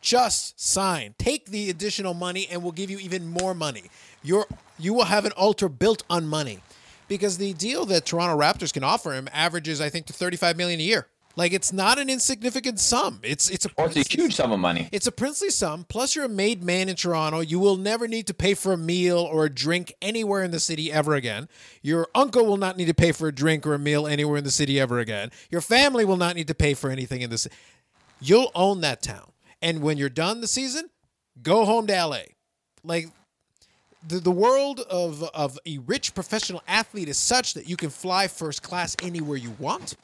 Just 0.00 0.58
sign. 0.58 1.14
Take 1.18 1.46
the 1.46 1.68
additional 1.68 2.14
money 2.14 2.48
and 2.50 2.62
we'll 2.62 2.72
give 2.72 2.90
you 2.90 2.98
even 2.98 3.28
more 3.28 3.52
money. 3.52 3.84
You're 4.22 4.46
you 4.78 4.94
will 4.94 5.04
have 5.04 5.26
an 5.26 5.32
altar 5.32 5.68
built 5.68 6.02
on 6.08 6.26
money. 6.26 6.60
Because 7.08 7.38
the 7.38 7.54
deal 7.54 7.86
that 7.86 8.04
Toronto 8.04 8.38
Raptors 8.38 8.72
can 8.72 8.84
offer 8.84 9.14
him 9.14 9.28
averages, 9.32 9.80
I 9.80 9.88
think, 9.88 10.04
to 10.06 10.12
35 10.12 10.58
million 10.58 10.78
a 10.78 10.82
year. 10.82 11.06
Like 11.38 11.52
it's 11.52 11.72
not 11.72 12.00
an 12.00 12.10
insignificant 12.10 12.80
sum. 12.80 13.20
It's 13.22 13.48
it's 13.48 13.64
a 13.64 13.70
Or 13.76 13.86
it's 13.86 13.96
a 13.96 14.00
huge 14.02 14.34
sum 14.34 14.50
of 14.50 14.58
money. 14.58 14.88
it's 14.90 15.06
a 15.06 15.12
princely 15.12 15.50
sum. 15.50 15.84
Plus, 15.88 16.16
you're 16.16 16.24
a 16.24 16.28
made 16.28 16.64
man 16.64 16.88
in 16.88 16.96
Toronto. 16.96 17.38
You 17.38 17.60
will 17.60 17.76
never 17.76 18.08
need 18.08 18.26
to 18.26 18.34
pay 18.34 18.54
for 18.54 18.72
a 18.72 18.76
meal 18.76 19.18
or 19.18 19.44
a 19.44 19.48
drink 19.48 19.94
anywhere 20.02 20.42
in 20.42 20.50
the 20.50 20.58
city 20.58 20.90
ever 20.90 21.14
again. 21.14 21.48
Your 21.80 22.08
uncle 22.12 22.44
will 22.44 22.56
not 22.56 22.76
need 22.76 22.86
to 22.86 22.94
pay 22.94 23.12
for 23.12 23.28
a 23.28 23.32
drink 23.32 23.64
or 23.68 23.74
a 23.74 23.78
meal 23.78 24.04
anywhere 24.04 24.36
in 24.38 24.42
the 24.42 24.50
city 24.50 24.80
ever 24.80 24.98
again. 24.98 25.30
Your 25.48 25.60
family 25.60 26.04
will 26.04 26.16
not 26.16 26.34
need 26.34 26.48
to 26.48 26.56
pay 26.56 26.74
for 26.74 26.90
anything 26.90 27.20
in 27.22 27.30
the 27.30 27.38
city. 27.38 27.54
You'll 28.20 28.50
own 28.56 28.80
that 28.80 29.00
town. 29.00 29.30
And 29.62 29.80
when 29.80 29.96
you're 29.96 30.08
done 30.08 30.40
the 30.40 30.48
season, 30.48 30.90
go 31.40 31.64
home 31.64 31.86
to 31.86 32.04
LA. 32.04 32.22
Like 32.82 33.10
the, 34.08 34.18
the 34.18 34.32
world 34.32 34.80
of, 34.90 35.22
of 35.32 35.56
a 35.64 35.78
rich 35.78 36.16
professional 36.16 36.64
athlete 36.66 37.08
is 37.08 37.16
such 37.16 37.54
that 37.54 37.68
you 37.68 37.76
can 37.76 37.90
fly 37.90 38.26
first 38.26 38.64
class 38.64 38.96
anywhere 39.04 39.36
you 39.36 39.54
want. 39.60 39.94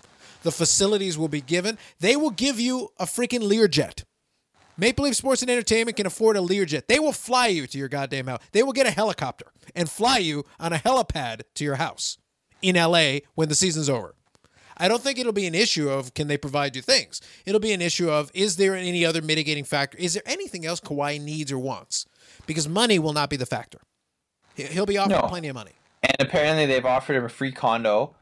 The 0.45 0.53
facilities 0.53 1.19
will 1.19 1.29
be 1.29 1.41
given. 1.41 1.77
They 2.01 2.17
will 2.17 2.31
give 2.31 2.61
you 2.61 2.91
a 2.99 3.05
freaking 3.07 3.41
Learjet. 3.43 4.05
Maple 4.77 5.05
Leaf 5.05 5.17
Sports 5.17 5.41
and 5.43 5.51
Entertainment 5.51 5.97
can 5.97 6.07
afford 6.07 6.37
a 6.37 6.41
Learjet. 6.41 6.87
They 6.87 6.99
will 6.99 7.13
fly 7.13 7.47
you 7.49 7.67
to 7.67 7.79
your 7.79 7.89
goddamn 7.89 8.27
house. 8.27 8.41
They 8.53 8.63
will 8.63 8.73
get 8.73 8.87
a 8.87 8.91
helicopter 8.91 9.47
and 9.75 9.89
fly 9.91 10.19
you 10.19 10.45
on 10.61 10.73
a 10.73 10.77
helipad 10.79 11.43
to 11.55 11.65
your 11.65 11.77
house 11.77 12.19
in 12.63 12.77
LA 12.77 13.19
when 13.35 13.49
the 13.49 13.55
season's 13.55 13.89
over. 13.89 14.15
I 14.77 14.89
don't 14.89 15.01
think 15.01 15.19
it'll 15.21 15.33
be 15.33 15.47
an 15.47 15.55
issue 15.55 15.89
of 15.89 16.15
can 16.15 16.27
they 16.27 16.37
provide 16.37 16.75
you 16.75 16.83
things. 16.83 17.21
It'll 17.47 17.61
be 17.61 17.73
an 17.73 17.81
issue 17.81 18.11
of 18.11 18.31
is 18.35 18.57
there 18.57 18.75
any 18.75 19.05
other 19.05 19.23
mitigating 19.23 19.65
factor? 19.65 19.97
Is 19.99 20.15
there 20.15 20.23
anything 20.27 20.67
else 20.67 20.81
Kawhi 20.81 21.21
needs 21.21 21.53
or 21.53 21.59
wants? 21.59 22.07
Because 22.47 22.69
money 22.69 22.99
will 22.99 23.13
not 23.13 23.31
be 23.31 23.37
the 23.37 23.47
factor. 23.47 23.79
He- 24.57 24.65
He'll 24.65 24.87
be 24.87 24.99
offered 24.99 25.11
No. 25.23 25.29
plenty 25.29 25.49
of 25.49 25.55
money. 25.55 25.73
And 26.03 26.17
apparently 26.19 26.67
they've 26.67 26.85
offered 26.85 27.17
him 27.17 27.25
a 27.25 27.29
free 27.29 27.53
condo. 27.53 28.17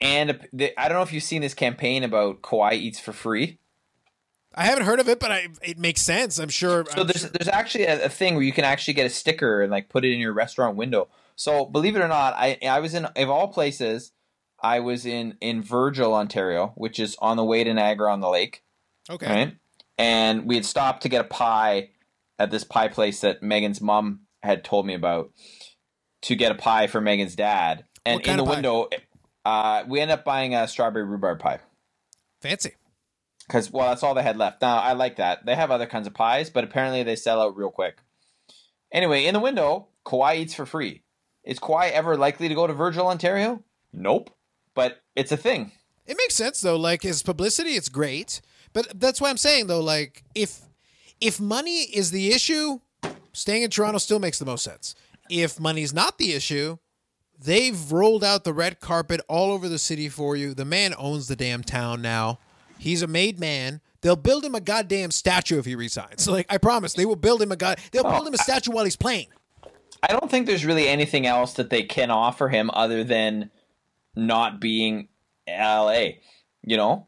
And 0.00 0.46
they, 0.52 0.72
I 0.76 0.88
don't 0.88 0.96
know 0.96 1.02
if 1.02 1.12
you've 1.12 1.22
seen 1.22 1.42
this 1.42 1.54
campaign 1.54 2.04
about 2.04 2.42
Kawhi 2.42 2.74
eats 2.74 3.00
for 3.00 3.12
free. 3.12 3.58
I 4.54 4.64
haven't 4.64 4.86
heard 4.86 5.00
of 5.00 5.08
it, 5.08 5.20
but 5.20 5.30
I, 5.30 5.48
it 5.62 5.78
makes 5.78 6.02
sense. 6.02 6.38
I'm 6.38 6.48
sure. 6.48 6.84
So 6.90 7.02
I'm 7.02 7.06
there's 7.06 7.20
sure- 7.20 7.30
there's 7.30 7.48
actually 7.48 7.84
a, 7.84 8.06
a 8.06 8.08
thing 8.08 8.34
where 8.34 8.44
you 8.44 8.52
can 8.52 8.64
actually 8.64 8.94
get 8.94 9.06
a 9.06 9.10
sticker 9.10 9.62
and 9.62 9.70
like 9.70 9.88
put 9.88 10.04
it 10.04 10.12
in 10.12 10.18
your 10.18 10.32
restaurant 10.32 10.76
window. 10.76 11.08
So 11.36 11.64
believe 11.64 11.94
it 11.96 12.00
or 12.00 12.08
not, 12.08 12.34
I 12.36 12.58
I 12.62 12.80
was 12.80 12.94
in 12.94 13.04
of 13.04 13.30
all 13.30 13.48
places, 13.48 14.12
I 14.60 14.80
was 14.80 15.06
in 15.06 15.36
in 15.40 15.62
Virgil, 15.62 16.14
Ontario, 16.14 16.72
which 16.76 16.98
is 16.98 17.16
on 17.20 17.36
the 17.36 17.44
way 17.44 17.62
to 17.62 17.72
Niagara 17.72 18.12
on 18.12 18.20
the 18.20 18.28
Lake, 18.28 18.62
okay. 19.08 19.26
right? 19.26 19.56
And 19.96 20.46
we 20.46 20.54
had 20.54 20.64
stopped 20.64 21.02
to 21.02 21.08
get 21.08 21.20
a 21.20 21.28
pie 21.28 21.90
at 22.38 22.50
this 22.50 22.64
pie 22.64 22.88
place 22.88 23.20
that 23.20 23.42
Megan's 23.42 23.80
mom 23.80 24.20
had 24.42 24.64
told 24.64 24.86
me 24.86 24.94
about 24.94 25.32
to 26.22 26.34
get 26.34 26.52
a 26.52 26.54
pie 26.54 26.86
for 26.86 27.00
Megan's 27.00 27.36
dad. 27.36 27.84
And 28.06 28.20
in 28.26 28.36
the 28.36 28.44
window, 28.44 28.88
uh, 29.48 29.84
we 29.88 29.98
end 29.98 30.10
up 30.10 30.24
buying 30.24 30.54
a 30.54 30.68
strawberry 30.68 31.06
rhubarb 31.06 31.38
pie. 31.38 31.60
Fancy. 32.42 32.74
Because 33.46 33.72
well, 33.72 33.88
that's 33.88 34.02
all 34.02 34.12
they 34.12 34.22
had 34.22 34.36
left. 34.36 34.60
Now 34.60 34.76
I 34.76 34.92
like 34.92 35.16
that. 35.16 35.46
They 35.46 35.54
have 35.54 35.70
other 35.70 35.86
kinds 35.86 36.06
of 36.06 36.12
pies, 36.12 36.50
but 36.50 36.64
apparently 36.64 37.02
they 37.02 37.16
sell 37.16 37.40
out 37.40 37.56
real 37.56 37.70
quick. 37.70 37.96
Anyway, 38.92 39.24
in 39.24 39.32
the 39.32 39.40
window, 39.40 39.88
Kawhi 40.04 40.36
eats 40.36 40.52
for 40.52 40.66
free. 40.66 41.02
Is 41.44 41.58
Kawhi 41.58 41.90
ever 41.92 42.14
likely 42.14 42.48
to 42.48 42.54
go 42.54 42.66
to 42.66 42.74
Virgil, 42.74 43.06
Ontario? 43.06 43.62
Nope. 43.90 44.30
But 44.74 45.00
it's 45.16 45.32
a 45.32 45.36
thing. 45.38 45.72
It 46.06 46.18
makes 46.18 46.34
sense 46.34 46.60
though. 46.60 46.76
Like 46.76 47.02
his 47.02 47.22
publicity, 47.22 47.70
it's 47.70 47.88
great. 47.88 48.42
But 48.74 49.00
that's 49.00 49.18
why 49.18 49.30
I'm 49.30 49.38
saying 49.38 49.68
though, 49.68 49.80
like 49.80 50.24
if 50.34 50.60
if 51.22 51.40
money 51.40 51.84
is 51.84 52.10
the 52.10 52.32
issue, 52.32 52.80
staying 53.32 53.62
in 53.62 53.70
Toronto 53.70 53.98
still 53.98 54.18
makes 54.18 54.38
the 54.38 54.44
most 54.44 54.62
sense. 54.62 54.94
If 55.30 55.58
money's 55.58 55.94
not 55.94 56.18
the 56.18 56.34
issue, 56.34 56.76
they've 57.42 57.90
rolled 57.92 58.24
out 58.24 58.44
the 58.44 58.52
red 58.52 58.80
carpet 58.80 59.20
all 59.28 59.52
over 59.52 59.68
the 59.68 59.78
city 59.78 60.08
for 60.08 60.36
you. 60.36 60.54
The 60.54 60.64
man 60.64 60.94
owns 60.96 61.28
the 61.28 61.36
damn 61.36 61.62
town 61.62 62.02
now. 62.02 62.38
He's 62.78 63.02
a 63.02 63.06
made 63.06 63.38
man. 63.38 63.80
They'll 64.00 64.16
build 64.16 64.44
him 64.44 64.54
a 64.54 64.60
goddamn 64.60 65.10
statue 65.10 65.58
if 65.58 65.64
he 65.64 65.74
resigns. 65.74 66.28
Like 66.38 66.46
I 66.48 66.58
promise, 66.58 66.94
they 66.94 67.06
will 67.06 67.16
build 67.16 67.42
him 67.42 67.50
a 67.52 67.56
god. 67.56 67.80
They'll 67.90 68.04
build 68.04 68.26
him 68.26 68.34
a 68.34 68.38
statue 68.38 68.70
while 68.70 68.84
he's 68.84 68.96
playing. 68.96 69.26
I 70.02 70.12
don't 70.12 70.30
think 70.30 70.46
there's 70.46 70.64
really 70.64 70.86
anything 70.86 71.26
else 71.26 71.54
that 71.54 71.70
they 71.70 71.82
can 71.82 72.10
offer 72.10 72.48
him 72.48 72.70
other 72.72 73.02
than 73.02 73.50
not 74.14 74.60
being 74.60 75.08
LA. 75.48 76.10
You 76.62 76.76
know, 76.76 77.07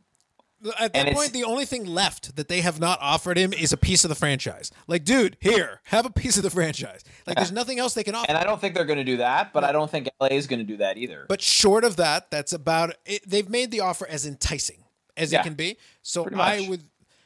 At 0.79 0.93
that 0.93 1.07
it's- 1.09 1.15
point, 1.15 1.33
the 1.33 1.45
only 1.45 1.65
thing 1.65 1.85
left 1.87 2.37
that 2.37 2.49
they 2.49 2.61
have 2.61 2.79
not 2.79 2.99
offered 3.01 3.39
him 3.39 3.53
is 3.53 3.73
a 3.73 3.77
piece 3.77 4.05
of 4.05 4.09
the 4.09 4.15
franchise. 4.15 4.71
Like, 4.87 5.05
dude, 5.05 5.37
here, 5.41 5.81
have 5.85 6.05
a 6.05 6.11
piece 6.11 6.37
of 6.37 6.43
the 6.43 6.51
franchise. 6.51 7.03
Like, 7.27 7.37
there's 7.37 7.53
nothing 7.61 7.79
else 7.79 7.95
they 7.95 8.05
can 8.05 8.15
offer. 8.15 8.27
and 8.29 8.37
I 8.37 8.45
don't 8.45 8.61
think 8.61 8.75
they're 8.75 8.85
going 8.85 8.99
to 8.99 9.05
do 9.05 9.17
that, 9.19 9.53
but 9.53 9.65
I 9.65 9.73
don't 9.73 9.91
think 9.91 10.09
LA 10.21 10.29
is 10.29 10.47
going 10.47 10.59
to 10.61 10.65
do 10.67 10.77
that 10.79 10.97
either. 10.99 11.25
But 11.29 11.41
short 11.41 11.85
of 11.85 11.97
that, 11.97 12.31
that's 12.31 12.53
about 12.53 12.95
it. 13.07 13.29
They've 13.29 13.49
made 13.49 13.71
the 13.71 13.81
offer 13.81 14.07
as 14.07 14.27
enticing 14.27 14.85
as 15.17 15.33
Yeah, 15.33 15.41
it 15.41 15.45
can 15.45 15.55
be. 15.55 15.77
So 16.03 16.29
I 16.35 16.67
would. 16.69 16.83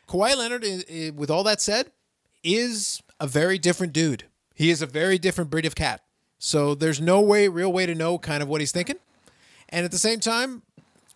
Kawhi 0.08 0.36
Leonard, 0.36 1.16
with 1.16 1.30
all 1.30 1.42
that 1.44 1.60
said, 1.60 1.90
is 2.42 3.02
a 3.18 3.26
very 3.26 3.58
different 3.58 3.92
dude. 3.92 4.24
He 4.54 4.70
is 4.70 4.82
a 4.82 4.86
very 4.86 5.18
different 5.18 5.50
breed 5.50 5.64
of 5.66 5.74
cat. 5.74 6.02
So 6.38 6.74
there's 6.74 7.00
no 7.00 7.20
way, 7.20 7.48
real 7.48 7.72
way 7.72 7.86
to 7.86 7.94
know 7.94 8.18
kind 8.18 8.42
of 8.42 8.48
what 8.48 8.60
he's 8.60 8.70
thinking. 8.70 8.96
And 9.70 9.84
at 9.84 9.90
the 9.90 9.98
same 9.98 10.20
time, 10.20 10.62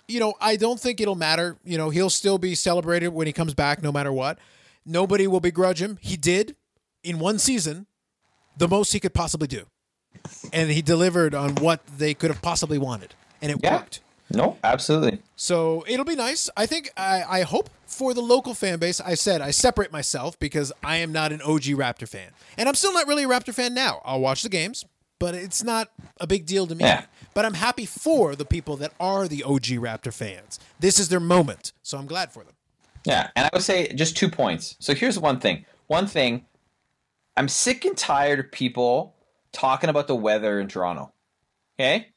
you 0.09 0.19
know, 0.19 0.35
I 0.41 0.57
don't 0.57 0.81
think 0.81 1.01
it'll 1.01 1.15
matter. 1.15 1.57
You 1.65 1.79
know, 1.79 1.91
he'll 1.91 2.11
still 2.11 2.39
be 2.39 2.55
celebrated 2.55 3.09
when 3.09 3.27
he 3.27 3.33
comes 3.33 3.55
back, 3.55 3.83
no 3.83 3.93
matter 3.93 4.13
what. 4.13 4.39
Nobody 4.85 5.27
will 5.27 5.41
begrudge 5.41 5.81
him. 5.83 5.99
He 6.01 6.17
did 6.17 6.57
in 7.05 7.19
one 7.19 7.39
season 7.39 7.87
the 8.57 8.67
most 8.67 8.93
he 8.93 9.01
could 9.01 9.15
possibly 9.15 9.47
do, 9.47 9.67
and 10.53 10.71
he 10.71 10.83
delivered 10.83 11.35
on 11.35 11.55
what 11.57 11.87
they 11.87 12.15
could 12.15 12.31
have 12.31 12.43
possibly 12.43 12.79
wanted, 12.79 13.15
and 13.41 13.53
it 13.53 13.59
yeah, 13.63 13.77
worked. 13.77 14.01
no, 14.31 14.57
absolutely. 14.65 15.21
So 15.37 15.85
it'll 15.87 16.07
be 16.07 16.17
nice. 16.17 16.51
I 16.57 16.67
think 16.67 16.91
I, 16.97 17.23
I 17.29 17.43
hope 17.43 17.71
for 17.87 18.15
the 18.15 18.23
local 18.23 18.55
fan 18.55 18.79
base. 18.79 19.01
I 19.01 19.15
said 19.15 19.43
I 19.43 19.51
separate 19.51 19.93
myself 19.93 20.39
because 20.39 20.73
I 20.83 20.97
am 20.97 21.13
not 21.13 21.33
an 21.33 21.43
OG 21.43 21.65
Raptor 21.77 22.09
fan, 22.09 22.31
and 22.57 22.69
I'm 22.69 22.75
still 22.75 22.93
not 22.93 23.07
really 23.07 23.25
a 23.25 23.29
Raptor 23.29 23.55
fan 23.55 23.75
now. 23.75 24.01
I'll 24.05 24.21
watch 24.21 24.43
the 24.43 24.49
games, 24.49 24.85
but 25.19 25.35
it's 25.35 25.63
not 25.63 25.91
a 26.19 26.27
big 26.27 26.47
deal 26.47 26.67
to 26.67 26.75
me. 26.75 26.85
Yeah. 26.85 27.05
But 27.39 27.45
I'm 27.45 27.55
happy 27.55 27.87
for 27.87 28.35
the 28.35 28.45
people 28.45 28.77
that 28.79 28.93
are 28.99 29.29
the 29.29 29.45
OG 29.45 29.67
Raptor 29.79 30.13
fans. 30.13 30.59
This 30.81 30.99
is 30.99 31.09
their 31.09 31.21
moment, 31.21 31.73
so 31.85 31.97
I'm 31.97 32.09
glad 32.09 32.33
for 32.33 32.43
them. 32.43 32.55
Yeah, 33.05 33.31
and 33.37 33.47
I 33.47 33.51
would 33.53 33.63
say 33.63 33.93
just 33.93 34.17
two 34.17 34.29
points. 34.29 34.75
So 34.81 34.93
here's 34.93 35.21
one 35.21 35.39
thing. 35.39 35.65
One 35.87 36.09
thing, 36.09 36.47
I'm 37.37 37.47
sick 37.47 37.85
and 37.85 37.97
tired 37.97 38.41
of 38.41 38.51
people 38.51 39.15
talking 39.53 39.89
about 39.89 40.09
the 40.09 40.17
weather 40.17 40.59
in 40.59 40.67
Toronto. 40.67 41.13
Okay? 41.79 42.09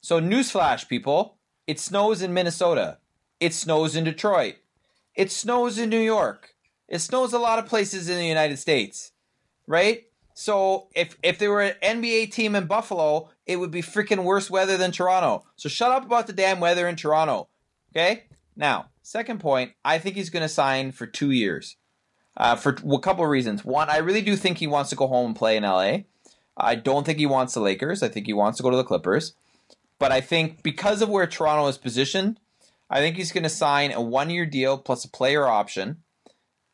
So 0.00 0.22
newsflash, 0.22 0.88
people. 0.88 1.36
It 1.66 1.78
snows 1.78 2.22
in 2.22 2.32
Minnesota. 2.32 2.96
It 3.40 3.52
snows 3.52 3.94
in 3.94 4.04
Detroit. 4.04 4.54
It 5.14 5.30
snows 5.30 5.76
in 5.76 5.90
New 5.90 6.00
York. 6.00 6.54
It 6.88 7.00
snows 7.00 7.34
a 7.34 7.38
lot 7.38 7.58
of 7.58 7.66
places 7.66 8.08
in 8.08 8.16
the 8.16 8.24
United 8.26 8.58
States. 8.58 9.12
Right? 9.66 10.04
So 10.34 10.88
if 10.94 11.16
if 11.22 11.38
there 11.38 11.50
were 11.50 11.62
an 11.62 11.74
NBA 11.82 12.32
team 12.32 12.54
in 12.54 12.66
Buffalo, 12.66 13.30
it 13.46 13.56
would 13.56 13.70
be 13.70 13.82
freaking 13.82 14.24
worse 14.24 14.50
weather 14.50 14.76
than 14.76 14.92
Toronto. 14.92 15.44
So 15.56 15.68
shut 15.68 15.92
up 15.92 16.04
about 16.04 16.26
the 16.26 16.32
damn 16.32 16.60
weather 16.60 16.88
in 16.88 16.96
Toronto. 16.96 17.48
Okay? 17.92 18.24
Now, 18.56 18.86
second 19.02 19.40
point, 19.40 19.72
I 19.84 19.98
think 19.98 20.16
he's 20.16 20.30
going 20.30 20.42
to 20.42 20.48
sign 20.48 20.92
for 20.92 21.06
two 21.06 21.30
years 21.30 21.76
uh, 22.36 22.56
for 22.56 22.70
a 22.70 22.98
couple 22.98 23.24
of 23.24 23.30
reasons. 23.30 23.64
One, 23.64 23.90
I 23.90 23.98
really 23.98 24.22
do 24.22 24.36
think 24.36 24.58
he 24.58 24.66
wants 24.66 24.90
to 24.90 24.96
go 24.96 25.06
home 25.06 25.28
and 25.28 25.36
play 25.36 25.56
in 25.56 25.62
LA. 25.62 25.98
I 26.56 26.74
don't 26.74 27.04
think 27.04 27.18
he 27.18 27.26
wants 27.26 27.54
the 27.54 27.60
Lakers. 27.60 28.02
I 28.02 28.08
think 28.08 28.26
he 28.26 28.32
wants 28.32 28.58
to 28.58 28.62
go 28.62 28.70
to 28.70 28.76
the 28.76 28.84
Clippers. 28.84 29.34
But 29.98 30.12
I 30.12 30.20
think 30.20 30.62
because 30.62 31.00
of 31.00 31.08
where 31.08 31.26
Toronto 31.26 31.66
is 31.68 31.78
positioned, 31.78 32.40
I 32.90 33.00
think 33.00 33.16
he's 33.16 33.32
going 33.32 33.44
to 33.44 33.48
sign 33.48 33.92
a 33.92 34.00
one 34.00 34.30
year 34.30 34.44
deal 34.44 34.76
plus 34.76 35.04
a 35.04 35.08
player 35.08 35.46
option, 35.46 36.01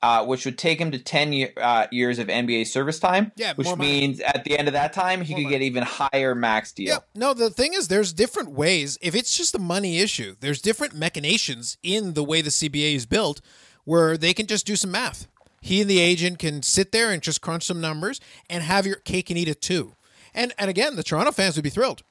uh, 0.02 0.24
which 0.24 0.44
would 0.44 0.56
take 0.58 0.80
him 0.80 0.90
to 0.92 0.98
10 0.98 1.32
year, 1.32 1.52
uh, 1.56 1.86
years 1.90 2.18
of 2.18 2.28
NBA 2.28 2.66
service 2.66 2.98
time. 3.00 3.32
Yeah, 3.36 3.54
which 3.54 3.66
money. 3.66 4.00
means 4.00 4.20
at 4.20 4.44
the 4.44 4.56
end 4.58 4.68
of 4.68 4.74
that 4.74 4.92
time, 4.92 5.22
he 5.22 5.32
More 5.34 5.38
could 5.38 5.44
money. 5.44 5.54
get 5.56 5.62
even 5.62 5.82
higher 5.82 6.34
max 6.34 6.72
deal. 6.72 6.88
Yeah. 6.88 6.98
No, 7.14 7.34
the 7.34 7.50
thing 7.50 7.74
is, 7.74 7.88
there's 7.88 8.12
different 8.12 8.50
ways. 8.52 8.96
If 9.00 9.14
it's 9.14 9.36
just 9.36 9.54
a 9.54 9.58
money 9.58 9.98
issue, 9.98 10.36
there's 10.40 10.60
different 10.62 10.94
machinations 10.94 11.78
in 11.82 12.14
the 12.14 12.22
way 12.24 12.40
the 12.42 12.50
CBA 12.50 12.94
is 12.94 13.06
built 13.06 13.40
where 13.84 14.16
they 14.16 14.34
can 14.34 14.46
just 14.46 14.66
do 14.66 14.76
some 14.76 14.90
math. 14.92 15.26
He 15.60 15.80
and 15.80 15.90
the 15.90 15.98
agent 15.98 16.38
can 16.38 16.62
sit 16.62 16.92
there 16.92 17.10
and 17.10 17.20
just 17.20 17.40
crunch 17.40 17.64
some 17.64 17.80
numbers 17.80 18.20
and 18.48 18.62
have 18.62 18.86
your 18.86 18.96
cake 18.96 19.30
and 19.30 19.38
eat 19.38 19.48
it 19.48 19.60
too. 19.60 19.94
And 20.34 20.52
and 20.58 20.70
again, 20.70 20.94
the 20.94 21.02
Toronto 21.02 21.32
fans 21.32 21.56
would 21.56 21.64
be 21.64 21.70
thrilled. 21.70 22.02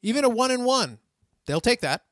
Even 0.00 0.24
a 0.24 0.28
one 0.30 0.50
and 0.50 0.64
one, 0.64 0.98
they'll 1.46 1.60
take 1.60 1.80
that. 1.82 2.02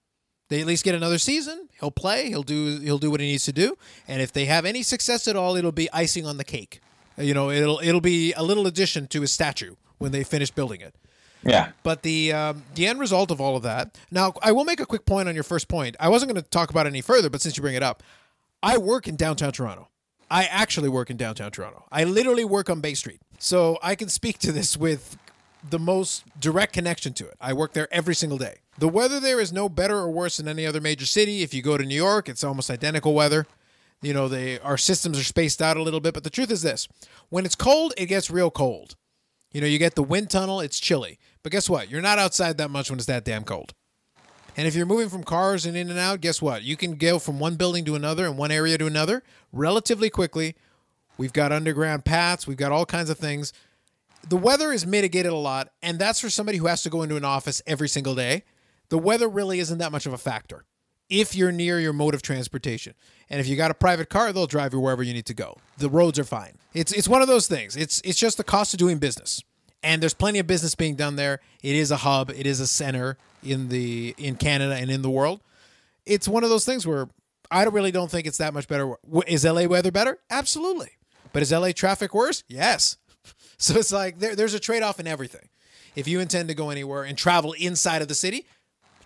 They 0.52 0.60
at 0.60 0.66
least 0.66 0.84
get 0.84 0.94
another 0.94 1.16
season. 1.16 1.70
He'll 1.80 1.90
play. 1.90 2.28
He'll 2.28 2.42
do. 2.42 2.78
He'll 2.80 2.98
do 2.98 3.10
what 3.10 3.20
he 3.20 3.26
needs 3.26 3.46
to 3.46 3.54
do. 3.54 3.78
And 4.06 4.20
if 4.20 4.34
they 4.34 4.44
have 4.44 4.66
any 4.66 4.82
success 4.82 5.26
at 5.26 5.34
all, 5.34 5.56
it'll 5.56 5.72
be 5.72 5.90
icing 5.94 6.26
on 6.26 6.36
the 6.36 6.44
cake. 6.44 6.82
You 7.16 7.32
know, 7.32 7.50
it'll 7.50 7.80
it'll 7.82 8.02
be 8.02 8.34
a 8.34 8.42
little 8.42 8.66
addition 8.66 9.06
to 9.06 9.22
his 9.22 9.32
statue 9.32 9.76
when 9.96 10.12
they 10.12 10.22
finish 10.24 10.50
building 10.50 10.82
it. 10.82 10.94
Yeah. 11.42 11.70
But 11.82 12.02
the 12.02 12.34
um, 12.34 12.64
the 12.74 12.86
end 12.86 13.00
result 13.00 13.30
of 13.30 13.40
all 13.40 13.56
of 13.56 13.62
that. 13.62 13.96
Now, 14.10 14.34
I 14.42 14.52
will 14.52 14.66
make 14.66 14.78
a 14.78 14.84
quick 14.84 15.06
point 15.06 15.26
on 15.26 15.34
your 15.34 15.42
first 15.42 15.68
point. 15.68 15.96
I 15.98 16.10
wasn't 16.10 16.30
going 16.30 16.42
to 16.42 16.50
talk 16.50 16.68
about 16.68 16.84
it 16.84 16.90
any 16.90 17.00
further, 17.00 17.30
but 17.30 17.40
since 17.40 17.56
you 17.56 17.62
bring 17.62 17.74
it 17.74 17.82
up, 17.82 18.02
I 18.62 18.76
work 18.76 19.08
in 19.08 19.16
downtown 19.16 19.52
Toronto. 19.52 19.88
I 20.30 20.44
actually 20.44 20.90
work 20.90 21.08
in 21.08 21.16
downtown 21.16 21.50
Toronto. 21.50 21.86
I 21.90 22.04
literally 22.04 22.44
work 22.44 22.68
on 22.68 22.82
Bay 22.82 22.92
Street, 22.92 23.22
so 23.38 23.78
I 23.82 23.94
can 23.94 24.10
speak 24.10 24.38
to 24.40 24.52
this 24.52 24.76
with 24.76 25.16
the 25.70 25.78
most 25.78 26.24
direct 26.38 26.74
connection 26.74 27.14
to 27.14 27.26
it. 27.26 27.38
I 27.40 27.54
work 27.54 27.72
there 27.72 27.88
every 27.90 28.14
single 28.14 28.36
day. 28.36 28.56
The 28.78 28.88
weather 28.88 29.20
there 29.20 29.40
is 29.40 29.52
no 29.52 29.68
better 29.68 29.96
or 29.96 30.10
worse 30.10 30.38
than 30.38 30.48
any 30.48 30.66
other 30.66 30.80
major 30.80 31.06
city. 31.06 31.42
If 31.42 31.52
you 31.52 31.62
go 31.62 31.76
to 31.76 31.84
New 31.84 31.94
York, 31.94 32.28
it's 32.28 32.42
almost 32.42 32.70
identical 32.70 33.14
weather. 33.14 33.46
You 34.00 34.14
know, 34.14 34.28
they 34.28 34.58
our 34.60 34.78
systems 34.78 35.18
are 35.18 35.24
spaced 35.24 35.62
out 35.62 35.76
a 35.76 35.82
little 35.82 36.00
bit, 36.00 36.14
but 36.14 36.24
the 36.24 36.30
truth 36.30 36.50
is 36.50 36.62
this: 36.62 36.88
when 37.28 37.44
it's 37.44 37.54
cold, 37.54 37.92
it 37.96 38.06
gets 38.06 38.30
real 38.30 38.50
cold. 38.50 38.96
You 39.52 39.60
know, 39.60 39.66
you 39.66 39.78
get 39.78 39.94
the 39.94 40.02
wind 40.02 40.30
tunnel, 40.30 40.60
it's 40.60 40.80
chilly. 40.80 41.18
But 41.42 41.52
guess 41.52 41.68
what? 41.68 41.90
You're 41.90 42.00
not 42.00 42.18
outside 42.18 42.56
that 42.58 42.70
much 42.70 42.90
when 42.90 42.98
it's 42.98 43.06
that 43.06 43.24
damn 43.24 43.44
cold. 43.44 43.74
And 44.56 44.66
if 44.66 44.74
you're 44.74 44.86
moving 44.86 45.08
from 45.08 45.24
cars 45.24 45.64
and 45.66 45.76
in 45.76 45.90
and 45.90 45.98
out, 45.98 46.20
guess 46.20 46.42
what? 46.42 46.62
You 46.62 46.76
can 46.76 46.96
go 46.96 47.18
from 47.18 47.38
one 47.38 47.56
building 47.56 47.84
to 47.86 47.94
another 47.94 48.26
and 48.26 48.36
one 48.36 48.50
area 48.50 48.76
to 48.78 48.86
another 48.86 49.22
relatively 49.52 50.10
quickly. 50.10 50.56
We've 51.18 51.32
got 51.32 51.52
underground 51.52 52.04
paths, 52.04 52.46
we've 52.46 52.56
got 52.56 52.72
all 52.72 52.86
kinds 52.86 53.10
of 53.10 53.18
things. 53.18 53.52
The 54.28 54.36
weather 54.36 54.72
is 54.72 54.86
mitigated 54.86 55.32
a 55.32 55.36
lot, 55.36 55.70
and 55.82 55.98
that's 55.98 56.20
for 56.20 56.30
somebody 56.30 56.58
who 56.58 56.66
has 56.66 56.82
to 56.84 56.90
go 56.90 57.02
into 57.02 57.16
an 57.16 57.24
office 57.24 57.60
every 57.66 57.88
single 57.88 58.14
day. 58.14 58.44
The 58.92 58.98
weather 58.98 59.26
really 59.26 59.58
isn't 59.58 59.78
that 59.78 59.90
much 59.90 60.04
of 60.04 60.12
a 60.12 60.18
factor 60.18 60.66
if 61.08 61.34
you're 61.34 61.50
near 61.50 61.80
your 61.80 61.94
mode 61.94 62.12
of 62.12 62.20
transportation. 62.20 62.92
And 63.30 63.40
if 63.40 63.48
you 63.48 63.56
got 63.56 63.70
a 63.70 63.74
private 63.74 64.10
car, 64.10 64.34
they'll 64.34 64.46
drive 64.46 64.74
you 64.74 64.80
wherever 64.80 65.02
you 65.02 65.14
need 65.14 65.24
to 65.24 65.34
go. 65.34 65.56
The 65.78 65.88
roads 65.88 66.18
are 66.18 66.24
fine. 66.24 66.58
It's 66.74 66.92
it's 66.92 67.08
one 67.08 67.22
of 67.22 67.26
those 67.26 67.46
things. 67.46 67.74
It's 67.74 68.02
it's 68.04 68.18
just 68.18 68.36
the 68.36 68.44
cost 68.44 68.74
of 68.74 68.78
doing 68.78 68.98
business. 68.98 69.42
And 69.82 70.02
there's 70.02 70.12
plenty 70.12 70.40
of 70.40 70.46
business 70.46 70.74
being 70.74 70.94
done 70.94 71.16
there. 71.16 71.40
It 71.62 71.74
is 71.74 71.90
a 71.90 71.96
hub, 71.96 72.28
it 72.32 72.46
is 72.46 72.60
a 72.60 72.66
center 72.66 73.16
in 73.42 73.70
the 73.70 74.14
in 74.18 74.36
Canada 74.36 74.74
and 74.74 74.90
in 74.90 75.00
the 75.00 75.08
world. 75.08 75.40
It's 76.04 76.28
one 76.28 76.44
of 76.44 76.50
those 76.50 76.66
things 76.66 76.86
where 76.86 77.08
I 77.50 77.64
don't 77.64 77.72
really 77.72 77.92
don't 77.92 78.10
think 78.10 78.26
it's 78.26 78.38
that 78.38 78.52
much 78.52 78.68
better. 78.68 78.96
Is 79.26 79.46
LA 79.46 79.64
weather 79.64 79.90
better? 79.90 80.18
Absolutely. 80.28 80.90
But 81.32 81.40
is 81.40 81.50
LA 81.50 81.72
traffic 81.72 82.12
worse? 82.12 82.44
Yes. 82.46 82.98
So 83.56 83.76
it's 83.76 83.92
like 83.92 84.18
there, 84.18 84.34
there's 84.34 84.54
a 84.54 84.60
trade 84.60 84.82
off 84.82 84.98
in 84.98 85.06
everything. 85.06 85.48
If 85.94 86.08
you 86.08 86.18
intend 86.18 86.48
to 86.48 86.54
go 86.54 86.70
anywhere 86.70 87.04
and 87.04 87.16
travel 87.16 87.52
inside 87.52 88.02
of 88.02 88.08
the 88.08 88.14
city, 88.14 88.44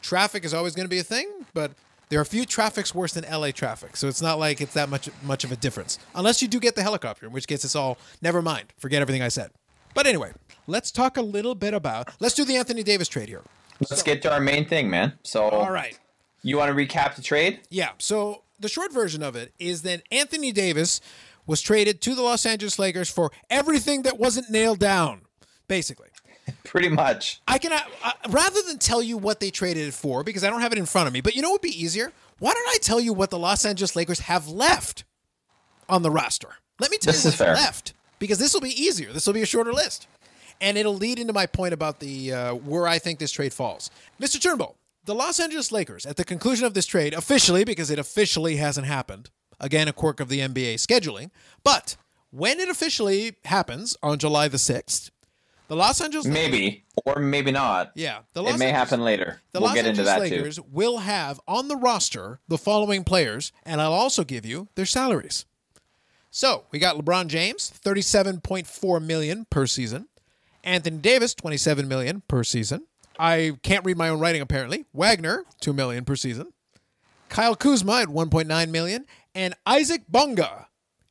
traffic 0.07 0.45
is 0.45 0.55
always 0.55 0.75
going 0.75 0.85
to 0.87 0.91
be 0.91 0.99
a 0.99 1.05
thing, 1.05 1.29
but 1.53 1.73
there 2.09 2.19
are 2.19 2.23
a 2.23 2.27
few 2.27 2.45
traffics 2.47 2.95
worse 2.95 3.13
than 3.13 3.25
LA 3.31 3.51
traffic. 3.51 3.97
So 3.97 4.07
it's 4.07 4.23
not 4.23 4.39
like 4.39 4.61
it's 4.61 4.75
that 4.75 4.89
much 4.89 5.11
much 5.23 5.43
of 5.45 5.51
a 5.53 5.57
difference. 5.57 5.99
Unless 6.15 6.41
you 6.41 6.49
do 6.49 6.61
get 6.61 6.77
the 6.77 6.83
helicopter, 6.83 7.27
in 7.27 7.33
which 7.33 7.47
case 7.49 7.65
it's 7.65 7.75
all 7.75 7.99
never 8.23 8.41
mind. 8.41 8.73
Forget 8.79 9.03
everything 9.03 9.23
I 9.23 9.29
said. 9.29 9.51
But 9.95 10.07
anyway, 10.07 10.33
let's 10.67 10.91
talk 10.93 11.17
a 11.17 11.23
little 11.23 11.55
bit 11.55 11.75
about 11.75 12.11
let's 12.21 12.35
do 12.35 12.45
the 12.45 12.57
Anthony 12.57 12.83
Davis 12.83 13.09
trade 13.09 13.29
here. 13.29 13.43
Let's 13.91 14.03
get 14.03 14.23
to 14.23 14.33
our 14.33 14.41
main 14.41 14.67
thing, 14.67 14.89
man. 14.89 15.13
So, 15.23 15.49
All 15.51 15.71
right. 15.71 15.99
you 16.43 16.57
want 16.57 16.75
to 16.75 16.75
recap 16.75 17.15
the 17.15 17.23
trade? 17.23 17.61
Yeah. 17.69 17.91
So 17.99 18.43
the 18.59 18.69
short 18.69 18.93
version 18.93 19.23
of 19.23 19.37
it 19.37 19.53
is 19.59 19.83
that 19.83 20.03
Anthony 20.11 20.53
Davis 20.53 21.01
was 21.47 21.61
traded 21.61 22.01
to 22.03 22.15
the 22.15 22.23
Los 22.23 22.47
Angeles 22.47 22.79
Lakers 22.79 23.11
for 23.11 23.31
everything 23.51 24.03
that 24.03 24.19
wasn't 24.19 24.49
nailed 24.51 24.79
down, 24.79 25.23
basically. 25.69 26.09
Pretty 26.65 26.89
much. 26.89 27.41
I 27.49 27.59
can 27.59 27.73
uh, 27.73 28.13
rather 28.29 28.61
than 28.63 28.79
tell 28.79 29.03
you 29.03 29.17
what 29.19 29.41
they 29.41 29.51
traded 29.51 29.89
it 29.89 29.95
for 29.95 30.23
because 30.23 30.45
I 30.45 30.51
don't 30.51 30.61
have 30.61 30.73
it 30.73 30.79
in 30.79 30.87
front 30.87 31.07
of 31.09 31.13
me. 31.13 31.21
But 31.21 31.35
you 31.35 31.43
know 31.43 31.49
what 31.51 31.63
would 31.63 31.71
be 31.71 31.83
easier? 31.83 32.13
Why 32.39 32.53
don't 32.53 32.69
I 32.69 32.79
tell 32.81 33.01
you 33.01 33.13
what 33.13 33.31
the 33.31 33.39
Los 33.39 33.65
Angeles 33.65 33.97
Lakers 33.97 34.21
have 34.21 34.49
left 34.49 35.05
on 35.89 36.03
the 36.03 36.11
roster? 36.11 36.49
Let 36.79 36.91
me 36.91 36.99
tell 36.99 37.13
This 37.13 37.25
you 37.25 37.29
is 37.31 37.35
what's 37.35 37.39
fair. 37.39 37.55
left 37.55 37.95
because 38.19 38.39
this 38.39 38.53
will 38.53 38.61
be 38.61 38.71
easier. 38.81 39.13
This 39.13 39.27
will 39.27 39.35
be 39.35 39.43
a 39.43 39.47
shorter 39.47 39.73
list, 39.73 40.07
and 40.61 40.77
it'll 40.77 40.95
lead 40.95 41.19
into 41.19 41.33
my 41.33 41.47
point 41.47 41.73
about 41.73 42.01
the 42.01 42.33
uh, 42.33 42.55
where 42.55 42.87
I 42.87 42.99
think 42.99 43.19
this 43.19 43.33
trade 43.33 43.55
falls. 43.55 43.91
Mr. 44.21 44.41
Turnbull, 44.41 44.77
the 45.05 45.15
Los 45.15 45.41
Angeles 45.41 45.73
Lakers 45.73 46.05
at 46.05 46.17
the 46.17 46.25
conclusion 46.25 46.67
of 46.67 46.75
this 46.75 46.87
trade 46.87 47.15
officially 47.15 47.65
because 47.65 47.91
it 47.91 47.99
officially 47.99 48.57
hasn't 48.57 48.87
happened. 48.87 49.31
Again, 49.59 49.89
a 49.89 49.93
quirk 49.95 50.21
of 50.21 50.29
the 50.29 50.41
NBA 50.41 50.75
scheduling, 50.75 51.31
but 51.65 51.97
when 52.31 52.61
it 52.61 52.69
officially 52.69 53.37
happens 53.47 53.97
on 54.03 54.19
July 54.19 54.49
the 54.49 54.59
sixth, 54.59 55.11
the 55.69 55.77
Los 55.77 56.01
Angeles 56.01 56.27
Maybe 56.27 56.85
or 57.05 57.17
maybe 57.21 57.51
not. 57.51 57.93
yeah, 57.95 58.21
the 58.33 58.41
it 58.41 58.45
may 58.45 58.51
Angeles- 58.67 58.71
happen 58.73 59.01
later. 59.03 59.41
The 59.53 59.61
we'll 59.61 59.69
Los 59.69 59.75
get 59.75 59.87
into 59.87 60.01
Angeles 60.03 60.09
that 60.09 60.21
Lakers 60.21 60.57
too. 60.57 60.65
will 60.71 60.99
have 60.99 61.41
on 61.49 61.69
the 61.69 61.77
roster 61.77 62.41
the 62.49 62.59
following 62.59 63.05
players, 63.05 63.53
and 63.65 63.81
I'll 63.81 63.93
also 63.93 64.25
give 64.25 64.47
you 64.47 64.69
their 64.75 64.87
salaries. 64.87 65.45
So 66.31 66.65
we 66.71 66.79
got 66.79 66.97
LeBron 66.97 67.29
James, 67.29 67.71
thirty-seven 67.71 68.41
point 68.41 68.67
four 68.67 69.01
million 69.01 69.47
per 69.51 69.67
season. 69.67 70.09
Anthony 70.65 70.99
Davis, 70.99 71.35
twenty-seven 71.35 71.89
million 71.89 72.23
per 72.29 72.45
season. 72.45 72.87
I 73.19 73.53
can't 73.63 73.85
read 73.85 73.97
my 73.97 74.09
own 74.11 74.21
writing 74.21 74.43
apparently. 74.43 74.85
Wagner, 74.93 75.45
2 75.63 75.73
million 75.73 76.05
per 76.05 76.17
season. 76.17 76.53
Kyle 77.31 77.57
Kuzma 77.57 78.03
at 78.03 78.09
1.9 78.09 78.69
million 78.69 79.07
and 79.35 79.55
Isaac 79.65 80.03
Bonga 80.07 80.66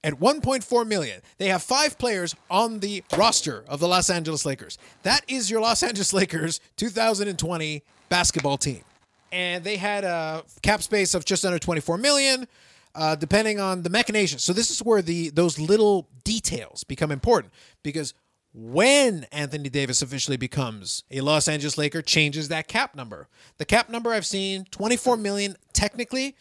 at 0.06 0.20
1.4 0.20 0.88
million. 0.88 1.20
They 1.40 1.48
have 1.48 1.64
five 1.64 1.98
players 1.98 2.36
on 2.50 2.80
the 2.80 3.04
roster 3.18 3.66
of 3.68 3.80
the 3.80 3.88
Los 3.88 4.10
Angeles 4.12 4.46
Lakers. 4.46 4.78
That 5.02 5.22
is 5.28 5.50
your 5.50 5.62
Los 5.62 5.82
Angeles 5.82 6.14
Lakers 6.14 6.60
2020 6.78 7.84
basketball 8.08 8.58
team. 8.58 8.84
And 9.32 9.64
they 9.64 9.78
had 9.78 10.04
a 10.04 10.44
cap 10.62 10.84
space 10.84 11.16
of 11.16 11.26
just 11.26 11.44
under 11.44 11.58
24 11.58 11.98
million, 11.98 12.48
uh, 12.94 13.16
depending 13.16 13.60
on 13.60 13.82
the 13.82 13.90
machinations. 13.90 14.44
So 14.44 14.54
this 14.54 14.70
is 14.70 14.80
where 14.84 15.02
the 15.02 15.32
those 15.32 15.58
little 15.60 16.08
details 16.24 16.84
become 16.84 17.12
important 17.12 17.52
because 17.82 18.14
when 18.54 19.26
Anthony 19.32 19.70
Davis 19.70 20.04
officially 20.04 20.38
becomes 20.38 21.04
a 21.10 21.22
Los 21.22 21.48
Angeles 21.48 21.80
Laker 21.80 22.04
changes 22.04 22.48
that 22.50 22.68
cap 22.68 22.96
number. 22.96 23.28
The 23.58 23.66
cap 23.66 23.90
number 23.90 24.14
I've 24.14 24.26
seen 24.26 24.66
24 24.70 25.18
million 25.18 25.58
technically, 25.74 26.36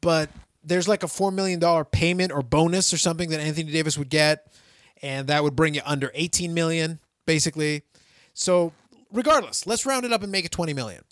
but 0.00 0.30
there's 0.64 0.88
like 0.88 1.02
a 1.02 1.08
4 1.08 1.30
million 1.30 1.58
dollar 1.58 1.84
payment 1.84 2.32
or 2.32 2.42
bonus 2.42 2.92
or 2.92 2.98
something 2.98 3.30
that 3.30 3.40
Anthony 3.40 3.70
Davis 3.70 3.98
would 3.98 4.10
get 4.10 4.52
and 5.02 5.26
that 5.28 5.42
would 5.42 5.56
bring 5.56 5.74
you 5.74 5.82
under 5.84 6.10
18 6.14 6.54
million 6.54 7.00
basically. 7.26 7.82
So, 8.34 8.72
regardless, 9.12 9.66
let's 9.66 9.84
round 9.86 10.04
it 10.04 10.12
up 10.12 10.22
and 10.22 10.32
make 10.32 10.44
it 10.44 10.50
20 10.50 10.72
million. 10.72 11.02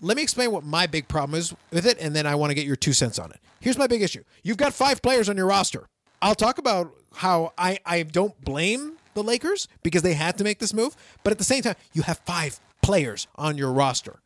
Let 0.00 0.16
me 0.16 0.22
explain 0.22 0.52
what 0.52 0.64
my 0.64 0.86
big 0.86 1.08
problem 1.08 1.38
is 1.38 1.54
with 1.70 1.86
it 1.86 1.98
and 2.00 2.14
then 2.14 2.26
I 2.26 2.34
want 2.34 2.50
to 2.50 2.54
get 2.54 2.66
your 2.66 2.76
two 2.76 2.92
cents 2.92 3.18
on 3.18 3.30
it. 3.30 3.40
Here's 3.60 3.78
my 3.78 3.86
big 3.86 4.02
issue. 4.02 4.22
You've 4.42 4.58
got 4.58 4.72
5 4.74 5.02
players 5.02 5.28
on 5.28 5.36
your 5.36 5.46
roster. 5.46 5.88
I'll 6.20 6.34
talk 6.34 6.58
about 6.58 6.92
how 7.14 7.52
I 7.58 7.78
I 7.84 8.02
don't 8.02 8.38
blame 8.42 8.96
the 9.14 9.22
Lakers 9.22 9.66
because 9.82 10.02
they 10.02 10.14
had 10.14 10.38
to 10.38 10.44
make 10.44 10.60
this 10.60 10.72
move. 10.72 10.96
But 11.24 11.32
at 11.32 11.38
the 11.38 11.44
same 11.44 11.62
time, 11.62 11.74
you 11.92 12.02
have 12.02 12.18
five 12.18 12.60
players 12.82 13.26
on 13.34 13.58
your 13.58 13.72
roster. 13.72 14.20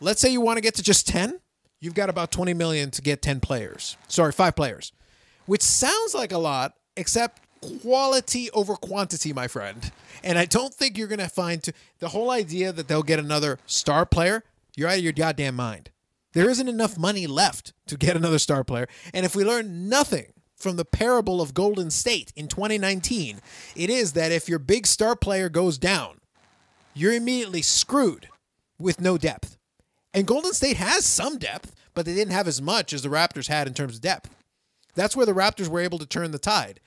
Let's 0.00 0.20
say 0.20 0.30
you 0.30 0.40
want 0.40 0.56
to 0.56 0.60
get 0.60 0.74
to 0.74 0.82
just 0.82 1.06
10, 1.06 1.38
you've 1.80 1.94
got 1.94 2.10
about 2.10 2.30
20 2.30 2.54
million 2.54 2.90
to 2.92 3.02
get 3.02 3.22
10 3.22 3.40
players. 3.40 3.96
Sorry, 4.08 4.32
five 4.32 4.56
players, 4.56 4.92
which 5.46 5.62
sounds 5.62 6.14
like 6.14 6.32
a 6.32 6.38
lot, 6.38 6.74
except 6.96 7.42
quality 7.80 8.50
over 8.52 8.74
quantity, 8.76 9.32
my 9.32 9.48
friend. 9.48 9.90
And 10.22 10.38
I 10.38 10.44
don't 10.44 10.74
think 10.74 10.96
you're 10.96 11.08
going 11.08 11.18
to 11.18 11.28
find 11.28 11.62
to, 11.64 11.72
the 11.98 12.08
whole 12.08 12.30
idea 12.30 12.72
that 12.72 12.88
they'll 12.88 13.02
get 13.02 13.18
another 13.18 13.58
star 13.66 14.06
player, 14.06 14.44
you're 14.76 14.88
out 14.88 14.98
of 14.98 15.04
your 15.04 15.12
goddamn 15.12 15.56
mind. 15.56 15.90
There 16.32 16.50
isn't 16.50 16.68
enough 16.68 16.98
money 16.98 17.26
left 17.26 17.72
to 17.86 17.96
get 17.96 18.16
another 18.16 18.38
star 18.38 18.62
player. 18.62 18.86
And 19.14 19.24
if 19.24 19.34
we 19.34 19.44
learn 19.44 19.88
nothing 19.88 20.32
from 20.56 20.76
the 20.76 20.84
parable 20.84 21.40
of 21.40 21.54
Golden 21.54 21.90
State 21.90 22.32
in 22.36 22.48
2019, 22.48 23.40
it 23.74 23.90
is 23.90 24.12
that 24.12 24.32
if 24.32 24.48
your 24.48 24.58
big 24.58 24.86
star 24.86 25.16
player 25.16 25.48
goes 25.48 25.78
down, 25.78 26.18
you're 26.94 27.12
immediately 27.12 27.62
screwed 27.62 28.28
with 28.78 29.00
no 29.00 29.16
depth. 29.16 29.55
And 30.16 30.26
Golden 30.26 30.54
State 30.54 30.78
has 30.78 31.04
some 31.04 31.36
depth, 31.36 31.74
but 31.92 32.06
they 32.06 32.14
didn't 32.14 32.32
have 32.32 32.48
as 32.48 32.62
much 32.62 32.94
as 32.94 33.02
the 33.02 33.10
Raptors 33.10 33.48
had 33.48 33.66
in 33.68 33.74
terms 33.74 33.96
of 33.96 34.00
depth. 34.00 34.30
That's 34.94 35.14
where 35.14 35.26
the 35.26 35.34
Raptors 35.34 35.68
were 35.68 35.80
able 35.80 35.98
to 35.98 36.06
turn 36.06 36.30
the 36.30 36.38
tide. 36.38 36.80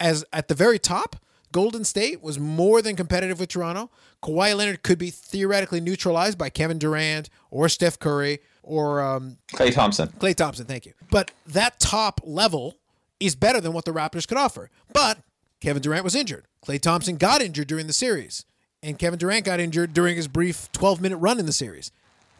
As 0.00 0.24
at 0.32 0.48
the 0.48 0.54
very 0.54 0.78
top, 0.78 1.16
Golden 1.52 1.84
State 1.84 2.22
was 2.22 2.38
more 2.38 2.80
than 2.80 2.96
competitive 2.96 3.38
with 3.38 3.50
Toronto. 3.50 3.90
Kawhi 4.22 4.56
Leonard 4.56 4.82
could 4.82 4.98
be 4.98 5.10
theoretically 5.10 5.80
neutralized 5.80 6.38
by 6.38 6.48
Kevin 6.48 6.78
Durant 6.78 7.28
or 7.50 7.68
Steph 7.68 7.98
Curry 7.98 8.38
or 8.62 9.02
um, 9.02 9.36
Klay 9.52 9.74
Thompson. 9.74 10.08
Klay 10.08 10.34
Thompson, 10.34 10.64
thank 10.64 10.86
you. 10.86 10.94
But 11.10 11.32
that 11.46 11.80
top 11.80 12.22
level 12.24 12.76
is 13.18 13.34
better 13.34 13.60
than 13.60 13.74
what 13.74 13.84
the 13.84 13.92
Raptors 13.92 14.26
could 14.26 14.38
offer. 14.38 14.70
But 14.90 15.18
Kevin 15.60 15.82
Durant 15.82 16.04
was 16.04 16.14
injured. 16.14 16.46
Klay 16.64 16.80
Thompson 16.80 17.16
got 17.16 17.42
injured 17.42 17.68
during 17.68 17.88
the 17.88 17.92
series. 17.92 18.46
And 18.82 18.98
Kevin 18.98 19.18
Durant 19.18 19.44
got 19.44 19.60
injured 19.60 19.92
during 19.92 20.16
his 20.16 20.28
brief 20.28 20.72
12 20.72 21.02
minute 21.02 21.18
run 21.18 21.38
in 21.38 21.44
the 21.44 21.52
series. 21.52 21.92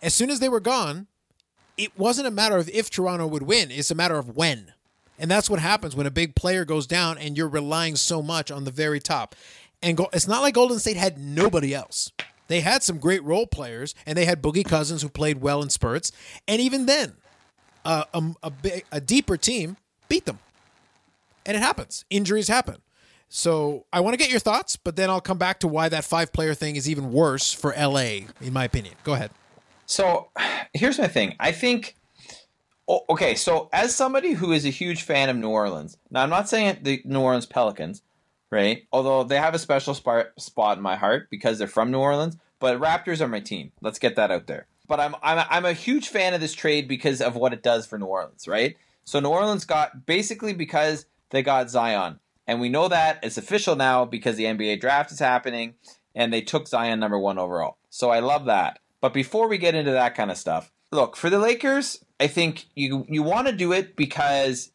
As 0.03 0.15
soon 0.15 0.31
as 0.31 0.41
they 0.41 0.49
were 0.49 0.61
gone, 0.61 1.07
it 1.77 1.99
wasn't 1.99 2.29
a 2.29 2.31
matter 2.31 2.57
of 2.57 2.69
if 2.69 2.91
Toronto 2.91 3.27
would 3.27 3.43
win, 3.43 3.71
it's 3.71 3.91
a 3.91 3.95
matter 3.95 4.17
of 4.17 4.37
when. 4.37 4.73
And 5.19 5.31
that's 5.31 5.51
what 5.51 5.61
happens 5.61 5.95
when 5.95 6.07
a 6.07 6.11
big 6.11 6.35
player 6.35 6.65
goes 6.65 6.87
down 6.87 7.19
and 7.19 7.37
you're 7.37 7.49
relying 7.49 7.97
so 7.97 8.23
much 8.23 8.51
on 8.51 8.65
the 8.65 8.71
very 8.71 9.01
top. 9.01 9.35
And 9.83 9.97
go, 9.97 10.09
it's 10.13 10.29
not 10.29 10.41
like 10.43 10.55
Golden 10.55 10.79
State 10.79 10.97
had 10.97 11.19
nobody 11.19 11.75
else. 11.75 12.11
They 12.49 12.61
had 12.61 12.83
some 12.83 12.99
great 12.99 13.23
role 13.23 13.47
players, 13.47 13.95
and 14.05 14.19
they 14.19 14.25
had 14.25 14.43
Boogie 14.43 14.65
Cousins 14.65 15.03
who 15.03 15.09
played 15.09 15.41
well 15.41 15.63
in 15.63 15.71
spurts. 15.71 16.11
And 16.49 16.61
even 16.61 16.87
then, 16.87 17.15
uh, 17.85 18.05
a, 18.13 18.33
a, 18.43 18.83
a 18.93 19.01
deeper 19.01 19.37
team 19.37 19.77
beat 20.09 20.27
them 20.27 20.39
and 21.47 21.57
it 21.57 21.61
happens. 21.61 22.05
Injuries 22.11 22.49
happen. 22.49 22.77
So 23.29 23.87
I 23.93 24.01
want 24.01 24.15
to 24.15 24.19
get 24.19 24.31
your 24.31 24.41
thoughts, 24.41 24.77
but 24.77 24.97
then 24.97 25.09
I'll 25.09 25.21
come 25.21 25.39
back 25.39 25.61
to 25.61 25.69
why 25.69 25.89
that 25.89 26.05
five 26.05 26.33
player 26.33 26.55
thing 26.55 26.77
is 26.77 26.89
even 26.89 27.13
worse 27.13 27.53
for 27.53 27.73
LA, 27.77 28.27
in 28.41 28.53
my 28.53 28.65
opinion. 28.65 28.95
Go 29.05 29.15
ahead. 29.15 29.31
So 29.91 30.29
here's 30.73 31.01
my 31.01 31.09
thing. 31.09 31.35
I 31.41 31.51
think. 31.51 31.97
okay, 32.89 33.35
so 33.35 33.69
as 33.73 33.95
somebody 33.95 34.35
who 34.35 34.53
is 34.53 34.65
a 34.65 34.71
huge 34.71 35.03
fan 35.03 35.29
of 35.29 35.37
New 35.37 35.49
Orleans, 35.49 35.97
now 36.13 36.23
I'm 36.23 36.31
not 36.31 36.49
saying 36.49 36.79
the 36.83 37.03
New 37.05 37.21
Orleans 37.21 37.47
Pelicans, 37.47 38.03
right? 38.53 38.85
Although 38.93 39.25
they 39.25 39.37
have 39.37 39.55
a 39.55 39.59
special 39.59 39.95
spot 39.95 40.77
in 40.77 40.83
my 40.83 40.95
heart 40.95 41.29
because 41.29 41.59
they're 41.59 41.67
from 41.67 41.91
New 41.91 41.99
Orleans, 41.99 42.37
but 42.61 42.81
Raptors 42.81 43.21
are 43.21 43.27
my 43.27 43.41
team. 43.41 43.73
Let's 43.81 43.99
get 43.99 44.15
that 44.15 44.31
out 44.31 44.47
there. 44.47 44.69
But 44.87 45.01
I'm 45.01 45.17
I'm 45.25 45.45
I'm 45.51 45.65
a 45.65 45.73
huge 45.73 46.09
fan 46.09 46.35
of 46.35 46.41
this 46.41 46.55
trade 46.55 46.87
because 46.87 47.21
of 47.21 47.35
what 47.35 47.53
it 47.53 47.65
does 47.65 47.85
for 47.85 47.99
New 47.99 48.07
Orleans, 48.07 48.47
right? 48.47 48.77
So 49.03 49.19
New 49.19 49.29
Orleans 49.31 49.65
got 49.65 50.07
basically 50.07 50.53
because 50.53 51.07
they 51.31 51.43
got 51.43 51.69
Zion. 51.69 52.21
And 52.47 52.61
we 52.61 52.69
know 52.69 52.87
that 52.87 53.19
it's 53.25 53.39
official 53.39 53.75
now 53.75 54.05
because 54.05 54.37
the 54.37 54.45
NBA 54.45 54.81
draft 54.81 55.11
is 55.11 55.19
happening 55.19 55.75
and 56.15 56.33
they 56.33 56.43
took 56.43 56.69
Zion 56.69 57.01
number 57.01 57.19
one 57.19 57.39
overall. 57.39 57.77
So 57.89 58.11
I 58.11 58.21
love 58.21 58.45
that. 58.45 58.79
But 59.01 59.15
before 59.15 59.49
we 59.49 59.59
get 59.59 59.75
into 59.75 59.93
that 59.93 60.15
kind 60.15 60.31
of 60.31 60.37
stuff, 60.37 60.73
look, 60.93 61.17
for 61.17 61.31
the 61.31 61.39
Lakers, 61.39 62.05
I 62.19 62.27
think 62.27 62.67
you 62.75 63.07
you 63.09 63.23
want 63.23 63.47
to 63.47 63.53
do 63.53 63.73
it 63.73 63.97
because 63.97 64.73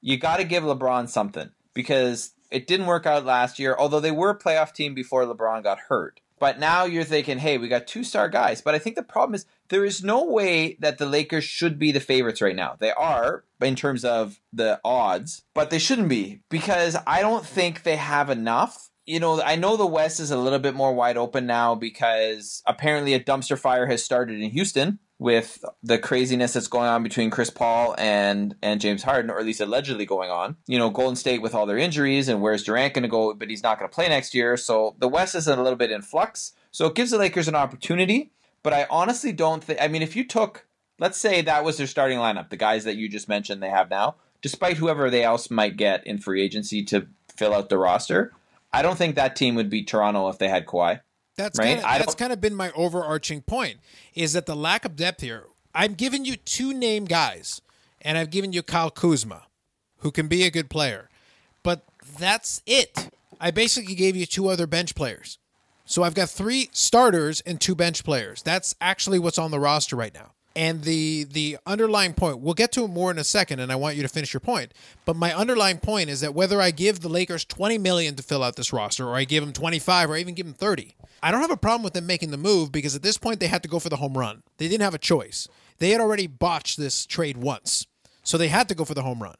you 0.00 0.18
got 0.18 0.36
to 0.36 0.44
give 0.44 0.62
LeBron 0.64 1.08
something 1.08 1.50
because 1.72 2.32
it 2.50 2.66
didn't 2.66 2.86
work 2.86 3.06
out 3.06 3.24
last 3.24 3.58
year, 3.58 3.74
although 3.78 4.00
they 4.00 4.10
were 4.10 4.30
a 4.30 4.38
playoff 4.38 4.72
team 4.72 4.94
before 4.94 5.24
LeBron 5.24 5.62
got 5.62 5.78
hurt. 5.88 6.20
But 6.38 6.58
now 6.58 6.84
you're 6.84 7.04
thinking, 7.04 7.38
hey, 7.38 7.58
we 7.58 7.68
got 7.68 7.86
two 7.86 8.04
star 8.04 8.28
guys. 8.28 8.60
But 8.60 8.74
I 8.74 8.78
think 8.78 8.96
the 8.96 9.02
problem 9.02 9.34
is 9.34 9.46
there 9.68 9.84
is 9.84 10.04
no 10.04 10.24
way 10.24 10.76
that 10.80 10.98
the 10.98 11.06
Lakers 11.06 11.44
should 11.44 11.78
be 11.78 11.90
the 11.92 12.00
favorites 12.00 12.42
right 12.42 12.56
now. 12.56 12.76
They 12.78 12.92
are 12.92 13.44
in 13.60 13.76
terms 13.76 14.04
of 14.04 14.40
the 14.52 14.80
odds, 14.84 15.44
but 15.54 15.70
they 15.70 15.78
shouldn't 15.78 16.08
be 16.08 16.40
because 16.50 16.96
I 17.06 17.20
don't 17.20 17.46
think 17.46 17.82
they 17.82 17.96
have 17.96 18.30
enough. 18.30 18.90
You 19.06 19.20
know, 19.20 19.42
I 19.42 19.56
know 19.56 19.76
the 19.76 19.86
West 19.86 20.18
is 20.18 20.30
a 20.30 20.38
little 20.38 20.58
bit 20.58 20.74
more 20.74 20.94
wide 20.94 21.16
open 21.16 21.46
now 21.46 21.74
because 21.74 22.62
apparently 22.66 23.12
a 23.12 23.20
dumpster 23.20 23.58
fire 23.58 23.86
has 23.86 24.02
started 24.02 24.40
in 24.40 24.50
Houston 24.50 24.98
with 25.18 25.64
the 25.82 25.98
craziness 25.98 26.54
that's 26.54 26.68
going 26.68 26.88
on 26.88 27.02
between 27.02 27.30
Chris 27.30 27.50
Paul 27.50 27.94
and 27.98 28.54
and 28.62 28.80
James 28.80 29.02
Harden, 29.02 29.30
or 29.30 29.38
at 29.38 29.46
least 29.46 29.60
allegedly 29.60 30.06
going 30.06 30.30
on. 30.30 30.56
You 30.66 30.78
know, 30.78 30.90
Golden 30.90 31.16
State 31.16 31.42
with 31.42 31.54
all 31.54 31.66
their 31.66 31.78
injuries, 31.78 32.28
and 32.28 32.40
where's 32.40 32.64
Durant 32.64 32.94
going 32.94 33.02
to 33.02 33.08
go? 33.08 33.34
But 33.34 33.50
he's 33.50 33.62
not 33.62 33.78
going 33.78 33.90
to 33.90 33.94
play 33.94 34.08
next 34.08 34.34
year, 34.34 34.56
so 34.56 34.96
the 34.98 35.08
West 35.08 35.34
is 35.34 35.46
a 35.46 35.56
little 35.56 35.76
bit 35.76 35.90
in 35.90 36.02
flux. 36.02 36.52
So 36.70 36.86
it 36.86 36.94
gives 36.94 37.10
the 37.10 37.18
Lakers 37.18 37.46
an 37.46 37.54
opportunity, 37.54 38.32
but 38.62 38.72
I 38.72 38.86
honestly 38.90 39.32
don't 39.32 39.62
think. 39.62 39.80
I 39.80 39.88
mean, 39.88 40.02
if 40.02 40.16
you 40.16 40.24
took, 40.24 40.66
let's 40.98 41.18
say 41.18 41.42
that 41.42 41.64
was 41.64 41.76
their 41.76 41.86
starting 41.86 42.18
lineup, 42.18 42.50
the 42.50 42.56
guys 42.56 42.84
that 42.84 42.96
you 42.96 43.08
just 43.08 43.28
mentioned 43.28 43.62
they 43.62 43.70
have 43.70 43.90
now, 43.90 44.16
despite 44.42 44.78
whoever 44.78 45.10
they 45.10 45.22
else 45.22 45.50
might 45.50 45.76
get 45.76 46.06
in 46.06 46.18
free 46.18 46.42
agency 46.42 46.82
to 46.86 47.06
fill 47.36 47.54
out 47.54 47.68
the 47.68 47.78
roster, 47.78 48.32
I 48.74 48.82
don't 48.82 48.96
think 48.96 49.14
that 49.16 49.36
team 49.36 49.54
would 49.54 49.70
beat 49.70 49.86
Toronto 49.86 50.28
if 50.28 50.38
they 50.38 50.48
had 50.48 50.66
Kawhi. 50.66 51.00
That's 51.36 51.58
right? 51.58 51.80
kind 51.80 52.00
of, 52.00 52.06
that's 52.06 52.14
kind 52.14 52.32
of 52.32 52.40
been 52.40 52.54
my 52.54 52.70
overarching 52.72 53.42
point 53.42 53.78
is 54.14 54.32
that 54.34 54.46
the 54.46 54.56
lack 54.56 54.84
of 54.84 54.96
depth 54.96 55.20
here. 55.20 55.44
I'm 55.74 55.94
giving 55.94 56.24
you 56.24 56.36
two 56.36 56.72
name 56.72 57.04
guys, 57.04 57.60
and 58.00 58.16
I've 58.16 58.30
given 58.30 58.52
you 58.52 58.62
Kyle 58.62 58.90
Kuzma, 58.90 59.46
who 59.98 60.12
can 60.12 60.28
be 60.28 60.44
a 60.44 60.50
good 60.50 60.70
player, 60.70 61.08
but 61.64 61.84
that's 62.18 62.62
it. 62.64 63.10
I 63.40 63.50
basically 63.50 63.96
gave 63.96 64.14
you 64.14 64.26
two 64.26 64.48
other 64.48 64.68
bench 64.68 64.94
players. 64.94 65.38
So 65.84 66.02
I've 66.02 66.14
got 66.14 66.30
three 66.30 66.68
starters 66.72 67.40
and 67.42 67.60
two 67.60 67.74
bench 67.74 68.04
players. 68.04 68.42
That's 68.42 68.74
actually 68.80 69.18
what's 69.18 69.38
on 69.38 69.50
the 69.50 69.60
roster 69.60 69.96
right 69.96 70.14
now. 70.14 70.32
And 70.56 70.82
the 70.82 71.24
the 71.24 71.58
underlying 71.66 72.14
point, 72.14 72.38
we'll 72.38 72.54
get 72.54 72.70
to 72.72 72.84
it 72.84 72.88
more 72.88 73.10
in 73.10 73.18
a 73.18 73.24
second, 73.24 73.58
and 73.58 73.72
I 73.72 73.76
want 73.76 73.96
you 73.96 74.02
to 74.02 74.08
finish 74.08 74.32
your 74.32 74.40
point. 74.40 74.72
But 75.04 75.16
my 75.16 75.34
underlying 75.34 75.78
point 75.78 76.10
is 76.10 76.20
that 76.20 76.34
whether 76.34 76.60
I 76.60 76.70
give 76.70 77.00
the 77.00 77.08
Lakers 77.08 77.44
20 77.44 77.76
million 77.78 78.14
to 78.14 78.22
fill 78.22 78.42
out 78.42 78.54
this 78.54 78.72
roster, 78.72 79.08
or 79.08 79.16
I 79.16 79.24
give 79.24 79.42
them 79.44 79.52
25, 79.52 80.10
or 80.10 80.14
I 80.14 80.20
even 80.20 80.34
give 80.34 80.46
them 80.46 80.54
30, 80.54 80.94
I 81.22 81.32
don't 81.32 81.40
have 81.40 81.50
a 81.50 81.56
problem 81.56 81.82
with 81.82 81.94
them 81.94 82.06
making 82.06 82.30
the 82.30 82.36
move 82.36 82.70
because 82.70 82.94
at 82.94 83.02
this 83.02 83.18
point 83.18 83.40
they 83.40 83.48
had 83.48 83.64
to 83.64 83.68
go 83.68 83.80
for 83.80 83.88
the 83.88 83.96
home 83.96 84.16
run. 84.16 84.42
They 84.58 84.68
didn't 84.68 84.84
have 84.84 84.94
a 84.94 84.98
choice. 84.98 85.48
They 85.78 85.90
had 85.90 86.00
already 86.00 86.28
botched 86.28 86.78
this 86.78 87.04
trade 87.04 87.36
once, 87.36 87.86
so 88.22 88.38
they 88.38 88.48
had 88.48 88.68
to 88.68 88.76
go 88.76 88.84
for 88.84 88.94
the 88.94 89.02
home 89.02 89.22
run. 89.22 89.34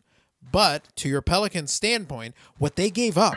But 0.51 0.89
to 0.97 1.09
your 1.09 1.23
Pelicans 1.23 1.73
standpoint, 1.73 2.35
what 2.59 2.77
they 2.77 2.91
gave 2.91 3.17
up, 3.17 3.37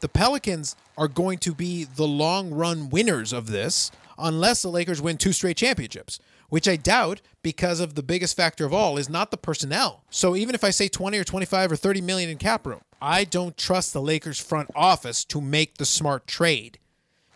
the 0.00 0.08
Pelicans 0.08 0.76
are 0.96 1.08
going 1.08 1.38
to 1.38 1.54
be 1.54 1.84
the 1.84 2.06
long 2.06 2.50
run 2.50 2.88
winners 2.88 3.32
of 3.32 3.48
this 3.48 3.90
unless 4.18 4.62
the 4.62 4.68
Lakers 4.68 5.00
win 5.00 5.16
two 5.16 5.32
straight 5.32 5.56
championships, 5.56 6.18
which 6.50 6.68
I 6.68 6.76
doubt 6.76 7.22
because 7.42 7.80
of 7.80 7.94
the 7.94 8.02
biggest 8.02 8.36
factor 8.36 8.66
of 8.66 8.74
all 8.74 8.98
is 8.98 9.08
not 9.08 9.30
the 9.30 9.38
personnel. 9.38 10.04
So 10.10 10.36
even 10.36 10.54
if 10.54 10.62
I 10.62 10.70
say 10.70 10.88
20 10.88 11.18
or 11.18 11.24
25 11.24 11.72
or 11.72 11.76
30 11.76 12.02
million 12.02 12.28
in 12.30 12.36
cap 12.38 12.66
room, 12.66 12.82
I 13.00 13.24
don't 13.24 13.56
trust 13.56 13.92
the 13.94 14.02
Lakers 14.02 14.38
front 14.40 14.70
office 14.76 15.24
to 15.26 15.40
make 15.40 15.78
the 15.78 15.86
smart 15.86 16.26
trade 16.26 16.78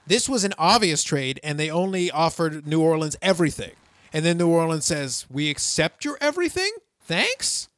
This 0.06 0.28
was 0.28 0.44
an 0.44 0.52
obvious 0.58 1.02
trade, 1.02 1.40
and 1.42 1.58
they 1.58 1.70
only 1.70 2.10
offered 2.10 2.66
New 2.66 2.82
Orleans 2.82 3.16
everything. 3.22 3.72
And 4.12 4.24
then 4.24 4.36
New 4.38 4.48
Orleans 4.48 4.84
says, 4.84 5.26
"We 5.30 5.50
accept 5.50 6.04
your 6.04 6.18
everything. 6.20 6.72
Thanks." 7.06 7.68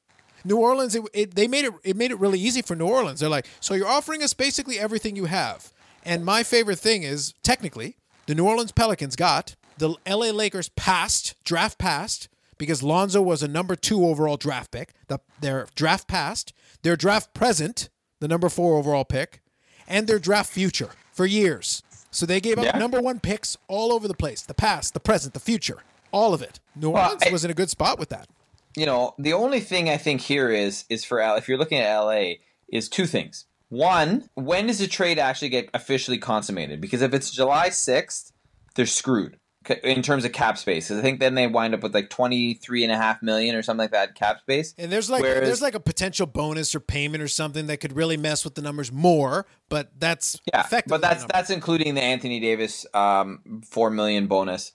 New 0.45 0.57
Orleans, 0.59 0.95
it, 0.97 1.03
it, 1.15 1.35
they 1.37 1.49
made 1.49 1.65
it. 1.67 1.73
It 1.85 1.97
made 1.97 2.11
it 2.11 2.19
really 2.19 2.41
easy 2.41 2.63
for 2.63 2.75
New 2.77 2.87
Orleans. 2.89 3.21
They're 3.21 3.29
like, 3.29 3.47
"So 3.61 3.75
you're 3.75 3.87
offering 3.89 4.23
us 4.25 4.35
basically 4.35 4.79
everything 4.79 5.17
you 5.17 5.27
have." 5.27 5.73
And 6.05 6.25
my 6.25 6.43
favorite 6.43 6.79
thing 6.81 7.03
is, 7.05 7.35
technically, 7.43 7.97
the 8.27 8.35
New 8.35 8.47
Orleans 8.47 8.73
Pelicans 8.73 9.17
got 9.17 9.55
the 9.79 9.91
LA 10.07 10.31
Lakers 10.31 10.69
passed 10.71 11.35
draft 11.45 11.79
passed 11.79 12.29
because 12.59 12.83
Lonzo 12.83 13.21
was 13.21 13.43
a 13.43 13.49
number 13.49 13.77
two 13.77 14.07
overall 14.07 14.37
draft 14.37 14.71
pick. 14.71 14.93
The, 15.09 15.19
their 15.41 15.67
draft 15.75 16.09
passed, 16.09 16.53
their 16.83 16.97
draft 16.97 17.35
present, 17.35 17.89
the 18.21 18.29
number 18.29 18.49
four 18.49 18.77
overall 18.79 19.05
pick, 19.05 19.41
and 19.87 20.07
their 20.07 20.19
draft 20.19 20.51
future 20.51 20.91
for 21.13 21.27
years. 21.27 21.83
So 22.11 22.25
they 22.25 22.41
gave 22.41 22.59
up 22.59 22.65
Yeah. 22.65 22.79
number 22.79 23.01
one 23.01 23.21
picks 23.21 23.57
all 23.69 23.93
over 23.93 24.09
the 24.09 24.15
place 24.15 24.41
the 24.43 24.55
past, 24.55 24.95
the 24.95 25.01
present, 25.01 25.35
the 25.35 25.41
future, 25.41 25.79
all 26.13 26.33
of 26.33 26.41
it. 26.41 26.61
New 26.75 26.91
Well, 26.91 27.05
Orleans 27.05 27.23
I- 27.27 27.31
was 27.31 27.45
in 27.45 27.51
a 27.51 27.55
good 27.55 27.69
spot 27.71 27.99
with 27.99 28.09
that. 28.09 28.29
you 28.75 28.87
know, 28.87 29.15
the 29.19 29.33
only 29.33 29.61
thing 29.61 29.89
I 29.91 29.97
think 29.97 30.21
here 30.23 30.51
is 30.51 30.85
is 30.89 31.05
for. 31.05 31.21
If 31.37 31.49
you're 31.49 31.57
looking 31.59 31.79
at 31.79 31.91
LA, 31.95 32.39
is 32.69 32.89
two 32.89 33.07
things. 33.07 33.45
One, 33.69 34.29
when 34.35 34.67
does 34.67 34.79
the 34.79 34.87
trade 34.87 35.19
actually 35.19 35.49
get 35.51 35.69
officially 35.75 36.19
consummated? 36.19 36.81
Because 36.81 37.01
if 37.03 37.13
it's 37.15 37.31
July 37.31 37.69
sixth, 37.71 38.33
they're 38.75 38.87
screwed 38.87 39.39
in 39.71 40.03
terms 40.03 40.25
of 40.25 40.33
cap 40.33 40.59
space. 40.59 40.91
I 40.91 41.01
think 41.01 41.21
then 41.21 41.35
they 41.35 41.47
wind 41.47 41.75
up 41.75 41.83
with 41.83 41.95
like 41.95 42.11
twenty 42.11 42.55
three 42.55 42.83
and 42.83 42.93
a 42.93 42.97
half 42.97 43.23
million 43.23 43.55
or 43.55 43.63
something 43.63 43.85
like 43.85 43.93
that 43.93 44.15
cap 44.15 44.41
space. 44.41 44.75
And 44.79 44.91
there's 44.91 45.09
like 45.11 45.23
Whereas- 45.23 45.47
there's 45.47 45.63
like 45.63 45.75
a 45.75 45.81
potential 45.81 46.27
bonus 46.27 46.75
or 46.75 46.81
payment 46.81 47.23
or 47.23 47.29
something 47.29 47.67
that 47.67 47.79
could 47.81 47.95
really 47.95 48.17
mess 48.17 48.45
with 48.45 48.55
the 48.55 48.63
numbers 48.63 48.91
more, 48.93 49.47
but 49.69 49.91
that's 49.99 50.41
Yeah, 50.53 50.67
but 50.87 51.01
that's 51.01 51.25
that's 51.25 51.51
including 51.51 51.95
the 51.95 52.03
Anthony 52.03 52.41
Davis 52.41 52.87
um, 52.95 53.63
four 53.65 53.91
million 53.91 54.27
bonus. 54.27 54.73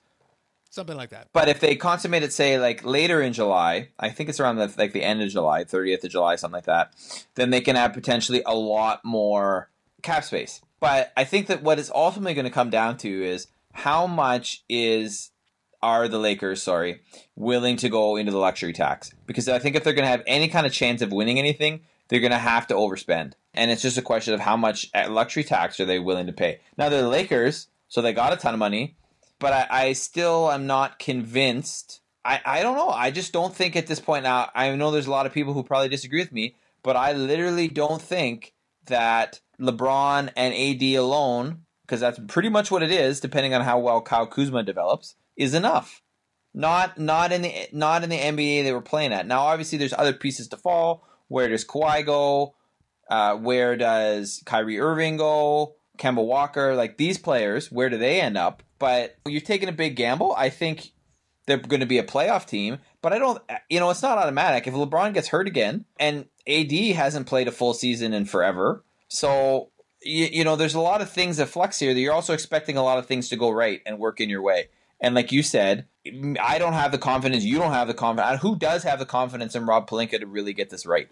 something 0.70 0.96
like 0.96 1.10
that. 1.10 1.28
But 1.34 1.50
if 1.50 1.60
they 1.60 1.76
consummate 1.76 2.24
it, 2.24 2.32
say 2.34 2.60
like 2.60 2.86
later 2.86 3.22
in 3.22 3.34
July, 3.34 3.89
I 4.00 4.10
think 4.10 4.30
it's 4.30 4.39
around 4.39 4.56
the 4.58 4.74
like 4.78 4.94
the 4.94 5.04
end 5.04 5.22
of 5.22 5.30
July, 5.30 5.64
thirtieth 5.64 6.04
of 6.04 6.12
July, 6.12 6.36
something 6.36 6.56
like 6.56 6.66
that, 6.66 6.94
then 7.36 7.50
they 7.50 7.62
can 7.62 7.76
have 7.76 7.94
potentially 7.94 8.42
a 8.46 8.56
lot 8.56 9.04
more 9.04 9.70
cap 10.02 10.24
space. 10.24 10.62
But 10.80 11.14
I 11.16 11.26
think 11.26 11.46
that 11.48 11.62
what 11.62 11.78
it's 11.78 11.92
ultimately 11.94 12.34
going 12.34 12.46
to 12.46 12.50
come 12.52 12.72
down 12.72 12.98
to 12.98 13.24
is 13.24 13.48
how 13.74 14.07
much 14.07 14.63
is 14.69 15.32
are 15.82 16.07
the 16.07 16.19
Lakers, 16.19 16.61
sorry, 16.61 17.01
willing 17.36 17.76
to 17.78 17.89
go 17.89 18.15
into 18.15 18.32
the 18.32 18.38
luxury 18.38 18.74
tax? 18.74 19.11
Because 19.26 19.49
I 19.49 19.59
think 19.59 19.76
if 19.76 19.84
they're 19.84 19.93
going 19.93 20.05
to 20.05 20.11
have 20.11 20.24
any 20.28 20.47
kind 20.47 20.65
of 20.65 20.74
chance 20.74 21.01
of 21.01 21.11
winning 21.11 21.39
anything, 21.39 21.82
they're 22.07 22.19
going 22.19 22.32
to 22.32 22.38
have 22.38 22.67
to 22.67 22.76
overspend. 22.76 23.34
And 23.53 23.72
it's 23.72 23.82
just 23.82 23.97
a 23.97 24.01
question 24.01 24.34
of 24.34 24.39
how 24.39 24.55
much 24.55 24.89
luxury 25.09 25.43
tax 25.43 25.80
are 25.80 25.86
they 25.86 25.99
willing 25.99 26.28
to 26.28 26.34
pay. 26.34 26.59
Now 26.78 26.89
they're 26.89 27.01
the 27.01 27.07
Lakers, 27.09 27.67
so 27.88 28.01
they 28.01 28.13
got 28.13 28.34
a 28.34 28.38
ton 28.38 28.53
of 28.53 28.59
money, 28.59 28.95
but 29.39 29.53
I, 29.53 29.67
I 29.69 29.93
still 29.93 30.51
am 30.51 30.67
not 30.67 30.99
convinced. 30.99 32.01
I, 32.24 32.39
I 32.45 32.63
don't 32.63 32.78
know. 32.78 32.89
I 32.89 33.11
just 33.11 33.34
don't 33.34 33.53
think 33.53 33.76
at 33.76 33.88
this 33.88 33.99
point 33.99 34.24
now. 34.24 34.49
I 34.53 34.74
know 34.76 34.91
there's 34.91 35.07
a 35.07 35.11
lot 35.11 35.26
of 35.26 35.34
people 35.34 35.53
who 35.53 35.63
probably 35.63 35.89
disagree 35.89 36.19
with 36.19 36.32
me, 36.32 36.55
but 36.84 36.95
I 36.95 37.13
literally 37.13 37.67
don't 37.67 38.01
think 38.01 38.53
that 38.86 39.41
LeBron 39.59 40.32
and 40.36 40.53
AD 40.53 40.84
alone, 40.97 41.63
because 41.92 42.00
that's 42.00 42.22
pretty 42.28 42.48
much 42.48 42.72
what 42.72 42.84
it 42.84 42.89
is, 42.89 43.20
depending 43.20 43.54
on 43.54 43.64
how 43.64 43.78
well 43.78 44.02
Kyle 44.02 44.26
Kuzma 44.26 44.64
develops, 44.64 45.16
is 45.36 45.54
enough. 45.54 46.02
Not 46.54 46.98
not 46.98 47.34
in 47.34 47.42
the 47.42 47.54
not 47.74 48.06
in 48.06 48.10
the 48.10 48.18
NBA 48.18 48.64
they 48.64 48.72
were 48.72 48.82
playing 48.82 49.12
at. 49.12 49.28
Now, 49.28 49.42
obviously, 49.42 49.78
there's 49.78 49.94
other 49.94 50.14
pieces 50.14 50.48
to 50.50 50.58
fall. 50.58 51.06
Where 51.28 51.50
does 51.50 51.66
Kawhi 51.66 52.06
go? 52.06 52.56
Uh, 53.10 53.36
where 53.36 53.76
does 53.76 54.42
Kyrie 54.46 54.80
Irving 54.80 55.18
go? 55.18 55.76
Kemba 55.98 56.26
Walker, 56.26 56.76
like 56.76 56.96
these 56.96 57.18
players, 57.18 57.70
where 57.70 57.89
do 57.89 57.98
they 57.98 58.22
end 58.22 58.38
up? 58.38 58.64
But 58.80 59.18
you're 59.28 59.42
taking 59.42 59.68
a 59.68 59.74
big 59.74 59.98
gamble. 59.98 60.34
I 60.38 60.50
think 60.50 60.92
they're 61.46 61.58
going 61.58 61.82
to 61.82 61.86
be 61.86 61.98
a 61.98 62.04
playoff 62.04 62.48
team, 62.48 62.78
but 63.02 63.12
I 63.12 63.20
don't. 63.20 63.42
You 63.70 63.82
know, 63.82 63.89
it's 63.89 64.02
not 64.02 64.18
automatic. 64.18 64.66
If 64.66 64.74
LeBron 64.74 65.14
gets 65.14 65.28
hurt 65.28 65.48
again, 65.48 65.84
and 66.00 66.28
AD 66.48 66.72
hasn't 66.72 67.28
played 67.28 67.50
a 67.50 67.52
full 67.52 67.74
season 67.74 68.14
in 68.14 68.24
forever, 68.24 68.86
so 69.10 69.70
you, 70.02 70.26
you 70.26 70.43
know, 70.43 70.56
there's 70.56 70.76
a 70.76 70.82
lot 70.82 71.02
of 71.02 71.10
things 71.10 71.38
that 71.38 71.47
flex 71.47 71.80
here. 71.80 71.93
That 71.93 71.99
you're 71.99 72.14
also 72.14 72.34
expecting 72.34 72.78
a 72.78 72.84
lot 72.84 72.97
of 72.97 73.06
things 73.06 73.30
to 73.30 73.36
go 73.36 73.49
right 73.49 73.82
and 73.86 73.99
work 73.99 74.20
in 74.20 74.30
your 74.30 74.41
way. 74.41 74.70
And 74.99 75.16
like 75.16 75.32
you 75.32 75.43
said, 75.43 75.88
I 76.39 76.58
don't 76.60 76.74
have 76.74 76.91
the 76.91 76.97
confidence. 76.97 77.43
You 77.43 77.58
don't 77.58 77.74
have 77.74 77.88
the 77.88 77.93
confidence. 77.93 78.41
Who 78.41 78.56
does 78.56 78.84
have 78.84 78.99
the 78.99 79.06
confidence 79.06 79.56
in 79.56 79.66
Rob 79.66 79.89
Pelinka 79.89 80.20
to 80.20 80.28
really 80.28 80.54
get 80.54 80.70
this 80.70 80.86
right? 80.86 81.10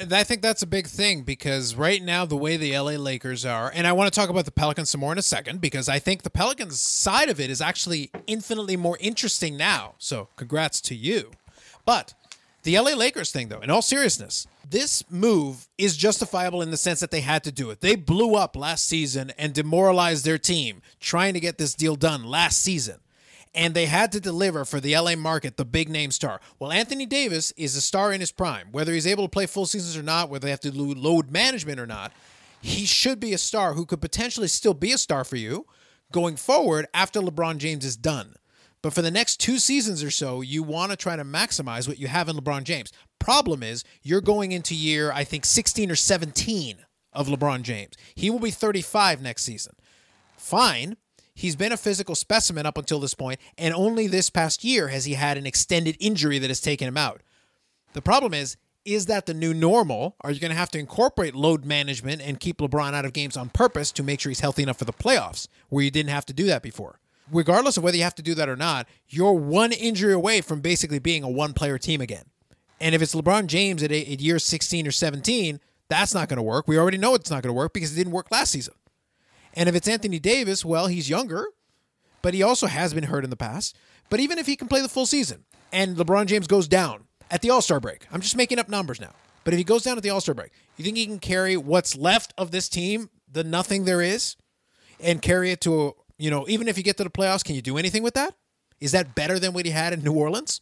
And 0.00 0.12
I 0.12 0.22
think 0.22 0.42
that's 0.42 0.62
a 0.62 0.66
big 0.66 0.86
thing 0.86 1.22
because 1.22 1.74
right 1.74 2.00
now, 2.00 2.24
the 2.24 2.36
way 2.36 2.56
the 2.56 2.78
LA 2.78 2.92
Lakers 2.92 3.44
are, 3.44 3.72
and 3.74 3.84
I 3.84 3.92
want 3.92 4.12
to 4.12 4.16
talk 4.16 4.30
about 4.30 4.44
the 4.44 4.52
Pelicans 4.52 4.90
some 4.90 5.00
more 5.00 5.10
in 5.10 5.18
a 5.18 5.22
second 5.22 5.60
because 5.60 5.88
I 5.88 5.98
think 5.98 6.22
the 6.22 6.30
Pelicans 6.30 6.80
side 6.80 7.28
of 7.28 7.40
it 7.40 7.50
is 7.50 7.60
actually 7.60 8.12
infinitely 8.28 8.76
more 8.76 8.96
interesting 9.00 9.56
now. 9.56 9.94
So, 9.98 10.28
congrats 10.36 10.80
to 10.82 10.94
you. 10.94 11.32
But 11.84 12.14
the 12.62 12.78
LA 12.78 12.94
Lakers 12.94 13.30
thing, 13.30 13.48
though, 13.48 13.60
in 13.60 13.70
all 13.70 13.82
seriousness, 13.82 14.46
this 14.68 15.02
move 15.10 15.68
is 15.78 15.96
justifiable 15.96 16.60
in 16.60 16.70
the 16.70 16.76
sense 16.76 17.00
that 17.00 17.10
they 17.10 17.20
had 17.20 17.44
to 17.44 17.52
do 17.52 17.70
it. 17.70 17.80
They 17.80 17.96
blew 17.96 18.34
up 18.34 18.56
last 18.56 18.86
season 18.86 19.32
and 19.38 19.52
demoralized 19.52 20.24
their 20.24 20.38
team 20.38 20.82
trying 21.00 21.34
to 21.34 21.40
get 21.40 21.58
this 21.58 21.74
deal 21.74 21.96
done 21.96 22.24
last 22.24 22.62
season 22.62 23.00
and 23.54 23.74
they 23.74 23.86
had 23.86 24.12
to 24.12 24.20
deliver 24.20 24.64
for 24.64 24.80
the 24.80 24.96
LA 24.96 25.16
market 25.16 25.56
the 25.56 25.64
big 25.64 25.88
name 25.88 26.10
star. 26.10 26.40
Well, 26.58 26.72
Anthony 26.72 27.06
Davis 27.06 27.52
is 27.56 27.76
a 27.76 27.80
star 27.80 28.12
in 28.12 28.20
his 28.20 28.30
prime. 28.30 28.68
Whether 28.72 28.92
he's 28.92 29.06
able 29.06 29.24
to 29.24 29.28
play 29.28 29.46
full 29.46 29.66
seasons 29.66 29.96
or 29.96 30.02
not, 30.02 30.28
whether 30.30 30.44
they 30.44 30.50
have 30.50 30.60
to 30.60 30.70
do 30.70 30.94
load 30.94 31.30
management 31.30 31.80
or 31.80 31.86
not, 31.86 32.12
he 32.60 32.86
should 32.86 33.20
be 33.20 33.32
a 33.32 33.38
star 33.38 33.74
who 33.74 33.86
could 33.86 34.00
potentially 34.00 34.48
still 34.48 34.74
be 34.74 34.92
a 34.92 34.98
star 34.98 35.24
for 35.24 35.36
you 35.36 35.66
going 36.12 36.36
forward 36.36 36.86
after 36.94 37.20
LeBron 37.20 37.58
James 37.58 37.84
is 37.84 37.96
done. 37.96 38.34
But 38.88 38.94
for 38.94 39.02
the 39.02 39.10
next 39.10 39.38
two 39.38 39.58
seasons 39.58 40.02
or 40.02 40.10
so, 40.10 40.40
you 40.40 40.62
want 40.62 40.92
to 40.92 40.96
try 40.96 41.14
to 41.14 41.22
maximize 41.22 41.86
what 41.86 41.98
you 41.98 42.08
have 42.08 42.26
in 42.26 42.36
LeBron 42.36 42.64
James. 42.64 42.90
Problem 43.18 43.62
is, 43.62 43.84
you're 44.02 44.22
going 44.22 44.52
into 44.52 44.74
year, 44.74 45.12
I 45.12 45.24
think, 45.24 45.44
16 45.44 45.90
or 45.90 45.94
17 45.94 46.78
of 47.12 47.28
LeBron 47.28 47.60
James. 47.60 47.92
He 48.14 48.30
will 48.30 48.38
be 48.38 48.50
35 48.50 49.20
next 49.20 49.42
season. 49.42 49.74
Fine. 50.38 50.96
He's 51.34 51.54
been 51.54 51.70
a 51.70 51.76
physical 51.76 52.14
specimen 52.14 52.64
up 52.64 52.78
until 52.78 52.98
this 52.98 53.12
point, 53.12 53.40
and 53.58 53.74
only 53.74 54.06
this 54.06 54.30
past 54.30 54.64
year 54.64 54.88
has 54.88 55.04
he 55.04 55.12
had 55.12 55.36
an 55.36 55.44
extended 55.44 55.98
injury 56.00 56.38
that 56.38 56.48
has 56.48 56.62
taken 56.62 56.88
him 56.88 56.96
out. 56.96 57.20
The 57.92 58.00
problem 58.00 58.32
is, 58.32 58.56
is 58.86 59.04
that 59.04 59.26
the 59.26 59.34
new 59.34 59.52
normal? 59.52 60.16
Are 60.22 60.30
you 60.30 60.40
going 60.40 60.50
to 60.50 60.56
have 60.56 60.70
to 60.70 60.78
incorporate 60.78 61.34
load 61.34 61.66
management 61.66 62.22
and 62.22 62.40
keep 62.40 62.56
LeBron 62.56 62.94
out 62.94 63.04
of 63.04 63.12
games 63.12 63.36
on 63.36 63.50
purpose 63.50 63.92
to 63.92 64.02
make 64.02 64.18
sure 64.18 64.30
he's 64.30 64.40
healthy 64.40 64.62
enough 64.62 64.78
for 64.78 64.86
the 64.86 64.94
playoffs, 64.94 65.46
where 65.68 65.84
you 65.84 65.90
didn't 65.90 66.08
have 66.08 66.24
to 66.24 66.32
do 66.32 66.46
that 66.46 66.62
before? 66.62 67.00
Regardless 67.30 67.76
of 67.76 67.82
whether 67.82 67.96
you 67.96 68.02
have 68.02 68.14
to 68.16 68.22
do 68.22 68.34
that 68.34 68.48
or 68.48 68.56
not, 68.56 68.86
you're 69.08 69.32
one 69.32 69.72
injury 69.72 70.12
away 70.12 70.40
from 70.40 70.60
basically 70.60 70.98
being 70.98 71.22
a 71.22 71.28
one 71.28 71.52
player 71.52 71.78
team 71.78 72.00
again. 72.00 72.24
And 72.80 72.94
if 72.94 73.02
it's 73.02 73.14
LeBron 73.14 73.46
James 73.46 73.82
at, 73.82 73.90
at 73.90 74.20
year 74.20 74.38
16 74.38 74.86
or 74.86 74.90
17, 74.90 75.60
that's 75.88 76.14
not 76.14 76.28
going 76.28 76.36
to 76.36 76.42
work. 76.42 76.68
We 76.68 76.78
already 76.78 76.98
know 76.98 77.14
it's 77.14 77.30
not 77.30 77.42
going 77.42 77.50
to 77.50 77.56
work 77.58 77.72
because 77.72 77.92
it 77.92 77.96
didn't 77.96 78.12
work 78.12 78.30
last 78.30 78.52
season. 78.52 78.74
And 79.54 79.68
if 79.68 79.74
it's 79.74 79.88
Anthony 79.88 80.18
Davis, 80.18 80.64
well, 80.64 80.86
he's 80.86 81.10
younger, 81.10 81.46
but 82.22 82.34
he 82.34 82.42
also 82.42 82.66
has 82.66 82.94
been 82.94 83.04
hurt 83.04 83.24
in 83.24 83.30
the 83.30 83.36
past. 83.36 83.76
But 84.10 84.20
even 84.20 84.38
if 84.38 84.46
he 84.46 84.56
can 84.56 84.68
play 84.68 84.80
the 84.80 84.88
full 84.88 85.06
season 85.06 85.44
and 85.72 85.96
LeBron 85.96 86.26
James 86.26 86.46
goes 86.46 86.68
down 86.68 87.04
at 87.30 87.42
the 87.42 87.50
All 87.50 87.62
Star 87.62 87.80
break, 87.80 88.06
I'm 88.12 88.20
just 88.20 88.36
making 88.36 88.58
up 88.58 88.68
numbers 88.68 89.00
now. 89.00 89.12
But 89.44 89.54
if 89.54 89.58
he 89.58 89.64
goes 89.64 89.82
down 89.82 89.96
at 89.96 90.02
the 90.02 90.10
All 90.10 90.20
Star 90.20 90.34
break, 90.34 90.52
you 90.76 90.84
think 90.84 90.96
he 90.96 91.06
can 91.06 91.18
carry 91.18 91.56
what's 91.56 91.96
left 91.96 92.34
of 92.36 92.50
this 92.50 92.68
team, 92.68 93.10
the 93.30 93.44
nothing 93.44 93.84
there 93.84 94.02
is, 94.02 94.36
and 95.00 95.22
carry 95.22 95.50
it 95.50 95.60
to, 95.62 95.94
you 96.18 96.30
know, 96.30 96.46
even 96.48 96.68
if 96.68 96.76
you 96.76 96.84
get 96.84 96.96
to 96.98 97.04
the 97.04 97.10
playoffs, 97.10 97.44
can 97.44 97.54
you 97.54 97.62
do 97.62 97.78
anything 97.78 98.02
with 98.02 98.14
that? 98.14 98.34
Is 98.80 98.92
that 98.92 99.14
better 99.14 99.38
than 99.38 99.52
what 99.52 99.64
he 99.64 99.72
had 99.72 99.92
in 99.92 100.02
New 100.02 100.12
Orleans? 100.12 100.60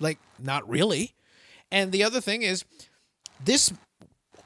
Like, 0.00 0.18
not 0.38 0.68
really. 0.68 1.14
And 1.70 1.92
the 1.92 2.04
other 2.04 2.20
thing 2.20 2.42
is, 2.42 2.64
this, 3.42 3.72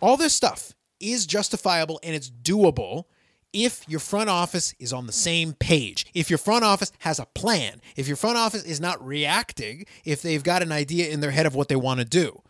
all 0.01 0.17
this 0.17 0.35
stuff 0.35 0.75
is 1.01 1.27
justifiable 1.27 2.01
and 2.03 2.15
it's 2.15 2.31
doable 2.31 3.05
if 3.53 3.89
your 3.89 4.01
front 4.01 4.29
office 4.29 4.75
is 4.79 4.93
on 4.93 5.07
the 5.07 5.13
same 5.13 5.55
page, 5.55 6.07
if 6.13 6.29
your 6.29 6.39
front 6.39 6.65
office 6.65 6.93
has 6.99 7.19
a 7.19 7.27
plan, 7.27 7.81
if 7.97 8.07
your 8.07 8.17
front 8.17 8.37
office 8.37 8.63
is 8.65 8.81
not 8.81 9.05
reacting, 9.05 9.87
if 10.05 10.21
they've 10.21 10.43
got 10.43 10.63
an 10.63 10.73
idea 10.73 11.09
in 11.09 11.21
their 11.21 11.31
head 11.31 11.47
of 11.47 11.55
what 11.55 11.69
they 11.69 11.77
want 11.77 11.99
to 12.01 12.05
do. 12.05 12.43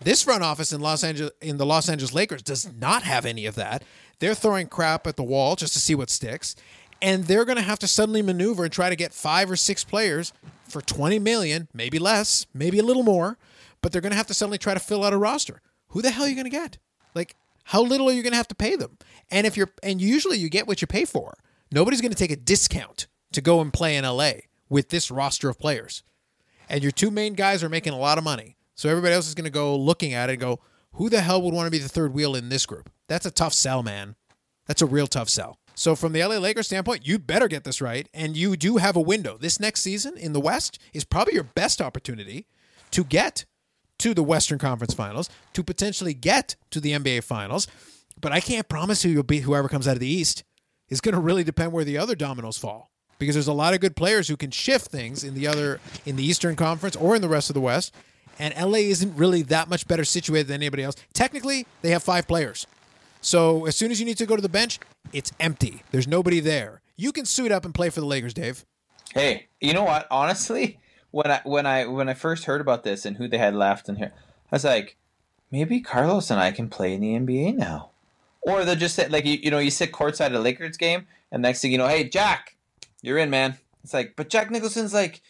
This 0.00 0.22
front 0.22 0.42
office 0.42 0.72
in 0.72 0.82
Los 0.82 1.02
Angeles 1.02 1.32
in 1.40 1.56
the 1.56 1.64
Los 1.64 1.88
Angeles 1.88 2.12
Lakers 2.12 2.42
does 2.42 2.70
not 2.78 3.02
have 3.02 3.24
any 3.24 3.46
of 3.46 3.54
that. 3.54 3.82
They're 4.18 4.34
throwing 4.34 4.66
crap 4.66 5.06
at 5.06 5.16
the 5.16 5.22
wall 5.22 5.56
just 5.56 5.72
to 5.72 5.78
see 5.78 5.94
what 5.94 6.10
sticks, 6.10 6.54
and 7.00 7.24
they're 7.24 7.44
going 7.44 7.56
to 7.56 7.62
have 7.62 7.78
to 7.80 7.86
suddenly 7.86 8.22
maneuver 8.22 8.64
and 8.64 8.72
try 8.72 8.88
to 8.88 8.96
get 8.96 9.12
5 9.12 9.50
or 9.50 9.56
6 9.56 9.84
players 9.84 10.32
for 10.68 10.80
20 10.80 11.18
million, 11.18 11.68
maybe 11.72 11.98
less, 11.98 12.46
maybe 12.52 12.78
a 12.78 12.82
little 12.82 13.02
more, 13.02 13.38
but 13.82 13.92
they're 13.92 14.00
going 14.00 14.12
to 14.12 14.16
have 14.16 14.26
to 14.28 14.34
suddenly 14.34 14.58
try 14.58 14.74
to 14.74 14.80
fill 14.80 15.04
out 15.04 15.12
a 15.12 15.18
roster. 15.18 15.60
Who 15.88 16.02
the 16.02 16.10
hell 16.10 16.24
are 16.24 16.28
you 16.28 16.34
going 16.34 16.44
to 16.44 16.50
get? 16.50 16.78
Like 17.14 17.36
how 17.64 17.82
little 17.82 18.08
are 18.08 18.12
you 18.12 18.22
going 18.22 18.32
to 18.32 18.36
have 18.38 18.48
to 18.48 18.54
pay 18.54 18.76
them? 18.76 18.98
And 19.30 19.46
if 19.46 19.56
you're 19.56 19.70
and 19.82 20.00
usually 20.00 20.38
you 20.38 20.48
get 20.48 20.66
what 20.66 20.80
you 20.80 20.86
pay 20.86 21.04
for. 21.04 21.36
Nobody's 21.72 22.00
going 22.00 22.12
to 22.12 22.18
take 22.18 22.30
a 22.30 22.36
discount 22.36 23.08
to 23.32 23.40
go 23.40 23.60
and 23.60 23.72
play 23.72 23.96
in 23.96 24.04
LA 24.04 24.32
with 24.68 24.90
this 24.90 25.10
roster 25.10 25.48
of 25.48 25.58
players. 25.58 26.04
And 26.68 26.82
your 26.82 26.92
two 26.92 27.10
main 27.10 27.34
guys 27.34 27.64
are 27.64 27.68
making 27.68 27.92
a 27.92 27.98
lot 27.98 28.18
of 28.18 28.24
money. 28.24 28.56
So 28.76 28.88
everybody 28.88 29.14
else 29.14 29.26
is 29.26 29.34
going 29.34 29.46
to 29.46 29.50
go 29.50 29.76
looking 29.76 30.14
at 30.14 30.30
it 30.30 30.34
and 30.34 30.40
go, 30.40 30.60
"Who 30.92 31.08
the 31.08 31.22
hell 31.22 31.42
would 31.42 31.54
want 31.54 31.66
to 31.66 31.70
be 31.70 31.78
the 31.78 31.88
third 31.88 32.14
wheel 32.14 32.36
in 32.36 32.50
this 32.50 32.66
group?" 32.66 32.88
That's 33.08 33.26
a 33.26 33.32
tough 33.32 33.52
sell, 33.52 33.82
man. 33.82 34.14
That's 34.66 34.82
a 34.82 34.86
real 34.86 35.08
tough 35.08 35.28
sell. 35.28 35.58
So 35.76 35.94
from 35.94 36.12
the 36.12 36.24
LA 36.24 36.38
Lakers 36.38 36.66
standpoint, 36.66 37.06
you 37.06 37.18
better 37.18 37.48
get 37.48 37.64
this 37.64 37.82
right, 37.82 38.08
and 38.14 38.34
you 38.34 38.56
do 38.56 38.78
have 38.78 38.96
a 38.96 39.00
window. 39.00 39.36
This 39.36 39.60
next 39.60 39.82
season 39.82 40.16
in 40.16 40.32
the 40.32 40.40
West 40.40 40.78
is 40.94 41.04
probably 41.04 41.34
your 41.34 41.44
best 41.44 41.82
opportunity 41.82 42.46
to 42.92 43.04
get 43.04 43.44
to 43.98 44.14
the 44.14 44.22
Western 44.22 44.58
Conference 44.58 44.94
Finals, 44.94 45.28
to 45.52 45.62
potentially 45.62 46.14
get 46.14 46.56
to 46.70 46.80
the 46.80 46.92
NBA 46.92 47.24
Finals. 47.24 47.68
But 48.18 48.32
I 48.32 48.40
can't 48.40 48.68
promise 48.68 49.04
you 49.04 49.10
you'll 49.10 49.22
beat 49.22 49.42
whoever 49.42 49.68
comes 49.68 49.86
out 49.86 49.94
of 49.94 50.00
the 50.00 50.08
East. 50.08 50.44
It's 50.88 51.02
going 51.02 51.14
to 51.14 51.20
really 51.20 51.44
depend 51.44 51.72
where 51.72 51.84
the 51.84 51.98
other 51.98 52.14
dominoes 52.14 52.56
fall 52.56 52.90
because 53.18 53.34
there's 53.34 53.46
a 53.46 53.52
lot 53.52 53.74
of 53.74 53.80
good 53.80 53.96
players 53.96 54.28
who 54.28 54.36
can 54.36 54.50
shift 54.50 54.90
things 54.90 55.24
in 55.24 55.34
the 55.34 55.46
other 55.46 55.80
in 56.06 56.16
the 56.16 56.24
Eastern 56.24 56.56
Conference 56.56 56.96
or 56.96 57.16
in 57.16 57.22
the 57.22 57.28
rest 57.28 57.50
of 57.50 57.54
the 57.54 57.60
West. 57.60 57.94
And 58.38 58.54
LA 58.54 58.78
isn't 58.78 59.16
really 59.16 59.42
that 59.42 59.68
much 59.68 59.86
better 59.86 60.04
situated 60.04 60.46
than 60.46 60.56
anybody 60.56 60.82
else. 60.82 60.96
Technically, 61.12 61.66
they 61.82 61.90
have 61.90 62.02
five 62.02 62.26
players. 62.26 62.66
So 63.26 63.66
as 63.66 63.74
soon 63.74 63.90
as 63.90 63.98
you 63.98 64.06
need 64.06 64.18
to 64.18 64.26
go 64.26 64.36
to 64.36 64.40
the 64.40 64.48
bench, 64.48 64.78
it's 65.12 65.32
empty. 65.40 65.82
There's 65.90 66.06
nobody 66.06 66.38
there. 66.38 66.80
You 66.96 67.10
can 67.10 67.24
suit 67.24 67.50
up 67.50 67.64
and 67.64 67.74
play 67.74 67.90
for 67.90 67.98
the 67.98 68.06
Lakers, 68.06 68.32
Dave. 68.32 68.64
Hey, 69.12 69.48
you 69.60 69.72
know 69.72 69.82
what? 69.82 70.06
Honestly, 70.12 70.78
when 71.10 71.28
I 71.32 71.40
when 71.42 71.66
I 71.66 71.86
when 71.86 72.08
I 72.08 72.14
first 72.14 72.44
heard 72.44 72.60
about 72.60 72.84
this 72.84 73.04
and 73.04 73.16
who 73.16 73.26
they 73.26 73.38
had 73.38 73.56
left 73.56 73.88
in 73.88 73.96
here, 73.96 74.12
I 74.52 74.54
was 74.54 74.64
like, 74.64 74.96
maybe 75.50 75.80
Carlos 75.80 76.30
and 76.30 76.38
I 76.38 76.52
can 76.52 76.68
play 76.68 76.94
in 76.94 77.00
the 77.00 77.18
NBA 77.18 77.56
now. 77.56 77.90
Or 78.42 78.64
they'll 78.64 78.76
just 78.76 78.94
sit 78.94 79.10
like 79.10 79.26
you, 79.26 79.38
you 79.42 79.50
know 79.50 79.58
you 79.58 79.72
sit 79.72 79.90
courtside 79.90 80.26
at 80.26 80.34
a 80.34 80.38
Lakers 80.38 80.76
game, 80.76 81.08
and 81.32 81.42
next 81.42 81.62
thing 81.62 81.72
you 81.72 81.78
know, 81.78 81.88
hey 81.88 82.08
Jack, 82.08 82.56
you're 83.02 83.18
in, 83.18 83.28
man. 83.28 83.58
It's 83.82 83.92
like, 83.92 84.14
but 84.14 84.30
Jack 84.30 84.52
Nicholson's 84.52 84.94
like 84.94 85.20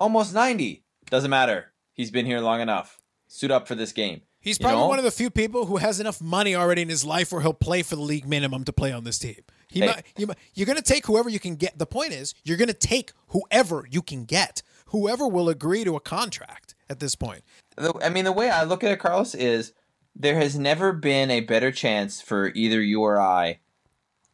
almost 0.00 0.34
ninety. 0.34 0.82
Doesn't 1.08 1.30
matter. 1.30 1.72
He's 1.92 2.10
been 2.10 2.26
here 2.26 2.40
long 2.40 2.60
enough. 2.60 3.00
Suit 3.28 3.52
up 3.52 3.68
for 3.68 3.76
this 3.76 3.92
game. 3.92 4.22
He's 4.44 4.58
You 4.60 4.64
probably 4.66 4.82
know? 4.82 4.88
one 4.88 4.98
of 4.98 5.04
the 5.04 5.10
few 5.10 5.30
people 5.30 5.64
who 5.66 5.78
has 5.78 5.98
enough 6.00 6.20
money 6.20 6.54
already 6.54 6.82
in 6.82 6.88
his 6.90 7.04
life 7.04 7.32
where 7.32 7.40
he'll 7.40 7.54
play 7.54 7.82
for 7.82 7.96
the 7.96 8.02
league 8.02 8.26
minimum 8.28 8.62
to 8.64 8.72
play 8.72 8.92
on 8.92 9.04
this 9.04 9.18
team. 9.18 9.40
He 9.68 9.80
Hey. 9.80 9.86
might, 9.86 10.04
you 10.18 10.26
might, 10.26 10.36
you're 10.52 10.66
going 10.66 10.76
to 10.76 10.82
take 10.82 11.06
whoever 11.06 11.30
you 11.30 11.40
can 11.40 11.56
get. 11.56 11.78
The 11.78 11.86
point 11.86 12.12
is, 12.12 12.34
you're 12.44 12.58
going 12.58 12.68
to 12.68 12.74
take 12.74 13.12
whoever 13.28 13.86
you 13.90 14.02
can 14.02 14.24
get, 14.26 14.62
whoever 14.88 15.26
will 15.26 15.48
agree 15.48 15.82
to 15.84 15.96
a 15.96 16.00
contract 16.00 16.74
at 16.90 17.00
this 17.00 17.14
point. 17.14 17.42
I 18.02 18.10
mean, 18.10 18.24
the 18.24 18.32
way 18.32 18.50
I 18.50 18.64
look 18.64 18.84
at 18.84 18.92
it, 18.92 18.98
Carlos, 19.00 19.34
is 19.34 19.72
there 20.14 20.36
has 20.36 20.56
never 20.58 20.92
been 20.92 21.30
a 21.30 21.40
better 21.40 21.72
chance 21.72 22.20
for 22.20 22.48
either 22.54 22.80
you 22.82 23.00
or 23.00 23.18
I, 23.18 23.60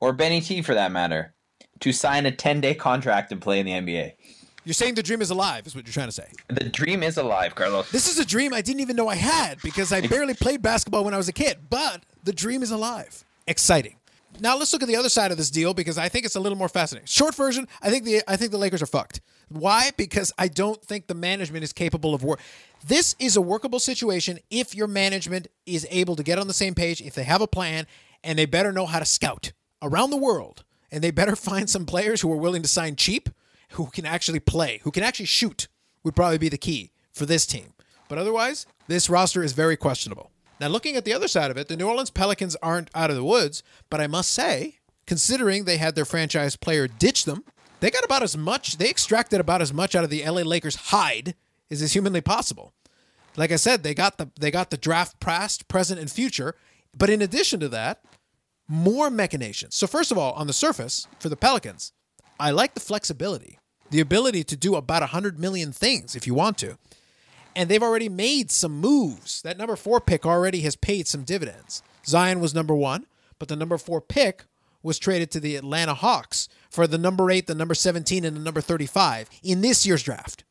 or 0.00 0.12
Benny 0.12 0.40
T 0.40 0.60
for 0.60 0.74
that 0.74 0.90
matter, 0.92 1.34
to 1.78 1.92
sign 1.92 2.26
a 2.26 2.32
10 2.32 2.60
day 2.60 2.74
contract 2.74 3.30
and 3.32 3.40
play 3.40 3.60
in 3.60 3.66
the 3.66 3.72
NBA. 3.72 4.12
You're 4.64 4.74
saying 4.74 4.94
the 4.94 5.02
dream 5.02 5.22
is 5.22 5.30
alive, 5.30 5.66
is 5.66 5.74
what 5.74 5.86
you're 5.86 5.92
trying 5.92 6.08
to 6.08 6.12
say. 6.12 6.28
The 6.48 6.68
dream 6.68 7.02
is 7.02 7.16
alive, 7.16 7.54
Carlos. 7.54 7.90
This 7.90 8.08
is 8.08 8.18
a 8.18 8.26
dream 8.26 8.52
I 8.52 8.60
didn't 8.60 8.80
even 8.80 8.94
know 8.94 9.08
I 9.08 9.14
had 9.14 9.60
because 9.62 9.92
I 9.92 10.06
barely 10.06 10.34
played 10.34 10.60
basketball 10.60 11.04
when 11.04 11.14
I 11.14 11.16
was 11.16 11.28
a 11.28 11.32
kid, 11.32 11.58
but 11.70 12.02
the 12.24 12.32
dream 12.32 12.62
is 12.62 12.70
alive. 12.70 13.24
Exciting. 13.46 13.96
Now 14.38 14.56
let's 14.56 14.72
look 14.72 14.82
at 14.82 14.88
the 14.88 14.96
other 14.96 15.08
side 15.08 15.32
of 15.32 15.38
this 15.38 15.50
deal 15.50 15.74
because 15.74 15.98
I 15.98 16.08
think 16.08 16.24
it's 16.24 16.36
a 16.36 16.40
little 16.40 16.58
more 16.58 16.68
fascinating. 16.68 17.06
Short 17.06 17.34
version, 17.34 17.66
I 17.82 17.90
think 17.90 18.04
the 18.04 18.22
I 18.28 18.36
think 18.36 18.52
the 18.52 18.58
Lakers 18.58 18.82
are 18.82 18.86
fucked. 18.86 19.20
Why? 19.48 19.90
Because 19.96 20.32
I 20.38 20.46
don't 20.46 20.80
think 20.82 21.08
the 21.08 21.14
management 21.14 21.64
is 21.64 21.72
capable 21.72 22.14
of 22.14 22.22
work. 22.22 22.40
This 22.86 23.16
is 23.18 23.36
a 23.36 23.40
workable 23.40 23.80
situation 23.80 24.38
if 24.50 24.74
your 24.74 24.86
management 24.86 25.48
is 25.66 25.86
able 25.90 26.14
to 26.16 26.22
get 26.22 26.38
on 26.38 26.46
the 26.46 26.54
same 26.54 26.74
page, 26.74 27.02
if 27.02 27.14
they 27.14 27.24
have 27.24 27.40
a 27.40 27.48
plan, 27.48 27.86
and 28.22 28.38
they 28.38 28.46
better 28.46 28.72
know 28.72 28.86
how 28.86 29.00
to 29.00 29.04
scout 29.04 29.52
around 29.82 30.10
the 30.10 30.16
world, 30.16 30.64
and 30.92 31.02
they 31.02 31.10
better 31.10 31.34
find 31.50 31.68
some 31.68 31.84
players 31.84 32.20
who 32.20 32.32
are 32.32 32.36
willing 32.36 32.62
to 32.62 32.68
sign 32.68 32.94
cheap, 32.94 33.28
who 33.72 33.86
can 33.86 34.06
actually 34.06 34.40
play, 34.40 34.80
who 34.82 34.90
can 34.90 35.02
actually 35.02 35.26
shoot, 35.26 35.68
would 36.02 36.16
probably 36.16 36.38
be 36.38 36.48
the 36.48 36.58
key 36.58 36.92
for 37.12 37.26
this 37.26 37.46
team. 37.46 37.74
But 38.08 38.18
otherwise, 38.18 38.66
this 38.88 39.10
roster 39.10 39.42
is 39.42 39.52
very 39.52 39.76
questionable. 39.76 40.30
Now, 40.60 40.68
looking 40.68 40.96
at 40.96 41.04
the 41.04 41.14
other 41.14 41.28
side 41.28 41.50
of 41.50 41.56
it, 41.56 41.68
the 41.68 41.76
New 41.76 41.88
Orleans 41.88 42.10
Pelicans 42.10 42.56
aren't 42.62 42.90
out 42.94 43.10
of 43.10 43.16
the 43.16 43.24
woods, 43.24 43.62
but 43.88 44.00
I 44.00 44.06
must 44.06 44.30
say, 44.32 44.78
considering 45.06 45.64
they 45.64 45.78
had 45.78 45.94
their 45.94 46.04
franchise 46.04 46.56
player 46.56 46.86
ditch 46.86 47.24
them, 47.24 47.44
they 47.80 47.90
got 47.90 48.04
about 48.04 48.22
as 48.22 48.36
much, 48.36 48.76
they 48.76 48.90
extracted 48.90 49.40
about 49.40 49.62
as 49.62 49.72
much 49.72 49.94
out 49.94 50.04
of 50.04 50.10
the 50.10 50.24
LA 50.24 50.42
Lakers 50.42 50.76
hide 50.76 51.34
as 51.70 51.80
is 51.80 51.92
humanly 51.92 52.20
possible. 52.20 52.74
Like 53.36 53.52
I 53.52 53.56
said, 53.56 53.82
they 53.82 53.94
got 53.94 54.18
the 54.18 54.30
they 54.38 54.50
got 54.50 54.70
the 54.70 54.76
draft 54.76 55.20
past, 55.20 55.68
present, 55.68 56.00
and 56.00 56.10
future. 56.10 56.56
But 56.96 57.10
in 57.10 57.22
addition 57.22 57.60
to 57.60 57.68
that, 57.68 58.02
more 58.66 59.08
machinations. 59.08 59.76
So 59.76 59.86
first 59.86 60.10
of 60.10 60.18
all, 60.18 60.32
on 60.32 60.48
the 60.48 60.52
surface, 60.52 61.06
for 61.20 61.28
the 61.28 61.36
Pelicans, 61.36 61.92
I 62.40 62.50
like 62.50 62.74
the 62.74 62.80
flexibility, 62.80 63.58
the 63.90 64.00
ability 64.00 64.44
to 64.44 64.56
do 64.56 64.74
about 64.76 65.02
100 65.02 65.38
million 65.38 65.72
things 65.72 66.14
if 66.14 66.26
you 66.26 66.34
want 66.34 66.58
to. 66.58 66.78
And 67.56 67.68
they've 67.68 67.82
already 67.82 68.08
made 68.08 68.50
some 68.50 68.80
moves. 68.80 69.42
That 69.42 69.58
number 69.58 69.76
four 69.76 70.00
pick 70.00 70.24
already 70.24 70.60
has 70.60 70.76
paid 70.76 71.08
some 71.08 71.24
dividends. 71.24 71.82
Zion 72.06 72.40
was 72.40 72.54
number 72.54 72.74
one, 72.74 73.06
but 73.38 73.48
the 73.48 73.56
number 73.56 73.76
four 73.76 74.00
pick 74.00 74.44
was 74.82 74.98
traded 74.98 75.30
to 75.32 75.40
the 75.40 75.56
Atlanta 75.56 75.94
Hawks 75.94 76.48
for 76.70 76.86
the 76.86 76.98
number 76.98 77.30
eight, 77.30 77.46
the 77.46 77.54
number 77.54 77.74
17, 77.74 78.24
and 78.24 78.36
the 78.36 78.40
number 78.40 78.60
35 78.60 79.28
in 79.42 79.60
this 79.60 79.84
year's 79.84 80.02
draft. 80.02 80.44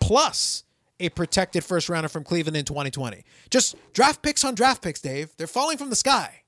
Plus 0.00 0.64
a 0.98 1.08
protected 1.10 1.64
first 1.64 1.88
rounder 1.88 2.08
from 2.08 2.24
Cleveland 2.24 2.56
in 2.56 2.64
2020. 2.64 3.24
Just 3.50 3.76
draft 3.92 4.22
picks 4.22 4.44
on 4.44 4.54
draft 4.54 4.82
picks, 4.82 5.00
Dave. 5.00 5.30
They're 5.36 5.46
falling 5.46 5.76
from 5.76 5.90
the 5.90 5.96
sky. 5.96 6.42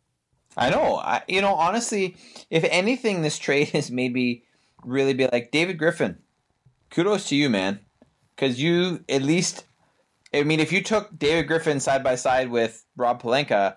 I 0.57 0.71
know. 0.71 0.97
I, 0.97 1.23
you 1.29 1.41
know, 1.41 1.55
honestly, 1.55 2.17
if 2.51 2.65
anything, 2.65 3.23
this 3.23 3.39
trade 3.39 3.69
has 3.73 3.91
made 3.91 4.13
me 4.13 4.45
really 4.85 5.15
be 5.15 5.27
like 5.27 5.51
David 5.51 5.79
Griffin. 5.79 6.19
Kudos 6.91 7.29
to 7.29 7.37
you, 7.37 7.51
man, 7.51 7.81
because 8.35 8.61
you 8.61 9.05
at 9.09 9.23
least. 9.23 9.65
I 10.35 10.43
mean, 10.43 10.61
if 10.61 10.73
you 10.73 10.83
took 10.83 11.19
David 11.19 11.47
Griffin 11.47 11.81
side 11.81 12.05
by 12.05 12.15
side 12.15 12.51
with 12.51 12.85
Rob 12.97 13.23
Pelinka, 13.23 13.77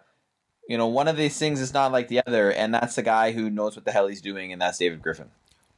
you 0.68 0.78
know, 0.78 0.88
one 0.88 1.08
of 1.08 1.16
these 1.16 1.38
things 1.38 1.62
is 1.62 1.74
not 1.74 1.92
like 1.92 2.10
the 2.10 2.22
other, 2.28 2.52
and 2.52 2.74
that's 2.74 2.96
the 2.96 3.04
guy 3.04 3.32
who 3.32 3.50
knows 3.50 3.76
what 3.76 3.86
the 3.86 3.92
hell 3.92 4.08
he's 4.08 4.22
doing, 4.22 4.52
and 4.52 4.62
that's 4.62 4.78
David 4.78 5.02
Griffin. 5.02 5.30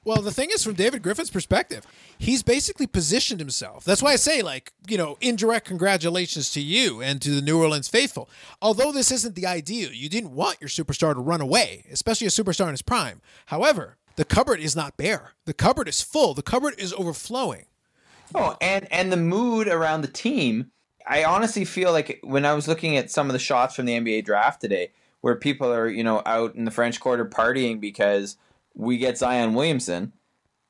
Well, 0.06 0.22
the 0.22 0.32
thing 0.32 0.50
is, 0.52 0.64
from 0.64 0.74
David 0.74 1.02
Griffin's 1.02 1.30
perspective, 1.30 1.88
he's 2.18 2.44
basically 2.44 2.88
positioned 2.88 3.40
himself. 3.40 3.86
That's 3.86 4.04
why 4.04 4.12
I 4.12 4.18
say, 4.18 4.42
like, 4.42 4.74
you 4.88 4.98
know, 4.98 5.18
indirect 5.22 5.66
congratulations 5.66 6.52
to 6.52 6.62
you 6.62 7.02
and 7.02 7.22
to 7.22 7.30
the 7.32 7.42
New 7.42 7.62
Orleans 7.62 7.88
faithful. 7.88 8.30
Although 8.62 8.92
this 8.92 9.12
isn't 9.12 9.36
the 9.36 9.48
ideal, 9.48 9.94
you 9.94 10.10
didn't 10.10 10.36
want 10.36 10.60
your 10.60 10.68
superstar 10.68 11.14
to 11.14 11.22
run 11.22 11.40
away, 11.40 11.86
especially 11.90 12.28
a 12.28 12.32
superstar 12.32 12.66
in 12.66 12.72
his 12.72 12.82
prime. 12.82 13.22
However, 13.46 13.96
the 14.16 14.26
cupboard 14.26 14.60
is 14.60 14.76
not 14.76 14.98
bare. 14.98 15.32
The 15.46 15.54
cupboard 15.54 15.88
is 15.88 16.02
full. 16.02 16.34
The 16.34 16.42
cupboard 16.42 16.76
is 16.78 16.94
overflowing. 16.94 17.66
Oh, 18.36 18.58
and 18.62 18.92
and 18.92 19.12
the 19.12 19.18
mood 19.18 19.68
around 19.68 20.02
the 20.02 20.08
team. 20.08 20.72
I 21.06 21.24
honestly 21.26 21.66
feel 21.66 21.92
like 21.92 22.20
when 22.24 22.46
I 22.46 22.54
was 22.54 22.68
looking 22.68 22.96
at 22.96 23.12
some 23.12 23.28
of 23.28 23.34
the 23.34 23.40
shots 23.40 23.76
from 23.76 23.86
the 23.86 24.00
NBA 24.00 24.24
draft 24.24 24.62
today, 24.62 24.92
where 25.22 25.36
people 25.36 25.72
are 25.72 25.88
you 25.88 26.04
know 26.04 26.22
out 26.26 26.56
in 26.56 26.66
the 26.66 26.72
French 26.72 27.00
Quarter 27.00 27.26
partying 27.26 27.80
because 27.80 28.38
we 28.74 28.98
get 28.98 29.18
Zion 29.18 29.54
Williamson. 29.54 30.14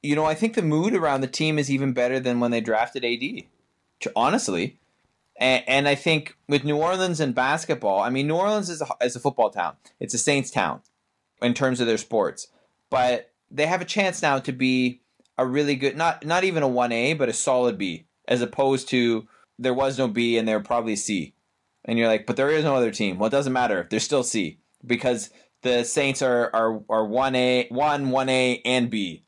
You 0.01 0.15
know, 0.15 0.25
I 0.25 0.35
think 0.35 0.55
the 0.55 0.61
mood 0.61 0.93
around 0.93 1.21
the 1.21 1.27
team 1.27 1.57
is 1.57 1.71
even 1.71 1.93
better 1.93 2.19
than 2.19 2.39
when 2.39 2.51
they 2.51 2.59
drafted 2.59 3.05
AD. 3.05 3.43
Honestly, 4.17 4.77
and, 5.37 5.63
and 5.67 5.87
I 5.87 5.95
think 5.95 6.35
with 6.47 6.65
New 6.65 6.75
Orleans 6.75 7.19
and 7.19 7.33
basketball, 7.33 8.01
I 8.01 8.09
mean, 8.09 8.27
New 8.27 8.35
Orleans 8.35 8.69
is 8.69 8.81
a, 8.81 8.87
is 9.01 9.15
a 9.15 9.19
football 9.19 9.49
town. 9.49 9.77
It's 9.99 10.13
a 10.13 10.17
Saints 10.17 10.51
town 10.51 10.81
in 11.41 11.53
terms 11.53 11.79
of 11.79 11.87
their 11.87 11.97
sports, 11.97 12.47
but 12.89 13.32
they 13.53 13.67
have 13.67 13.81
a 13.81 13.85
chance 13.85 14.21
now 14.21 14.39
to 14.39 14.51
be 14.51 15.01
a 15.37 15.45
really 15.45 15.75
good 15.75 15.95
not 15.95 16.25
not 16.25 16.43
even 16.43 16.63
a 16.63 16.69
1A 16.69 17.17
but 17.17 17.29
a 17.29 17.33
solid 17.33 17.77
B 17.77 18.07
as 18.27 18.41
opposed 18.41 18.89
to 18.89 19.27
there 19.59 19.73
was 19.73 19.97
no 19.97 20.07
B 20.07 20.37
and 20.37 20.47
they're 20.47 20.59
probably 20.59 20.95
C. 20.95 21.35
And 21.85 21.99
you're 21.99 22.07
like, 22.07 22.25
but 22.25 22.37
there 22.37 22.49
is 22.49 22.63
no 22.63 22.75
other 22.75 22.91
team. 22.91 23.19
Well, 23.19 23.27
it 23.27 23.31
doesn't 23.31 23.53
matter. 23.53 23.87
They're 23.89 23.99
still 23.99 24.23
C 24.23 24.59
because 24.85 25.29
the 25.61 25.83
Saints 25.83 26.21
are 26.21 26.49
are 26.53 26.81
are 26.89 27.07
1A, 27.07 27.71
1 27.71 28.05
1A 28.07 28.61
and 28.65 28.89
B. 28.89 29.25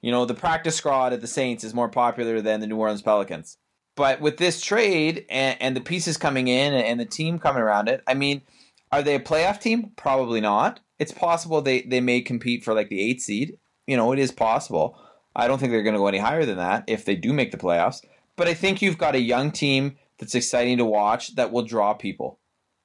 You 0.00 0.10
know, 0.10 0.24
the 0.24 0.34
practice 0.34 0.76
squad 0.76 1.12
at 1.12 1.20
the 1.20 1.28
Saints 1.28 1.62
is 1.62 1.74
more 1.74 1.88
popular 1.88 2.40
than 2.40 2.60
the 2.60 2.66
New 2.66 2.76
Orleans 2.76 3.02
Pelicans. 3.02 3.56
But 3.94 4.20
with 4.20 4.38
this 4.38 4.60
trade 4.60 5.26
and, 5.28 5.56
and 5.60 5.76
the 5.76 5.80
pieces 5.80 6.16
coming 6.16 6.48
in 6.48 6.72
and 6.72 6.98
the 6.98 7.04
team 7.04 7.38
coming 7.38 7.62
around 7.62 7.88
it, 7.88 8.02
I 8.06 8.14
mean, 8.14 8.42
are 8.90 9.02
they 9.02 9.14
a 9.14 9.20
playoff 9.20 9.60
team? 9.60 9.92
Probably 9.96 10.40
not. 10.40 10.80
It's 10.98 11.12
possible 11.12 11.60
they, 11.60 11.82
they 11.82 12.00
may 12.00 12.20
compete 12.20 12.64
for 12.64 12.74
like 12.74 12.88
the 12.88 13.00
eighth 13.00 13.22
seed. 13.22 13.58
You 13.86 13.96
know, 13.96 14.12
it 14.12 14.18
is 14.18 14.32
possible. 14.32 14.98
I 15.34 15.48
don't 15.48 15.58
think 15.58 15.72
they're 15.72 15.82
going 15.82 15.94
to 15.94 15.98
go 15.98 16.06
any 16.06 16.18
higher 16.18 16.44
than 16.44 16.58
that 16.58 16.84
if 16.86 17.04
they 17.04 17.16
do 17.16 17.32
make 17.32 17.50
the 17.50 17.58
playoffs. 17.58 18.04
But 18.36 18.48
I 18.48 18.54
think 18.54 18.82
you've 18.82 18.98
got 18.98 19.14
a 19.14 19.20
young 19.20 19.50
team 19.50 19.96
that's 20.18 20.34
exciting 20.34 20.78
to 20.78 20.84
watch 20.84 21.34
that 21.36 21.52
will 21.52 21.62
draw 21.62 21.94
people. 21.94 22.38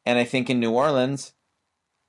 And 0.06 0.18
I 0.18 0.24
think 0.24 0.50
in 0.50 0.60
New 0.60 0.72
Orleans, 0.72 1.34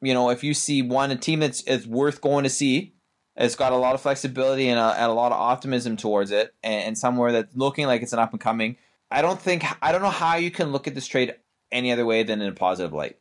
you 0.01 0.15
know, 0.15 0.31
if 0.31 0.45
you 0.45 0.55
see 0.55 0.83
one 0.83 1.11
a 1.11 1.17
team 1.17 1.41
that's 1.41 1.63
is 1.63 1.87
worth 1.87 2.21
going 2.21 2.45
to 2.45 2.51
see, 2.51 2.95
it's 3.37 3.57
got 3.57 3.73
a 3.73 3.77
lot 3.77 3.95
of 3.95 4.01
flexibility 4.01 4.69
and 4.69 4.79
a, 4.79 4.95
and 4.95 5.11
a 5.11 5.15
lot 5.15 5.33
of 5.33 5.39
optimism 5.39 5.97
towards 5.97 6.31
it, 6.31 6.55
and, 6.63 6.89
and 6.89 6.99
somewhere 6.99 7.33
that's 7.33 7.57
looking 7.57 7.87
like 7.87 8.03
it's 8.03 8.13
an 8.13 8.19
up 8.19 8.33
and 8.33 8.41
coming. 8.41 8.77
I 9.11 9.23
don't 9.23 9.41
think 9.41 9.65
I 9.83 9.93
don't 9.93 10.03
know 10.03 10.11
how 10.11 10.37
you 10.37 10.51
can 10.51 10.71
look 10.71 10.87
at 10.87 10.95
this 10.95 11.07
trade 11.07 11.35
any 11.71 11.93
other 11.93 12.07
way 12.07 12.23
than 12.23 12.41
in 12.41 12.49
a 12.49 12.55
positive 12.55 12.93
light 12.93 13.19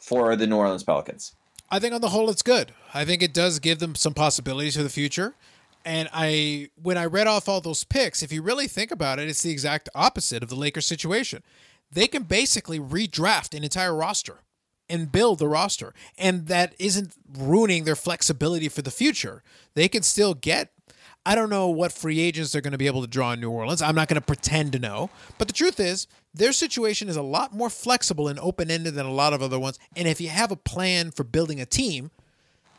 for 0.00 0.36
the 0.36 0.46
New 0.46 0.56
Orleans 0.56 0.84
Pelicans. 0.84 1.34
I 1.72 1.78
think 1.78 1.94
on 1.94 2.02
the 2.02 2.10
whole 2.10 2.28
it's 2.28 2.42
good. 2.42 2.72
I 2.92 3.06
think 3.06 3.22
it 3.22 3.32
does 3.32 3.58
give 3.58 3.78
them 3.78 3.94
some 3.94 4.12
possibilities 4.12 4.76
for 4.76 4.82
the 4.82 4.90
future. 4.90 5.34
And 5.86 6.08
I 6.12 6.68
when 6.80 6.98
I 6.98 7.06
read 7.06 7.26
off 7.26 7.48
all 7.48 7.62
those 7.62 7.82
picks, 7.82 8.22
if 8.22 8.30
you 8.30 8.42
really 8.42 8.68
think 8.68 8.90
about 8.90 9.18
it, 9.18 9.28
it's 9.28 9.42
the 9.42 9.50
exact 9.50 9.88
opposite 9.94 10.42
of 10.42 10.50
the 10.50 10.54
Lakers 10.54 10.86
situation. 10.86 11.42
They 11.90 12.06
can 12.06 12.24
basically 12.24 12.78
redraft 12.78 13.56
an 13.56 13.64
entire 13.64 13.94
roster 13.94 14.40
and 14.88 15.10
build 15.10 15.38
the 15.38 15.48
roster. 15.48 15.94
And 16.18 16.46
that 16.48 16.74
isn't 16.78 17.14
ruining 17.36 17.84
their 17.84 17.96
flexibility 17.96 18.68
for 18.68 18.82
the 18.82 18.90
future. 18.90 19.42
They 19.74 19.88
can 19.88 20.02
still 20.02 20.34
get 20.34 20.72
I 21.24 21.34
don't 21.34 21.50
know 21.50 21.68
what 21.68 21.92
free 21.92 22.20
agents 22.20 22.52
they're 22.52 22.60
going 22.60 22.72
to 22.72 22.78
be 22.78 22.88
able 22.88 23.00
to 23.00 23.06
draw 23.06 23.32
in 23.32 23.40
New 23.40 23.50
Orleans. 23.50 23.80
I'm 23.80 23.94
not 23.94 24.08
going 24.08 24.20
to 24.20 24.26
pretend 24.26 24.72
to 24.72 24.78
know. 24.78 25.08
But 25.38 25.46
the 25.46 25.54
truth 25.54 25.80
is, 25.80 26.06
their 26.34 26.52
situation 26.52 27.08
is 27.08 27.16
a 27.16 27.22
lot 27.22 27.54
more 27.54 27.70
flexible 27.70 28.28
and 28.28 28.38
open 28.38 28.70
ended 28.70 28.94
than 28.94 29.06
a 29.06 29.12
lot 29.12 29.32
of 29.32 29.42
other 29.42 29.58
ones. 29.58 29.78
And 29.96 30.08
if 30.08 30.20
you 30.20 30.28
have 30.28 30.50
a 30.50 30.56
plan 30.56 31.10
for 31.10 31.24
building 31.24 31.60
a 31.60 31.66
team, 31.66 32.10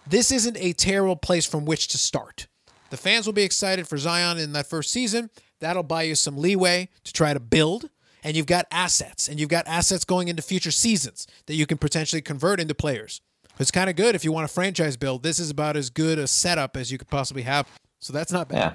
this 0.07 0.31
isn't 0.31 0.57
a 0.57 0.73
terrible 0.73 1.15
place 1.15 1.45
from 1.45 1.65
which 1.65 1.87
to 1.89 1.97
start. 1.97 2.47
The 2.89 2.97
fans 2.97 3.25
will 3.25 3.33
be 3.33 3.43
excited 3.43 3.87
for 3.87 3.97
Zion 3.97 4.37
in 4.37 4.53
that 4.53 4.67
first 4.67 4.91
season. 4.91 5.29
That'll 5.59 5.83
buy 5.83 6.03
you 6.03 6.15
some 6.15 6.37
leeway 6.37 6.89
to 7.03 7.13
try 7.13 7.33
to 7.33 7.39
build. 7.39 7.89
And 8.25 8.37
you've 8.37 8.45
got 8.45 8.67
assets, 8.71 9.27
and 9.27 9.37
you've 9.37 9.49
got 9.49 9.67
assets 9.67 10.05
going 10.05 10.29
into 10.29 10.41
future 10.41 10.71
seasons 10.71 11.27
that 11.45 11.55
you 11.55 11.65
can 11.65 11.77
potentially 11.77 12.21
convert 12.21 12.61
into 12.61 12.73
players. 12.73 13.19
It's 13.59 13.69
kind 13.69 13.89
of 13.89 13.97
good 13.97 14.15
if 14.15 14.23
you 14.23 14.31
want 14.31 14.45
a 14.45 14.47
franchise 14.47 14.95
build. 14.95 15.23
This 15.23 15.39
is 15.39 15.49
about 15.49 15.75
as 15.75 15.89
good 15.89 16.17
a 16.17 16.25
setup 16.25 16.77
as 16.77 16.89
you 16.89 16.97
could 16.97 17.09
possibly 17.09 17.41
have 17.41 17.67
so 18.03 18.11
that's 18.11 18.33
not 18.33 18.49
bad. 18.49 18.57
Yeah. 18.57 18.73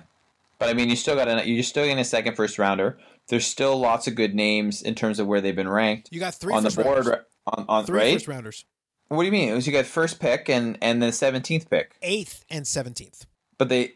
But 0.59 0.70
I 0.70 0.72
mean, 0.72 0.89
you 0.89 0.97
still 0.97 1.14
got 1.14 1.29
a, 1.29 1.47
you're 1.47 1.62
still 1.62 1.85
getting 1.85 1.99
a 1.99 2.05
second 2.05 2.35
first 2.35 2.59
rounder. 2.59 2.99
There's 3.29 3.47
still 3.47 3.79
lots 3.79 4.07
of 4.07 4.14
good 4.14 4.35
names 4.35 4.83
in 4.83 4.95
terms 4.95 5.18
of 5.18 5.26
where 5.26 5.41
they've 5.41 5.55
been 5.57 5.68
ranked. 5.68 6.09
You 6.11 6.20
got 6.20 6.35
three 6.35 6.55
on 6.55 6.62
the 6.62 6.70
board 6.70 7.07
rounders. 7.07 7.24
on, 7.47 7.64
on 7.68 7.85
three 7.87 7.99
right. 7.99 8.14
first 8.14 8.29
rounders, 8.29 8.64
What 9.09 9.22
do 9.22 9.26
you 9.26 9.33
mean? 9.33 9.49
It 9.51 9.55
was 9.55 9.66
you 9.66 9.72
got 9.72 9.87
first 9.87 10.18
pick 10.20 10.49
and 10.49 10.79
and 10.81 11.03
the 11.03 11.12
seventeenth 11.12 11.68
pick. 11.68 11.97
eighth 12.03 12.45
and 12.51 12.66
seventeenth. 12.66 13.26
But 13.59 13.68
they, 13.68 13.93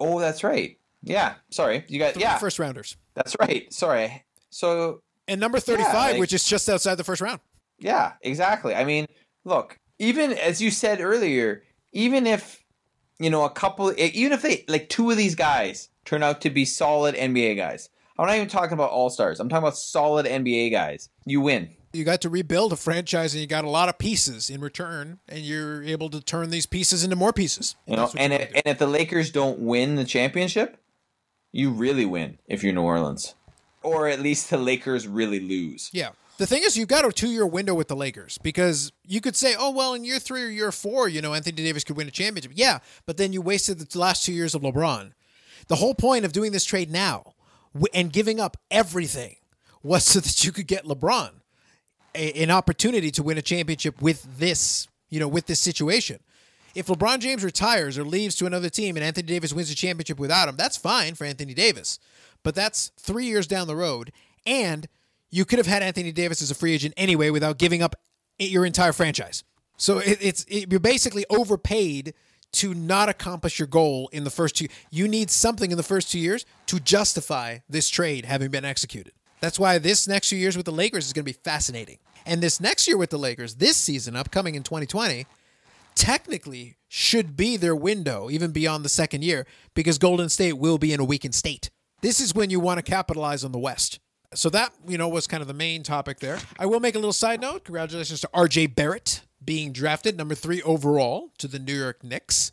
oh, 0.00 0.18
that's 0.20 0.42
right. 0.44 0.78
Yeah, 1.02 1.34
sorry, 1.50 1.84
you 1.88 1.98
got 1.98 2.14
Three 2.14 2.22
yeah, 2.22 2.38
first 2.38 2.58
rounders, 2.58 2.96
that's 3.14 3.36
right. 3.38 3.72
Sorry. 3.72 4.24
So 4.50 5.02
and 5.28 5.40
number 5.40 5.60
thirty-five, 5.60 6.12
like- 6.12 6.20
which 6.20 6.32
is 6.32 6.44
just 6.44 6.68
outside 6.68 6.96
the 6.96 7.04
first 7.04 7.20
round. 7.20 7.40
Yeah, 7.78 8.12
exactly. 8.22 8.74
I 8.74 8.84
mean, 8.84 9.06
look, 9.44 9.78
even 9.98 10.32
as 10.32 10.60
you 10.62 10.70
said 10.70 11.00
earlier, 11.00 11.62
even 11.92 12.26
if 12.26 12.62
you 13.18 13.30
know 13.30 13.44
a 13.44 13.50
couple, 13.50 13.92
even 13.98 14.32
if 14.32 14.42
they 14.42 14.64
like 14.68 14.88
two 14.88 15.10
of 15.10 15.16
these 15.16 15.34
guys 15.34 15.88
turn 16.04 16.22
out 16.22 16.40
to 16.42 16.50
be 16.50 16.64
solid 16.64 17.14
NBA 17.14 17.56
guys, 17.56 17.88
I'm 18.18 18.26
not 18.26 18.36
even 18.36 18.48
talking 18.48 18.74
about 18.74 18.90
all 18.90 19.10
stars. 19.10 19.40
I'm 19.40 19.48
talking 19.48 19.64
about 19.64 19.76
solid 19.76 20.26
NBA 20.26 20.70
guys. 20.70 21.08
You 21.24 21.40
win. 21.40 21.70
You 21.92 22.04
got 22.04 22.20
to 22.22 22.28
rebuild 22.28 22.72
a 22.72 22.76
franchise, 22.76 23.34
and 23.34 23.40
you 23.40 23.46
got 23.46 23.64
a 23.64 23.70
lot 23.70 23.88
of 23.88 23.98
pieces 23.98 24.50
in 24.50 24.60
return, 24.60 25.20
and 25.28 25.40
you're 25.40 25.82
able 25.82 26.10
to 26.10 26.20
turn 26.20 26.50
these 26.50 26.66
pieces 26.66 27.04
into 27.04 27.16
more 27.16 27.32
pieces. 27.32 27.76
You 27.86 27.96
know, 27.96 28.10
and 28.16 28.32
if, 28.32 28.50
and 28.52 28.62
if 28.66 28.78
the 28.78 28.86
Lakers 28.86 29.30
don't 29.30 29.60
win 29.60 29.94
the 29.94 30.04
championship, 30.04 30.80
you 31.52 31.70
really 31.70 32.04
win 32.04 32.38
if 32.48 32.64
you're 32.64 32.72
New 32.72 32.82
Orleans, 32.82 33.34
or 33.82 34.08
at 34.08 34.20
least 34.20 34.50
the 34.50 34.58
Lakers 34.58 35.06
really 35.06 35.40
lose. 35.40 35.90
yeah. 35.92 36.10
The 36.36 36.46
thing 36.46 36.64
is, 36.64 36.76
you've 36.76 36.88
got 36.88 37.04
a 37.04 37.12
two-year 37.12 37.46
window 37.46 37.74
with 37.74 37.86
the 37.86 37.94
Lakers 37.94 38.38
because 38.38 38.90
you 39.06 39.20
could 39.20 39.36
say, 39.36 39.54
"Oh 39.56 39.70
well, 39.70 39.94
in 39.94 40.04
year 40.04 40.18
three 40.18 40.42
or 40.42 40.48
year 40.48 40.72
four, 40.72 41.08
you 41.08 41.22
know, 41.22 41.32
Anthony 41.32 41.62
Davis 41.62 41.84
could 41.84 41.96
win 41.96 42.08
a 42.08 42.10
championship." 42.10 42.50
Yeah, 42.56 42.80
but 43.06 43.18
then 43.18 43.32
you 43.32 43.40
wasted 43.40 43.78
the 43.78 43.98
last 44.00 44.24
two 44.24 44.32
years 44.32 44.52
of 44.52 44.62
LeBron. 44.62 45.12
The 45.68 45.76
whole 45.76 45.94
point 45.94 46.24
of 46.24 46.32
doing 46.32 46.50
this 46.50 46.64
trade 46.64 46.90
now 46.90 47.33
and 47.92 48.12
giving 48.12 48.40
up 48.40 48.56
everything 48.70 49.36
was 49.82 50.04
so 50.04 50.20
that 50.20 50.44
you 50.44 50.52
could 50.52 50.66
get 50.66 50.84
LeBron 50.84 51.30
a, 52.14 52.42
an 52.42 52.50
opportunity 52.50 53.10
to 53.12 53.22
win 53.22 53.38
a 53.38 53.42
championship 53.42 54.00
with 54.00 54.38
this, 54.38 54.88
you 55.10 55.20
know, 55.20 55.28
with 55.28 55.46
this 55.46 55.60
situation. 55.60 56.20
If 56.74 56.86
LeBron 56.86 57.20
James 57.20 57.44
retires 57.44 57.96
or 57.96 58.04
leaves 58.04 58.34
to 58.36 58.46
another 58.46 58.68
team 58.68 58.96
and 58.96 59.04
Anthony 59.04 59.26
Davis 59.26 59.52
wins 59.52 59.70
a 59.70 59.76
championship 59.76 60.18
without 60.18 60.48
him, 60.48 60.56
that's 60.56 60.76
fine 60.76 61.14
for 61.14 61.24
Anthony 61.24 61.54
Davis. 61.54 61.98
But 62.42 62.54
that's 62.54 62.90
three 62.98 63.26
years 63.26 63.46
down 63.46 63.68
the 63.68 63.76
road, 63.76 64.12
and 64.44 64.88
you 65.30 65.44
could 65.44 65.58
have 65.58 65.66
had 65.66 65.82
Anthony 65.82 66.12
Davis 66.12 66.42
as 66.42 66.50
a 66.50 66.54
free 66.54 66.72
agent 66.72 66.94
anyway 66.96 67.30
without 67.30 67.58
giving 67.58 67.82
up 67.82 67.94
your 68.38 68.66
entire 68.66 68.92
franchise. 68.92 69.44
So 69.76 69.98
it, 69.98 70.18
it's 70.20 70.44
it, 70.44 70.70
you're 70.70 70.80
basically 70.80 71.24
overpaid 71.30 72.12
to 72.54 72.74
not 72.74 73.08
accomplish 73.08 73.58
your 73.58 73.68
goal 73.68 74.08
in 74.12 74.24
the 74.24 74.30
first 74.30 74.56
two. 74.56 74.68
You 74.90 75.08
need 75.08 75.30
something 75.30 75.70
in 75.70 75.76
the 75.76 75.82
first 75.82 76.10
two 76.10 76.18
years 76.18 76.46
to 76.66 76.80
justify 76.80 77.58
this 77.68 77.88
trade 77.88 78.24
having 78.24 78.50
been 78.50 78.64
executed. 78.64 79.12
That's 79.40 79.58
why 79.58 79.78
this 79.78 80.08
next 80.08 80.30
few 80.30 80.38
years 80.38 80.56
with 80.56 80.66
the 80.66 80.72
Lakers 80.72 81.06
is 81.06 81.12
going 81.12 81.24
to 81.24 81.32
be 81.32 81.38
fascinating. 81.44 81.98
And 82.24 82.42
this 82.42 82.60
next 82.60 82.88
year 82.88 82.96
with 82.96 83.10
the 83.10 83.18
Lakers, 83.18 83.56
this 83.56 83.76
season 83.76 84.16
upcoming 84.16 84.54
in 84.54 84.62
2020, 84.62 85.26
technically 85.94 86.76
should 86.88 87.36
be 87.36 87.56
their 87.56 87.76
window, 87.76 88.30
even 88.30 88.52
beyond 88.52 88.84
the 88.84 88.88
second 88.88 89.22
year, 89.22 89.46
because 89.74 89.98
Golden 89.98 90.28
State 90.28 90.54
will 90.54 90.78
be 90.78 90.92
in 90.92 91.00
a 91.00 91.04
weakened 91.04 91.34
state. 91.34 91.70
This 92.00 92.20
is 92.20 92.34
when 92.34 92.50
you 92.50 92.60
want 92.60 92.78
to 92.78 92.82
capitalize 92.82 93.44
on 93.44 93.52
the 93.52 93.58
West. 93.58 93.98
So 94.34 94.50
that, 94.50 94.72
you 94.86 94.98
know, 94.98 95.08
was 95.08 95.26
kind 95.26 95.40
of 95.40 95.46
the 95.46 95.54
main 95.54 95.82
topic 95.82 96.20
there. 96.20 96.38
I 96.58 96.66
will 96.66 96.80
make 96.80 96.94
a 96.94 96.98
little 96.98 97.12
side 97.12 97.40
note. 97.40 97.64
Congratulations 97.64 98.20
to 98.22 98.30
RJ 98.34 98.74
Barrett 98.74 99.22
being 99.44 99.72
drafted 99.72 100.16
number 100.16 100.34
three 100.34 100.62
overall 100.62 101.30
to 101.38 101.48
the 101.48 101.58
New 101.58 101.74
York 101.78 102.02
Knicks. 102.04 102.50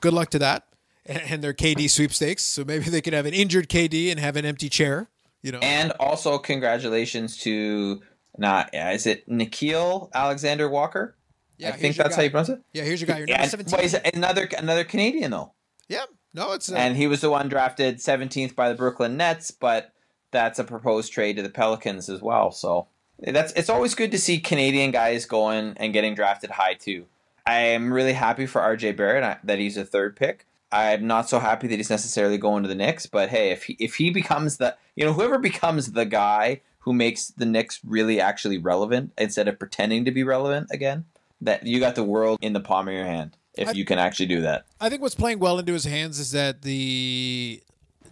Good 0.00 0.12
luck 0.12 0.30
to 0.30 0.38
that. 0.38 0.66
And 1.06 1.42
their 1.42 1.54
KD 1.54 1.90
sweepstakes. 1.90 2.42
So 2.44 2.64
maybe 2.64 2.84
they 2.84 3.00
could 3.00 3.14
have 3.14 3.26
an 3.26 3.34
injured 3.34 3.68
KD 3.68 4.10
and 4.10 4.20
have 4.20 4.36
an 4.36 4.44
empty 4.44 4.68
chair. 4.68 5.08
You 5.42 5.52
know, 5.52 5.58
And 5.60 5.92
also 5.92 6.38
congratulations 6.38 7.38
to 7.38 8.00
not 8.38 8.70
is 8.74 9.06
it 9.06 9.28
Nickeil 9.28 10.10
Alexander 10.14 10.68
Walker? 10.68 11.16
Yeah, 11.56 11.70
I 11.70 11.72
think 11.72 11.96
that's 11.96 12.10
guy. 12.10 12.16
how 12.16 12.22
you 12.22 12.30
pronounce 12.30 12.48
it. 12.50 12.60
yeah, 12.72 12.82
here's 12.84 13.00
your 13.00 13.08
guy. 13.08 13.18
Your 13.18 13.26
number 13.26 13.42
And, 13.42 13.50
17. 13.50 13.72
well, 13.72 13.82
he's 13.82 13.94
another 14.14 14.48
another 14.56 14.84
Canadian 14.84 15.30
though, 15.30 15.52
yeah, 15.88 16.04
no, 16.32 16.52
it's 16.52 16.70
uh, 16.70 16.76
and 16.76 16.96
he 16.96 17.06
was 17.06 17.20
the 17.22 17.30
one 17.30 17.48
drafted 17.48 17.96
17th 17.98 18.54
by 18.54 18.68
the 18.68 18.74
Brooklyn 18.74 19.16
Nets, 19.16 19.50
but 19.50 19.92
that's 20.30 20.58
a 20.58 20.64
proposed 20.64 21.12
trade 21.12 21.36
to 21.36 21.42
the 21.42 21.50
Pelicans 21.50 22.08
as 22.08 22.22
well. 22.22 22.50
So 22.50 22.86
that's 23.22 23.52
it's 23.52 23.68
always 23.70 23.94
good 23.94 24.10
to 24.12 24.18
see 24.18 24.38
Canadian 24.38 24.90
guys 24.90 25.26
going 25.26 25.74
and 25.76 25.92
getting 25.92 26.14
drafted 26.14 26.50
high 26.50 26.74
too. 26.74 27.06
I 27.46 27.60
am 27.60 27.92
really 27.92 28.12
happy 28.12 28.46
for 28.46 28.60
RJ 28.60 28.96
Barrett 28.96 29.24
uh, 29.24 29.36
that 29.44 29.58
he's 29.58 29.76
a 29.76 29.84
third 29.84 30.16
pick. 30.16 30.46
I'm 30.72 31.06
not 31.06 31.28
so 31.28 31.40
happy 31.40 31.66
that 31.68 31.76
he's 31.76 31.90
necessarily 31.90 32.38
going 32.38 32.62
to 32.62 32.68
the 32.68 32.74
Knicks, 32.76 33.06
but 33.06 33.28
hey, 33.30 33.50
if 33.50 33.64
he, 33.64 33.76
if 33.80 33.96
he 33.96 34.10
becomes 34.10 34.58
the 34.58 34.76
you 34.94 35.04
know 35.04 35.12
whoever 35.12 35.38
becomes 35.38 35.92
the 35.92 36.04
guy 36.04 36.60
who 36.80 36.92
makes 36.92 37.28
the 37.28 37.46
Knicks 37.46 37.80
really 37.84 38.20
actually 38.20 38.56
relevant 38.58 39.12
instead 39.18 39.48
of 39.48 39.58
pretending 39.58 40.04
to 40.04 40.10
be 40.10 40.22
relevant 40.22 40.68
again, 40.70 41.04
that 41.40 41.66
you 41.66 41.80
got 41.80 41.94
the 41.94 42.04
world 42.04 42.38
in 42.40 42.52
the 42.52 42.60
palm 42.60 42.88
of 42.88 42.94
your 42.94 43.04
hand 43.04 43.36
if 43.54 43.68
I- 43.68 43.72
you 43.72 43.84
can 43.84 43.98
actually 43.98 44.26
do 44.26 44.42
that. 44.42 44.64
I 44.80 44.88
think 44.88 45.02
what's 45.02 45.14
playing 45.14 45.40
well 45.40 45.58
into 45.58 45.72
his 45.72 45.84
hands 45.84 46.18
is 46.18 46.30
that 46.32 46.62
the 46.62 47.62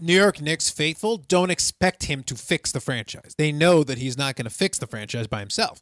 New 0.00 0.14
York 0.14 0.40
Knicks 0.40 0.70
faithful 0.70 1.16
don't 1.16 1.50
expect 1.50 2.04
him 2.04 2.22
to 2.24 2.34
fix 2.34 2.72
the 2.72 2.80
franchise. 2.80 3.34
They 3.36 3.52
know 3.52 3.84
that 3.84 3.98
he's 3.98 4.18
not 4.18 4.36
going 4.36 4.44
to 4.44 4.50
fix 4.50 4.78
the 4.78 4.86
franchise 4.86 5.26
by 5.26 5.40
himself. 5.40 5.80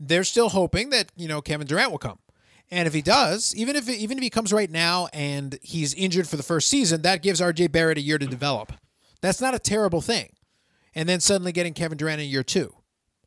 They're 0.00 0.24
still 0.24 0.48
hoping 0.48 0.90
that 0.90 1.12
you 1.16 1.28
know 1.28 1.40
Kevin 1.40 1.66
Durant 1.66 1.90
will 1.90 1.98
come, 1.98 2.18
and 2.70 2.86
if 2.86 2.94
he 2.94 3.02
does, 3.02 3.54
even 3.54 3.76
if 3.76 3.88
even 3.88 4.18
if 4.18 4.22
he 4.22 4.30
comes 4.30 4.52
right 4.52 4.70
now 4.70 5.08
and 5.12 5.58
he's 5.62 5.94
injured 5.94 6.28
for 6.28 6.36
the 6.36 6.42
first 6.42 6.68
season, 6.68 7.02
that 7.02 7.22
gives 7.22 7.40
R.J. 7.40 7.68
Barrett 7.68 7.98
a 7.98 8.02
year 8.02 8.18
to 8.18 8.26
develop. 8.26 8.72
That's 9.20 9.40
not 9.40 9.54
a 9.54 9.58
terrible 9.58 10.00
thing. 10.00 10.32
And 10.94 11.08
then 11.08 11.20
suddenly 11.20 11.52
getting 11.52 11.74
Kevin 11.74 11.98
Durant 11.98 12.20
in 12.20 12.28
year 12.28 12.42
two, 12.42 12.74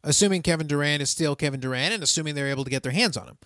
assuming 0.04 0.42
Kevin 0.42 0.68
Durant 0.68 1.02
is 1.02 1.10
still 1.10 1.36
Kevin 1.36 1.60
Durant, 1.60 1.94
and 1.94 2.04
assuming 2.04 2.36
they're 2.36 2.50
able 2.50 2.64
to 2.64 2.70
get 2.70 2.84
their 2.84 2.92
hands 2.92 3.16
on 3.16 3.28
him. 3.28 3.38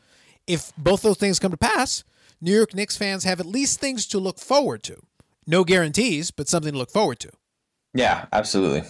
If 0.48 0.74
both 0.78 1.04
those 1.04 1.18
things 1.18 1.38
come 1.38 1.52
to 1.52 1.58
pass, 1.58 2.04
New 2.42 2.56
York 2.56 2.74
Knicks 2.74 2.98
fans 2.98 3.24
have 3.26 3.40
at 3.40 3.46
least 3.46 3.80
things 3.80 4.08
to 4.08 4.20
look 4.20 4.40
forward 4.40 4.82
to. 4.84 5.02
No 5.50 5.64
guarantees, 5.64 6.30
but 6.32 6.48
something 6.48 6.74
to 6.74 6.78
look 6.78 6.92
forward 6.92 7.20
to. 7.22 7.32
Yeah, 7.94 8.26
absolutely. 8.32 8.84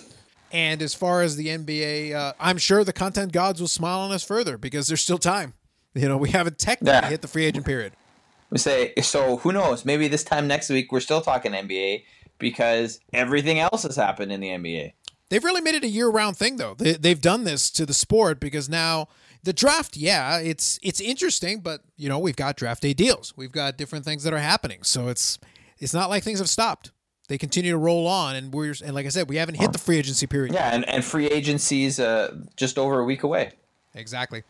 And 0.51 0.81
as 0.81 0.93
far 0.93 1.21
as 1.21 1.37
the 1.37 1.47
NBA, 1.47 2.13
uh, 2.13 2.33
I'm 2.39 2.57
sure 2.57 2.83
the 2.83 2.91
content 2.91 3.31
gods 3.31 3.61
will 3.61 3.67
smile 3.69 3.99
on 3.99 4.11
us 4.11 4.23
further 4.23 4.57
because 4.57 4.87
there's 4.87 5.01
still 5.01 5.17
time. 5.19 5.53
You 5.95 6.07
know, 6.09 6.17
we 6.17 6.29
haven't 6.31 6.57
technically 6.59 6.93
Yeah. 6.93 7.07
hit 7.09 7.21
the 7.21 7.27
free 7.27 7.45
agent 7.45 7.65
period. 7.65 7.93
We 8.49 8.57
say 8.57 8.93
so. 9.01 9.37
Who 9.37 9.51
knows? 9.53 9.85
Maybe 9.85 10.07
this 10.07 10.23
time 10.23 10.47
next 10.47 10.69
week 10.69 10.91
we're 10.91 10.99
still 10.99 11.21
talking 11.21 11.53
NBA 11.53 12.03
because 12.39 12.99
everything 13.13 13.59
else 13.59 13.83
has 13.83 13.95
happened 13.95 14.31
in 14.31 14.39
the 14.41 14.49
NBA. 14.49 14.93
They've 15.29 15.43
really 15.43 15.61
made 15.61 15.75
it 15.75 15.83
a 15.83 15.87
year-round 15.87 16.35
thing, 16.37 16.57
though. 16.57 16.73
They, 16.73 16.93
they've 16.93 17.21
done 17.21 17.43
this 17.43 17.69
to 17.71 17.85
the 17.85 17.93
sport 17.93 18.39
because 18.39 18.67
now 18.67 19.07
the 19.43 19.53
draft, 19.53 19.95
yeah, 19.95 20.39
it's 20.39 20.79
it's 20.81 20.99
interesting, 20.99 21.59
but 21.61 21.81
you 21.95 22.09
know 22.09 22.19
we've 22.19 22.35
got 22.35 22.57
draft 22.57 22.81
day 22.81 22.93
deals. 22.93 23.33
We've 23.37 23.51
got 23.51 23.77
different 23.77 24.03
things 24.05 24.23
that 24.23 24.33
are 24.33 24.39
happening, 24.39 24.83
so 24.83 25.07
it's 25.07 25.37
it's 25.79 25.93
not 25.93 26.09
like 26.09 26.23
things 26.23 26.39
have 26.39 26.49
stopped. 26.49 26.91
They 27.27 27.37
continue 27.37 27.71
to 27.71 27.77
roll 27.77 28.07
on, 28.07 28.35
and 28.35 28.53
we're 28.53 28.73
and 28.83 28.95
like 28.95 29.05
I 29.05 29.09
said, 29.09 29.29
we 29.29 29.37
haven't 29.37 29.55
hit 29.55 29.71
the 29.71 29.77
free 29.77 29.97
agency 29.97 30.25
period. 30.25 30.53
Yeah, 30.53 30.73
and, 30.73 30.87
and 30.89 31.03
free 31.03 31.27
agency's 31.27 31.99
uh, 31.99 32.35
just 32.55 32.77
over 32.79 32.99
a 32.99 33.05
week 33.05 33.23
away. 33.23 33.51
Exactly. 33.93 34.43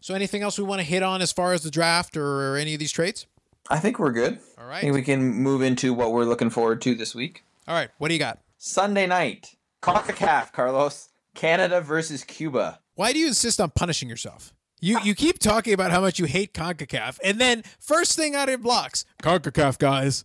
So, 0.00 0.14
anything 0.14 0.42
else 0.42 0.58
we 0.58 0.64
want 0.64 0.80
to 0.80 0.86
hit 0.86 1.02
on 1.02 1.20
as 1.20 1.30
far 1.30 1.52
as 1.52 1.62
the 1.62 1.70
draft 1.70 2.16
or 2.16 2.56
any 2.56 2.72
of 2.72 2.80
these 2.80 2.90
trades? 2.90 3.26
I 3.70 3.78
think 3.78 3.98
we're 3.98 4.12
good. 4.12 4.38
All 4.58 4.66
right. 4.66 4.78
I 4.78 4.80
think 4.80 4.94
we 4.94 5.02
can 5.02 5.34
move 5.34 5.62
into 5.62 5.94
what 5.94 6.12
we're 6.12 6.24
looking 6.24 6.50
forward 6.50 6.80
to 6.82 6.94
this 6.94 7.14
week. 7.14 7.44
All 7.68 7.74
right. 7.74 7.90
What 7.98 8.08
do 8.08 8.14
you 8.14 8.20
got? 8.20 8.40
Sunday 8.58 9.06
night, 9.06 9.54
CONCACAF, 9.82 10.52
Carlos, 10.52 11.10
Canada 11.34 11.80
versus 11.80 12.24
Cuba. 12.24 12.80
Why 12.94 13.12
do 13.12 13.18
you 13.18 13.28
insist 13.28 13.60
on 13.60 13.70
punishing 13.70 14.08
yourself? 14.08 14.52
You 14.80 14.98
you 15.04 15.14
keep 15.14 15.38
talking 15.38 15.72
about 15.72 15.92
how 15.92 16.00
much 16.00 16.18
you 16.18 16.24
hate 16.24 16.54
CONCACAF, 16.54 17.18
and 17.22 17.40
then 17.40 17.62
first 17.78 18.16
thing 18.16 18.34
out 18.34 18.44
of 18.44 18.50
your 18.50 18.58
blocks, 18.58 19.04
CONCACAF 19.22 19.78
guys. 19.78 20.24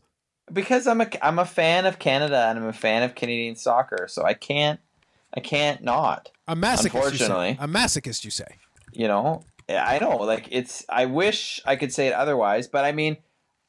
Because 0.51 0.87
I'm 0.87 1.01
a 1.01 1.07
I'm 1.21 1.39
a 1.39 1.45
fan 1.45 1.85
of 1.85 1.99
Canada 1.99 2.47
and 2.49 2.57
I'm 2.59 2.65
a 2.67 2.73
fan 2.73 3.03
of 3.03 3.15
Canadian 3.15 3.55
soccer, 3.55 4.07
so 4.07 4.23
I 4.23 4.33
can't 4.33 4.79
I 5.33 5.39
can't 5.41 5.83
not. 5.83 6.31
A 6.47 6.55
masochist, 6.55 6.85
Unfortunately. 6.85 7.49
you 7.49 7.55
say. 7.55 7.63
A 7.63 7.67
masochist, 7.67 8.23
you 8.23 8.31
say. 8.31 8.47
You 8.93 9.07
know, 9.09 9.43
I 9.69 9.99
know, 9.99 10.15
like 10.17 10.47
it's. 10.49 10.85
I 10.89 11.05
wish 11.05 11.59
I 11.65 11.75
could 11.75 11.91
say 11.93 12.07
it 12.07 12.13
otherwise, 12.13 12.67
but 12.67 12.85
I 12.85 12.93
mean, 12.93 13.17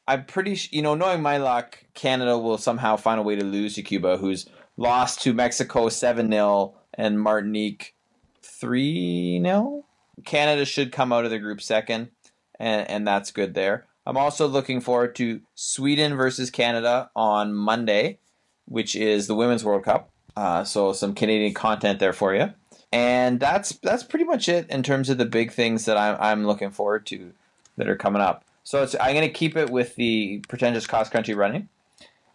I'm 0.07 0.25
pretty. 0.25 0.55
sh- 0.55 0.69
You 0.73 0.83
know, 0.83 0.95
knowing 0.95 1.21
my 1.21 1.39
luck, 1.39 1.83
Canada 1.95 2.39
will 2.39 2.57
somehow 2.59 2.97
find 2.97 3.19
a 3.19 3.25
way 3.25 3.35
to 3.35 3.45
lose 3.45 3.75
to 3.75 3.83
Cuba, 3.83 4.17
who's 4.17 4.47
lost 4.77 5.21
to 5.23 5.35
Mexico 5.35 5.89
seven 5.89 6.31
0 6.31 6.77
and 6.95 7.21
Martinique 7.21 7.97
three 8.43 9.41
0 9.43 9.85
Canada 10.25 10.65
should 10.65 10.93
come 10.93 11.13
out 11.13 11.25
of 11.25 11.31
the 11.33 11.39
group 11.41 11.61
second, 11.61 12.11
and 12.59 12.89
and 12.89 13.07
that's 13.07 13.33
good 13.33 13.55
there. 13.55 13.88
I'm 14.09 14.17
also 14.17 14.49
looking 14.49 14.81
forward 14.81 15.15
to 15.17 15.43
Sweden 15.55 16.17
versus 16.17 16.51
Canada 16.51 17.11
on 17.15 17.53
Monday, 17.53 18.19
which 18.65 18.97
is 18.97 19.27
the 19.27 19.35
Women's 19.35 19.63
World 19.63 19.85
Cup. 19.85 20.09
Uh, 20.35 20.65
so 20.65 20.95
some 20.95 21.15
Canadian 21.15 21.53
content 21.53 21.99
there 21.99 22.15
for 22.15 22.35
you, 22.35 22.55
and 22.91 23.39
that's 23.39 23.73
that's 23.83 24.03
pretty 24.03 24.25
much 24.25 24.49
it 24.49 24.67
in 24.71 24.83
terms 24.83 25.11
of 25.11 25.19
the 25.19 25.27
big 25.27 25.53
things 25.53 25.85
that 25.85 25.99
I'm 25.99 26.17
I'm 26.21 26.47
looking 26.47 26.71
forward 26.71 27.05
to 27.09 27.35
that 27.77 27.87
are 27.87 27.97
coming 27.97 28.23
up. 28.23 28.47
So 28.65 28.89
I'm 28.99 29.15
going 29.15 29.29
to 29.29 29.33
keep 29.33 29.59
it 29.59 29.69
with 29.69 29.95
the 29.97 30.43
pretentious 30.49 30.87
cross 30.87 31.11
country 31.11 31.35
running 31.35 31.69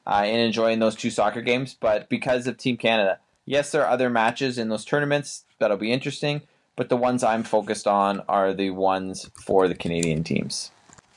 uh, 0.05 0.21
and 0.25 0.41
enjoying 0.41 0.77
those 0.77 0.95
two 0.95 1.09
soccer 1.09 1.41
games. 1.41 1.75
But 1.79 2.07
because 2.07 2.45
of 2.45 2.57
Team 2.57 2.77
Canada, 2.77 3.17
yes, 3.45 3.71
there 3.71 3.83
are 3.83 3.89
other 3.89 4.11
matches 4.11 4.59
in 4.59 4.69
those 4.69 4.85
tournaments 4.85 5.43
that'll 5.57 5.77
be 5.77 5.91
interesting. 5.91 6.43
But 6.75 6.89
the 6.89 6.97
ones 6.97 7.23
I'm 7.23 7.43
focused 7.43 7.87
on 7.87 8.21
are 8.29 8.53
the 8.53 8.69
ones 8.69 9.31
for 9.33 9.67
the 9.67 9.75
Canadian 9.75 10.23
teams. 10.23 10.69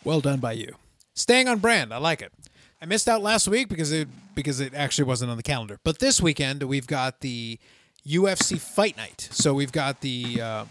Well 0.06 0.20
done 0.20 0.38
by 0.38 0.52
you. 0.52 0.76
Staying 1.14 1.48
on 1.48 1.58
brand. 1.58 1.92
I 1.92 1.96
like 1.96 2.22
it. 2.22 2.32
I 2.80 2.86
missed 2.86 3.08
out 3.08 3.22
last 3.22 3.48
week 3.48 3.68
because 3.68 3.90
it 3.90 4.06
because 4.36 4.60
it 4.60 4.72
actually 4.72 5.02
wasn't 5.02 5.32
on 5.32 5.36
the 5.36 5.42
calendar. 5.42 5.80
But 5.82 5.98
this 5.98 6.22
weekend 6.22 6.62
we've 6.62 6.86
got 6.86 7.22
the 7.22 7.58
UFC 8.06 8.60
Fight 8.60 8.96
Night. 8.96 9.28
So 9.32 9.52
we've 9.52 9.72
got 9.72 10.02
the 10.02 10.40
uh, 10.40 10.64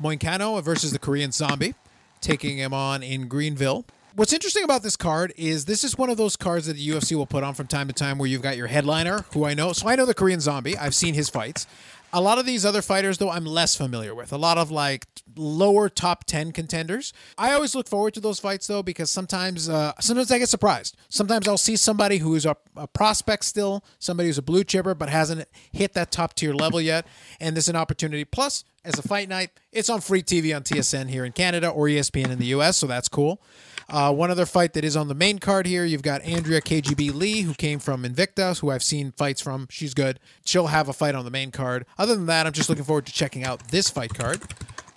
versus 0.00 0.92
the 0.92 0.98
Korean 0.98 1.32
Zombie, 1.32 1.74
taking 2.22 2.56
him 2.56 2.72
on 2.72 3.02
in 3.02 3.28
Greenville. 3.28 3.84
What's 4.14 4.32
interesting 4.32 4.64
about 4.64 4.82
this 4.82 4.96
card 4.96 5.34
is 5.36 5.66
this 5.66 5.84
is 5.84 5.98
one 5.98 6.08
of 6.08 6.16
those 6.16 6.36
cards 6.36 6.66
that 6.66 6.76
the 6.76 6.88
UFC 6.88 7.14
will 7.14 7.26
put 7.26 7.44
on 7.44 7.52
from 7.52 7.66
time 7.66 7.88
to 7.88 7.92
time 7.92 8.16
where 8.16 8.26
you've 8.26 8.40
got 8.40 8.56
your 8.56 8.68
headliner, 8.68 9.26
who 9.34 9.44
I 9.44 9.52
know. 9.52 9.74
So 9.74 9.86
I 9.86 9.96
know 9.96 10.06
the 10.06 10.14
Korean 10.14 10.40
Zombie. 10.40 10.78
I've 10.78 10.94
seen 10.94 11.12
his 11.12 11.28
fights. 11.28 11.66
A 12.12 12.20
lot 12.20 12.38
of 12.38 12.46
these 12.46 12.64
other 12.64 12.80
fighters, 12.80 13.18
though, 13.18 13.30
I'm 13.30 13.44
less 13.44 13.74
familiar 13.74 14.14
with. 14.14 14.32
A 14.32 14.38
lot 14.38 14.56
of 14.56 14.70
like 14.70 15.06
lower 15.36 15.88
top 15.88 16.24
10 16.24 16.52
contenders. 16.52 17.12
I 17.36 17.52
always 17.52 17.74
look 17.74 17.86
forward 17.86 18.14
to 18.14 18.20
those 18.20 18.40
fights, 18.40 18.66
though, 18.66 18.82
because 18.82 19.10
sometimes 19.10 19.68
uh, 19.68 19.92
sometimes 20.00 20.30
I 20.30 20.38
get 20.38 20.48
surprised. 20.48 20.96
Sometimes 21.08 21.46
I'll 21.46 21.58
see 21.58 21.76
somebody 21.76 22.18
who's 22.18 22.46
a, 22.46 22.56
a 22.76 22.86
prospect 22.86 23.44
still, 23.44 23.84
somebody 23.98 24.28
who's 24.28 24.38
a 24.38 24.42
blue 24.42 24.64
chipper, 24.64 24.94
but 24.94 25.08
hasn't 25.10 25.46
hit 25.72 25.92
that 25.94 26.10
top 26.10 26.34
tier 26.34 26.54
level 26.54 26.80
yet. 26.80 27.06
And 27.40 27.54
there's 27.54 27.68
an 27.68 27.76
opportunity. 27.76 28.24
Plus, 28.24 28.64
as 28.84 28.98
a 28.98 29.02
fight 29.02 29.28
night, 29.28 29.50
it's 29.70 29.90
on 29.90 30.00
free 30.00 30.22
TV 30.22 30.56
on 30.56 30.62
TSN 30.62 31.10
here 31.10 31.24
in 31.24 31.32
Canada 31.32 31.68
or 31.68 31.86
ESPN 31.86 32.30
in 32.30 32.38
the 32.38 32.46
US, 32.46 32.78
so 32.78 32.86
that's 32.86 33.08
cool. 33.08 33.42
Uh, 33.90 34.12
one 34.12 34.30
other 34.30 34.44
fight 34.44 34.74
that 34.74 34.84
is 34.84 34.96
on 34.96 35.08
the 35.08 35.14
main 35.14 35.38
card 35.38 35.66
here, 35.66 35.84
you've 35.84 36.02
got 36.02 36.20
Andrea 36.22 36.60
KGB 36.60 37.14
Lee, 37.14 37.40
who 37.42 37.54
came 37.54 37.78
from 37.78 38.02
Invicta, 38.04 38.58
who 38.60 38.70
I've 38.70 38.82
seen 38.82 39.12
fights 39.12 39.40
from. 39.40 39.66
She's 39.70 39.94
good. 39.94 40.20
She'll 40.44 40.66
have 40.66 40.88
a 40.88 40.92
fight 40.92 41.14
on 41.14 41.24
the 41.24 41.30
main 41.30 41.50
card. 41.50 41.86
Other 41.96 42.14
than 42.14 42.26
that, 42.26 42.46
I'm 42.46 42.52
just 42.52 42.68
looking 42.68 42.84
forward 42.84 43.06
to 43.06 43.12
checking 43.12 43.44
out 43.44 43.68
this 43.68 43.88
fight 43.88 44.12
card. 44.12 44.42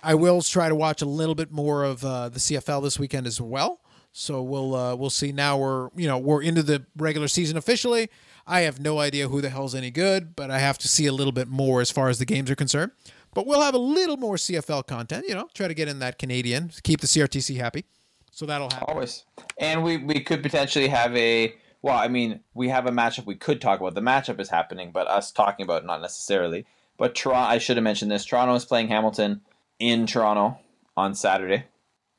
I 0.02 0.14
will 0.14 0.42
try 0.42 0.68
to 0.68 0.74
watch 0.74 1.00
a 1.00 1.06
little 1.06 1.34
bit 1.34 1.50
more 1.50 1.84
of 1.84 2.04
uh, 2.04 2.28
the 2.28 2.38
CFL 2.38 2.82
this 2.82 2.98
weekend 2.98 3.26
as 3.26 3.40
well. 3.40 3.80
So 4.12 4.42
we'll 4.42 4.74
uh, 4.74 4.94
we'll 4.94 5.08
see. 5.08 5.32
Now 5.32 5.56
we're 5.56 5.88
you 5.96 6.06
know 6.06 6.18
we're 6.18 6.42
into 6.42 6.62
the 6.62 6.84
regular 6.96 7.28
season 7.28 7.56
officially. 7.56 8.10
I 8.46 8.60
have 8.60 8.78
no 8.78 8.98
idea 8.98 9.28
who 9.28 9.40
the 9.40 9.48
hell's 9.48 9.74
any 9.74 9.90
good, 9.90 10.36
but 10.36 10.50
I 10.50 10.58
have 10.58 10.76
to 10.78 10.88
see 10.88 11.06
a 11.06 11.12
little 11.12 11.32
bit 11.32 11.48
more 11.48 11.80
as 11.80 11.90
far 11.90 12.10
as 12.10 12.18
the 12.18 12.26
games 12.26 12.50
are 12.50 12.54
concerned. 12.56 12.92
But 13.32 13.46
we'll 13.46 13.62
have 13.62 13.74
a 13.74 13.78
little 13.78 14.18
more 14.18 14.34
CFL 14.34 14.86
content. 14.86 15.24
You 15.28 15.34
know, 15.34 15.48
try 15.54 15.66
to 15.66 15.72
get 15.72 15.88
in 15.88 16.00
that 16.00 16.18
Canadian, 16.18 16.72
keep 16.82 17.00
the 17.00 17.06
CRTC 17.06 17.56
happy. 17.56 17.86
So 18.32 18.46
that'll 18.46 18.70
happen. 18.70 18.86
Always. 18.88 19.24
And 19.58 19.84
we, 19.84 19.98
we 19.98 20.20
could 20.20 20.42
potentially 20.42 20.88
have 20.88 21.16
a 21.16 21.54
well, 21.82 21.98
I 21.98 22.08
mean, 22.08 22.40
we 22.54 22.68
have 22.68 22.86
a 22.86 22.90
matchup 22.90 23.26
we 23.26 23.34
could 23.34 23.60
talk 23.60 23.80
about. 23.80 23.94
The 23.94 24.00
matchup 24.00 24.40
is 24.40 24.48
happening, 24.48 24.92
but 24.92 25.08
us 25.08 25.32
talking 25.32 25.64
about 25.64 25.82
it, 25.82 25.86
not 25.86 26.00
necessarily. 26.00 26.64
But 26.96 27.16
Toronto, 27.16 27.50
I 27.50 27.58
should 27.58 27.76
have 27.76 27.84
mentioned 27.84 28.10
this. 28.10 28.24
Toronto 28.24 28.54
is 28.54 28.64
playing 28.64 28.88
Hamilton 28.88 29.40
in 29.80 30.06
Toronto 30.06 30.58
on 30.96 31.14
Saturday. 31.14 31.64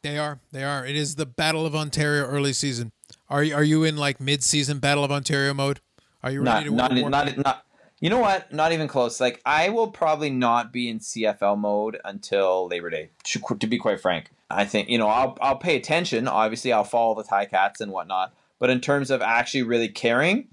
They 0.03 0.17
are. 0.17 0.39
They 0.51 0.65
are. 0.65 0.85
It 0.85 0.97
is 0.97 1.15
the 1.15 1.25
Battle 1.25 1.65
of 1.65 1.75
Ontario 1.75 2.25
early 2.25 2.51
season. 2.51 2.91
Are 3.29 3.41
you, 3.41 3.55
are 3.55 3.63
you 3.63 3.85
in 3.85 3.95
like 3.95 4.19
mid-season 4.19 4.79
Battle 4.79 5.05
of 5.05 5.11
Ontario 5.11 5.53
mode? 5.53 5.79
Are 6.21 6.31
you 6.31 6.41
ready 6.41 6.69
Not 6.69 6.89
to 6.91 7.01
not 7.01 7.09
not 7.09 7.37
not. 7.37 7.65
You 8.01 8.09
know 8.09 8.19
what? 8.19 8.51
Not 8.51 8.73
even 8.73 8.89
close. 8.89 9.21
Like 9.21 9.41
I 9.45 9.69
will 9.69 9.87
probably 9.87 10.29
not 10.29 10.73
be 10.73 10.89
in 10.89 10.99
CFL 10.99 11.57
mode 11.57 11.99
until 12.03 12.67
Labor 12.67 12.89
Day. 12.89 13.11
To, 13.23 13.39
to 13.59 13.67
be 13.67 13.77
quite 13.77 14.01
frank, 14.01 14.29
I 14.53 14.65
think 14.65 14.89
you 14.89 14.97
know 14.97 15.07
I'll 15.07 15.37
I'll 15.41 15.57
pay 15.57 15.75
attention. 15.75 16.27
Obviously, 16.27 16.71
I'll 16.71 16.83
follow 16.83 17.15
the 17.15 17.23
Ti-Cats 17.23 17.81
and 17.81 17.91
whatnot. 17.91 18.33
But 18.59 18.69
in 18.69 18.79
terms 18.79 19.11
of 19.11 19.21
actually 19.21 19.63
really 19.63 19.89
caring, 19.89 20.47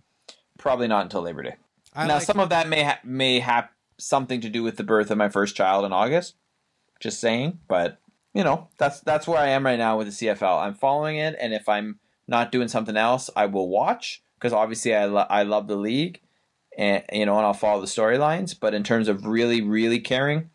probably 0.59 0.89
not 0.89 1.03
until 1.03 1.23
Labor 1.23 1.43
Day. 1.43 1.55
I 1.95 2.07
now, 2.07 2.15
like- 2.15 2.23
some 2.25 2.41
of 2.41 2.49
that 2.51 2.69
may 2.69 2.83
ha- 2.85 3.01
may 3.05 3.39
have 3.41 3.69
something 3.99 4.41
to 4.41 4.49
do 4.49 4.63
with 4.63 4.77
the 4.77 4.83
birth 4.85 5.11
of 5.11 5.19
my 5.19 5.29
first 5.29 5.55
child 5.55 5.85
in 5.85 5.93
August. 5.93 6.35
Just 6.99 7.21
saying, 7.21 7.61
but 7.69 7.99
you 8.35 8.45
know 8.45 8.69
that's 8.79 9.01
that's 9.01 9.27
where 9.27 9.39
I 9.39 9.49
am 9.49 9.65
right 9.65 9.79
now 9.79 9.97
with 9.97 10.07
the 10.07 10.13
CFL. 10.27 10.61
I'm 10.63 10.75
following 10.75 11.17
it, 11.17 11.37
and 11.41 11.53
if 11.55 11.69
I'm 11.69 11.99
not 12.27 12.53
doing 12.53 12.69
something 12.69 12.97
else, 12.97 13.31
I 13.35 13.47
will 13.47 13.69
watch 13.69 14.23
because 14.39 14.53
obviously 14.53 14.95
I 14.95 15.07
lo- 15.07 15.27
I 15.31 15.43
love 15.45 15.67
the 15.69 15.77
league, 15.77 16.21
and 16.77 17.03
you 17.13 17.27
know, 17.27 17.37
and 17.37 17.47
I'll 17.47 17.55
follow 17.55 17.81
the 17.81 17.87
storylines. 17.87 18.55
But 18.59 18.75
in 18.75 18.83
terms 18.85 19.09
of 19.09 19.25
really 19.27 19.63
really 19.63 19.99
caring, 20.01 20.51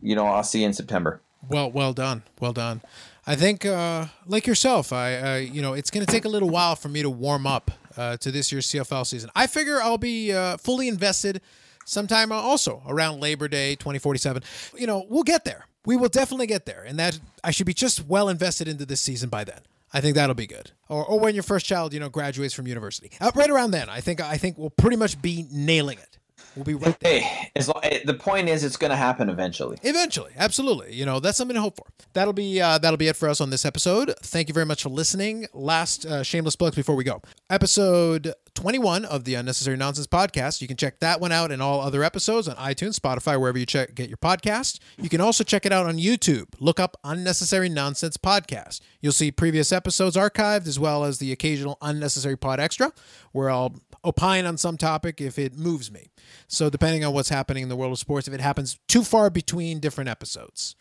you 0.00 0.14
know, 0.14 0.26
I'll 0.26 0.42
see 0.44 0.60
you 0.60 0.66
in 0.66 0.72
September. 0.72 1.20
Well, 1.48 1.70
well 1.70 1.92
done, 1.92 2.22
well 2.40 2.52
done. 2.52 2.82
I 3.26 3.34
think, 3.34 3.66
uh, 3.66 4.06
like 4.26 4.46
yourself, 4.46 4.92
I, 4.92 5.16
uh, 5.16 5.36
you 5.36 5.60
know, 5.60 5.72
it's 5.72 5.90
going 5.90 6.04
to 6.06 6.10
take 6.10 6.24
a 6.24 6.28
little 6.28 6.50
while 6.50 6.76
for 6.76 6.88
me 6.88 7.02
to 7.02 7.10
warm 7.10 7.46
up 7.46 7.70
uh, 7.96 8.16
to 8.18 8.30
this 8.30 8.52
year's 8.52 8.66
CFL 8.68 9.06
season. 9.06 9.30
I 9.34 9.46
figure 9.46 9.80
I'll 9.82 9.98
be 9.98 10.32
uh, 10.32 10.56
fully 10.58 10.88
invested 10.88 11.40
sometime 11.84 12.30
also 12.30 12.82
around 12.86 13.20
Labor 13.20 13.48
Day 13.48 13.74
2047. 13.76 14.42
You 14.76 14.86
know, 14.86 15.06
we'll 15.08 15.22
get 15.24 15.44
there. 15.44 15.66
We 15.84 15.96
will 15.96 16.08
definitely 16.08 16.46
get 16.48 16.66
there, 16.66 16.84
and 16.84 16.98
that 16.98 17.18
I 17.44 17.52
should 17.52 17.66
be 17.66 17.74
just 17.74 18.06
well 18.06 18.28
invested 18.28 18.68
into 18.68 18.84
this 18.84 19.00
season 19.00 19.28
by 19.28 19.44
then. 19.44 19.60
I 19.92 20.00
think 20.00 20.16
that'll 20.16 20.34
be 20.34 20.48
good. 20.48 20.72
Or, 20.88 21.04
or 21.04 21.18
when 21.20 21.34
your 21.34 21.44
first 21.44 21.64
child, 21.64 21.94
you 21.94 22.00
know, 22.00 22.08
graduates 22.08 22.52
from 22.54 22.66
university. 22.66 23.12
Uh, 23.20 23.30
right 23.36 23.48
around 23.48 23.70
then, 23.70 23.88
I 23.88 24.00
think 24.00 24.20
I 24.20 24.36
think 24.36 24.58
we'll 24.58 24.70
pretty 24.70 24.96
much 24.96 25.20
be 25.22 25.46
nailing 25.50 25.98
it. 25.98 26.18
We'll 26.56 26.64
be 26.64 26.74
right 26.74 26.98
there. 27.00 27.20
Hey, 27.20 27.50
as 27.54 27.68
lo- 27.68 27.80
eh, 27.82 28.00
the 28.04 28.14
point 28.14 28.48
is, 28.48 28.64
it's 28.64 28.76
going 28.78 28.90
to 28.90 28.96
happen 28.96 29.28
eventually. 29.28 29.76
Eventually, 29.82 30.32
absolutely. 30.36 30.94
You 30.94 31.04
know, 31.04 31.20
that's 31.20 31.36
something 31.36 31.54
to 31.54 31.60
hope 31.60 31.76
for. 31.76 31.84
That'll 32.14 32.32
be 32.32 32.60
uh, 32.60 32.78
that'll 32.78 32.96
be 32.96 33.08
it 33.08 33.16
for 33.16 33.28
us 33.28 33.40
on 33.40 33.50
this 33.50 33.64
episode. 33.66 34.14
Thank 34.22 34.48
you 34.48 34.54
very 34.54 34.66
much 34.66 34.82
for 34.82 34.88
listening. 34.88 35.46
Last 35.52 36.06
uh, 36.06 36.22
shameless 36.22 36.56
plugs 36.56 36.74
before 36.74 36.96
we 36.96 37.04
go. 37.04 37.20
Episode 37.50 38.32
21 38.54 39.04
of 39.04 39.24
the 39.24 39.34
Unnecessary 39.34 39.76
Nonsense 39.76 40.06
podcast. 40.06 40.62
You 40.62 40.66
can 40.68 40.78
check 40.78 40.98
that 41.00 41.20
one 41.20 41.30
out 41.30 41.52
and 41.52 41.60
all 41.60 41.80
other 41.82 42.02
episodes 42.02 42.48
on 42.48 42.56
iTunes, 42.56 42.98
Spotify, 42.98 43.38
wherever 43.38 43.58
you 43.58 43.66
check 43.66 43.94
get 43.94 44.08
your 44.08 44.16
podcast. 44.16 44.78
You 44.96 45.10
can 45.10 45.20
also 45.20 45.44
check 45.44 45.66
it 45.66 45.72
out 45.72 45.86
on 45.86 45.98
YouTube. 45.98 46.46
Look 46.58 46.80
up 46.80 46.96
Unnecessary 47.04 47.68
Nonsense 47.68 48.16
podcast. 48.16 48.80
You'll 49.02 49.12
see 49.12 49.30
previous 49.30 49.72
episodes 49.72 50.16
archived 50.16 50.66
as 50.66 50.78
well 50.78 51.04
as 51.04 51.18
the 51.18 51.32
occasional 51.32 51.76
unnecessary 51.82 52.36
pod 52.36 52.58
extra 52.58 52.92
where 53.32 53.50
I'll 53.50 53.74
opine 54.06 54.46
on 54.46 54.56
some 54.56 54.78
topic 54.78 55.20
if 55.20 55.38
it 55.38 55.58
moves 55.58 55.90
me. 55.90 56.10
So 56.46 56.70
depending 56.70 57.04
on 57.04 57.12
what's 57.12 57.28
happening 57.28 57.64
in 57.64 57.68
the 57.68 57.76
world 57.76 57.92
of 57.92 57.98
sports, 57.98 58.28
if 58.28 58.34
it 58.34 58.40
happens 58.40 58.78
too 58.88 59.02
far 59.02 59.28
between 59.28 59.80
different 59.80 60.08
episodes. 60.08 60.76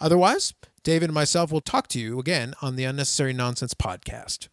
Otherwise, 0.00 0.54
David 0.82 1.10
and 1.10 1.14
myself 1.14 1.52
will 1.52 1.60
talk 1.60 1.86
to 1.88 2.00
you 2.00 2.18
again 2.18 2.54
on 2.60 2.74
the 2.74 2.84
Unnecessary 2.84 3.32
Nonsense 3.32 3.74
podcast. 3.74 4.48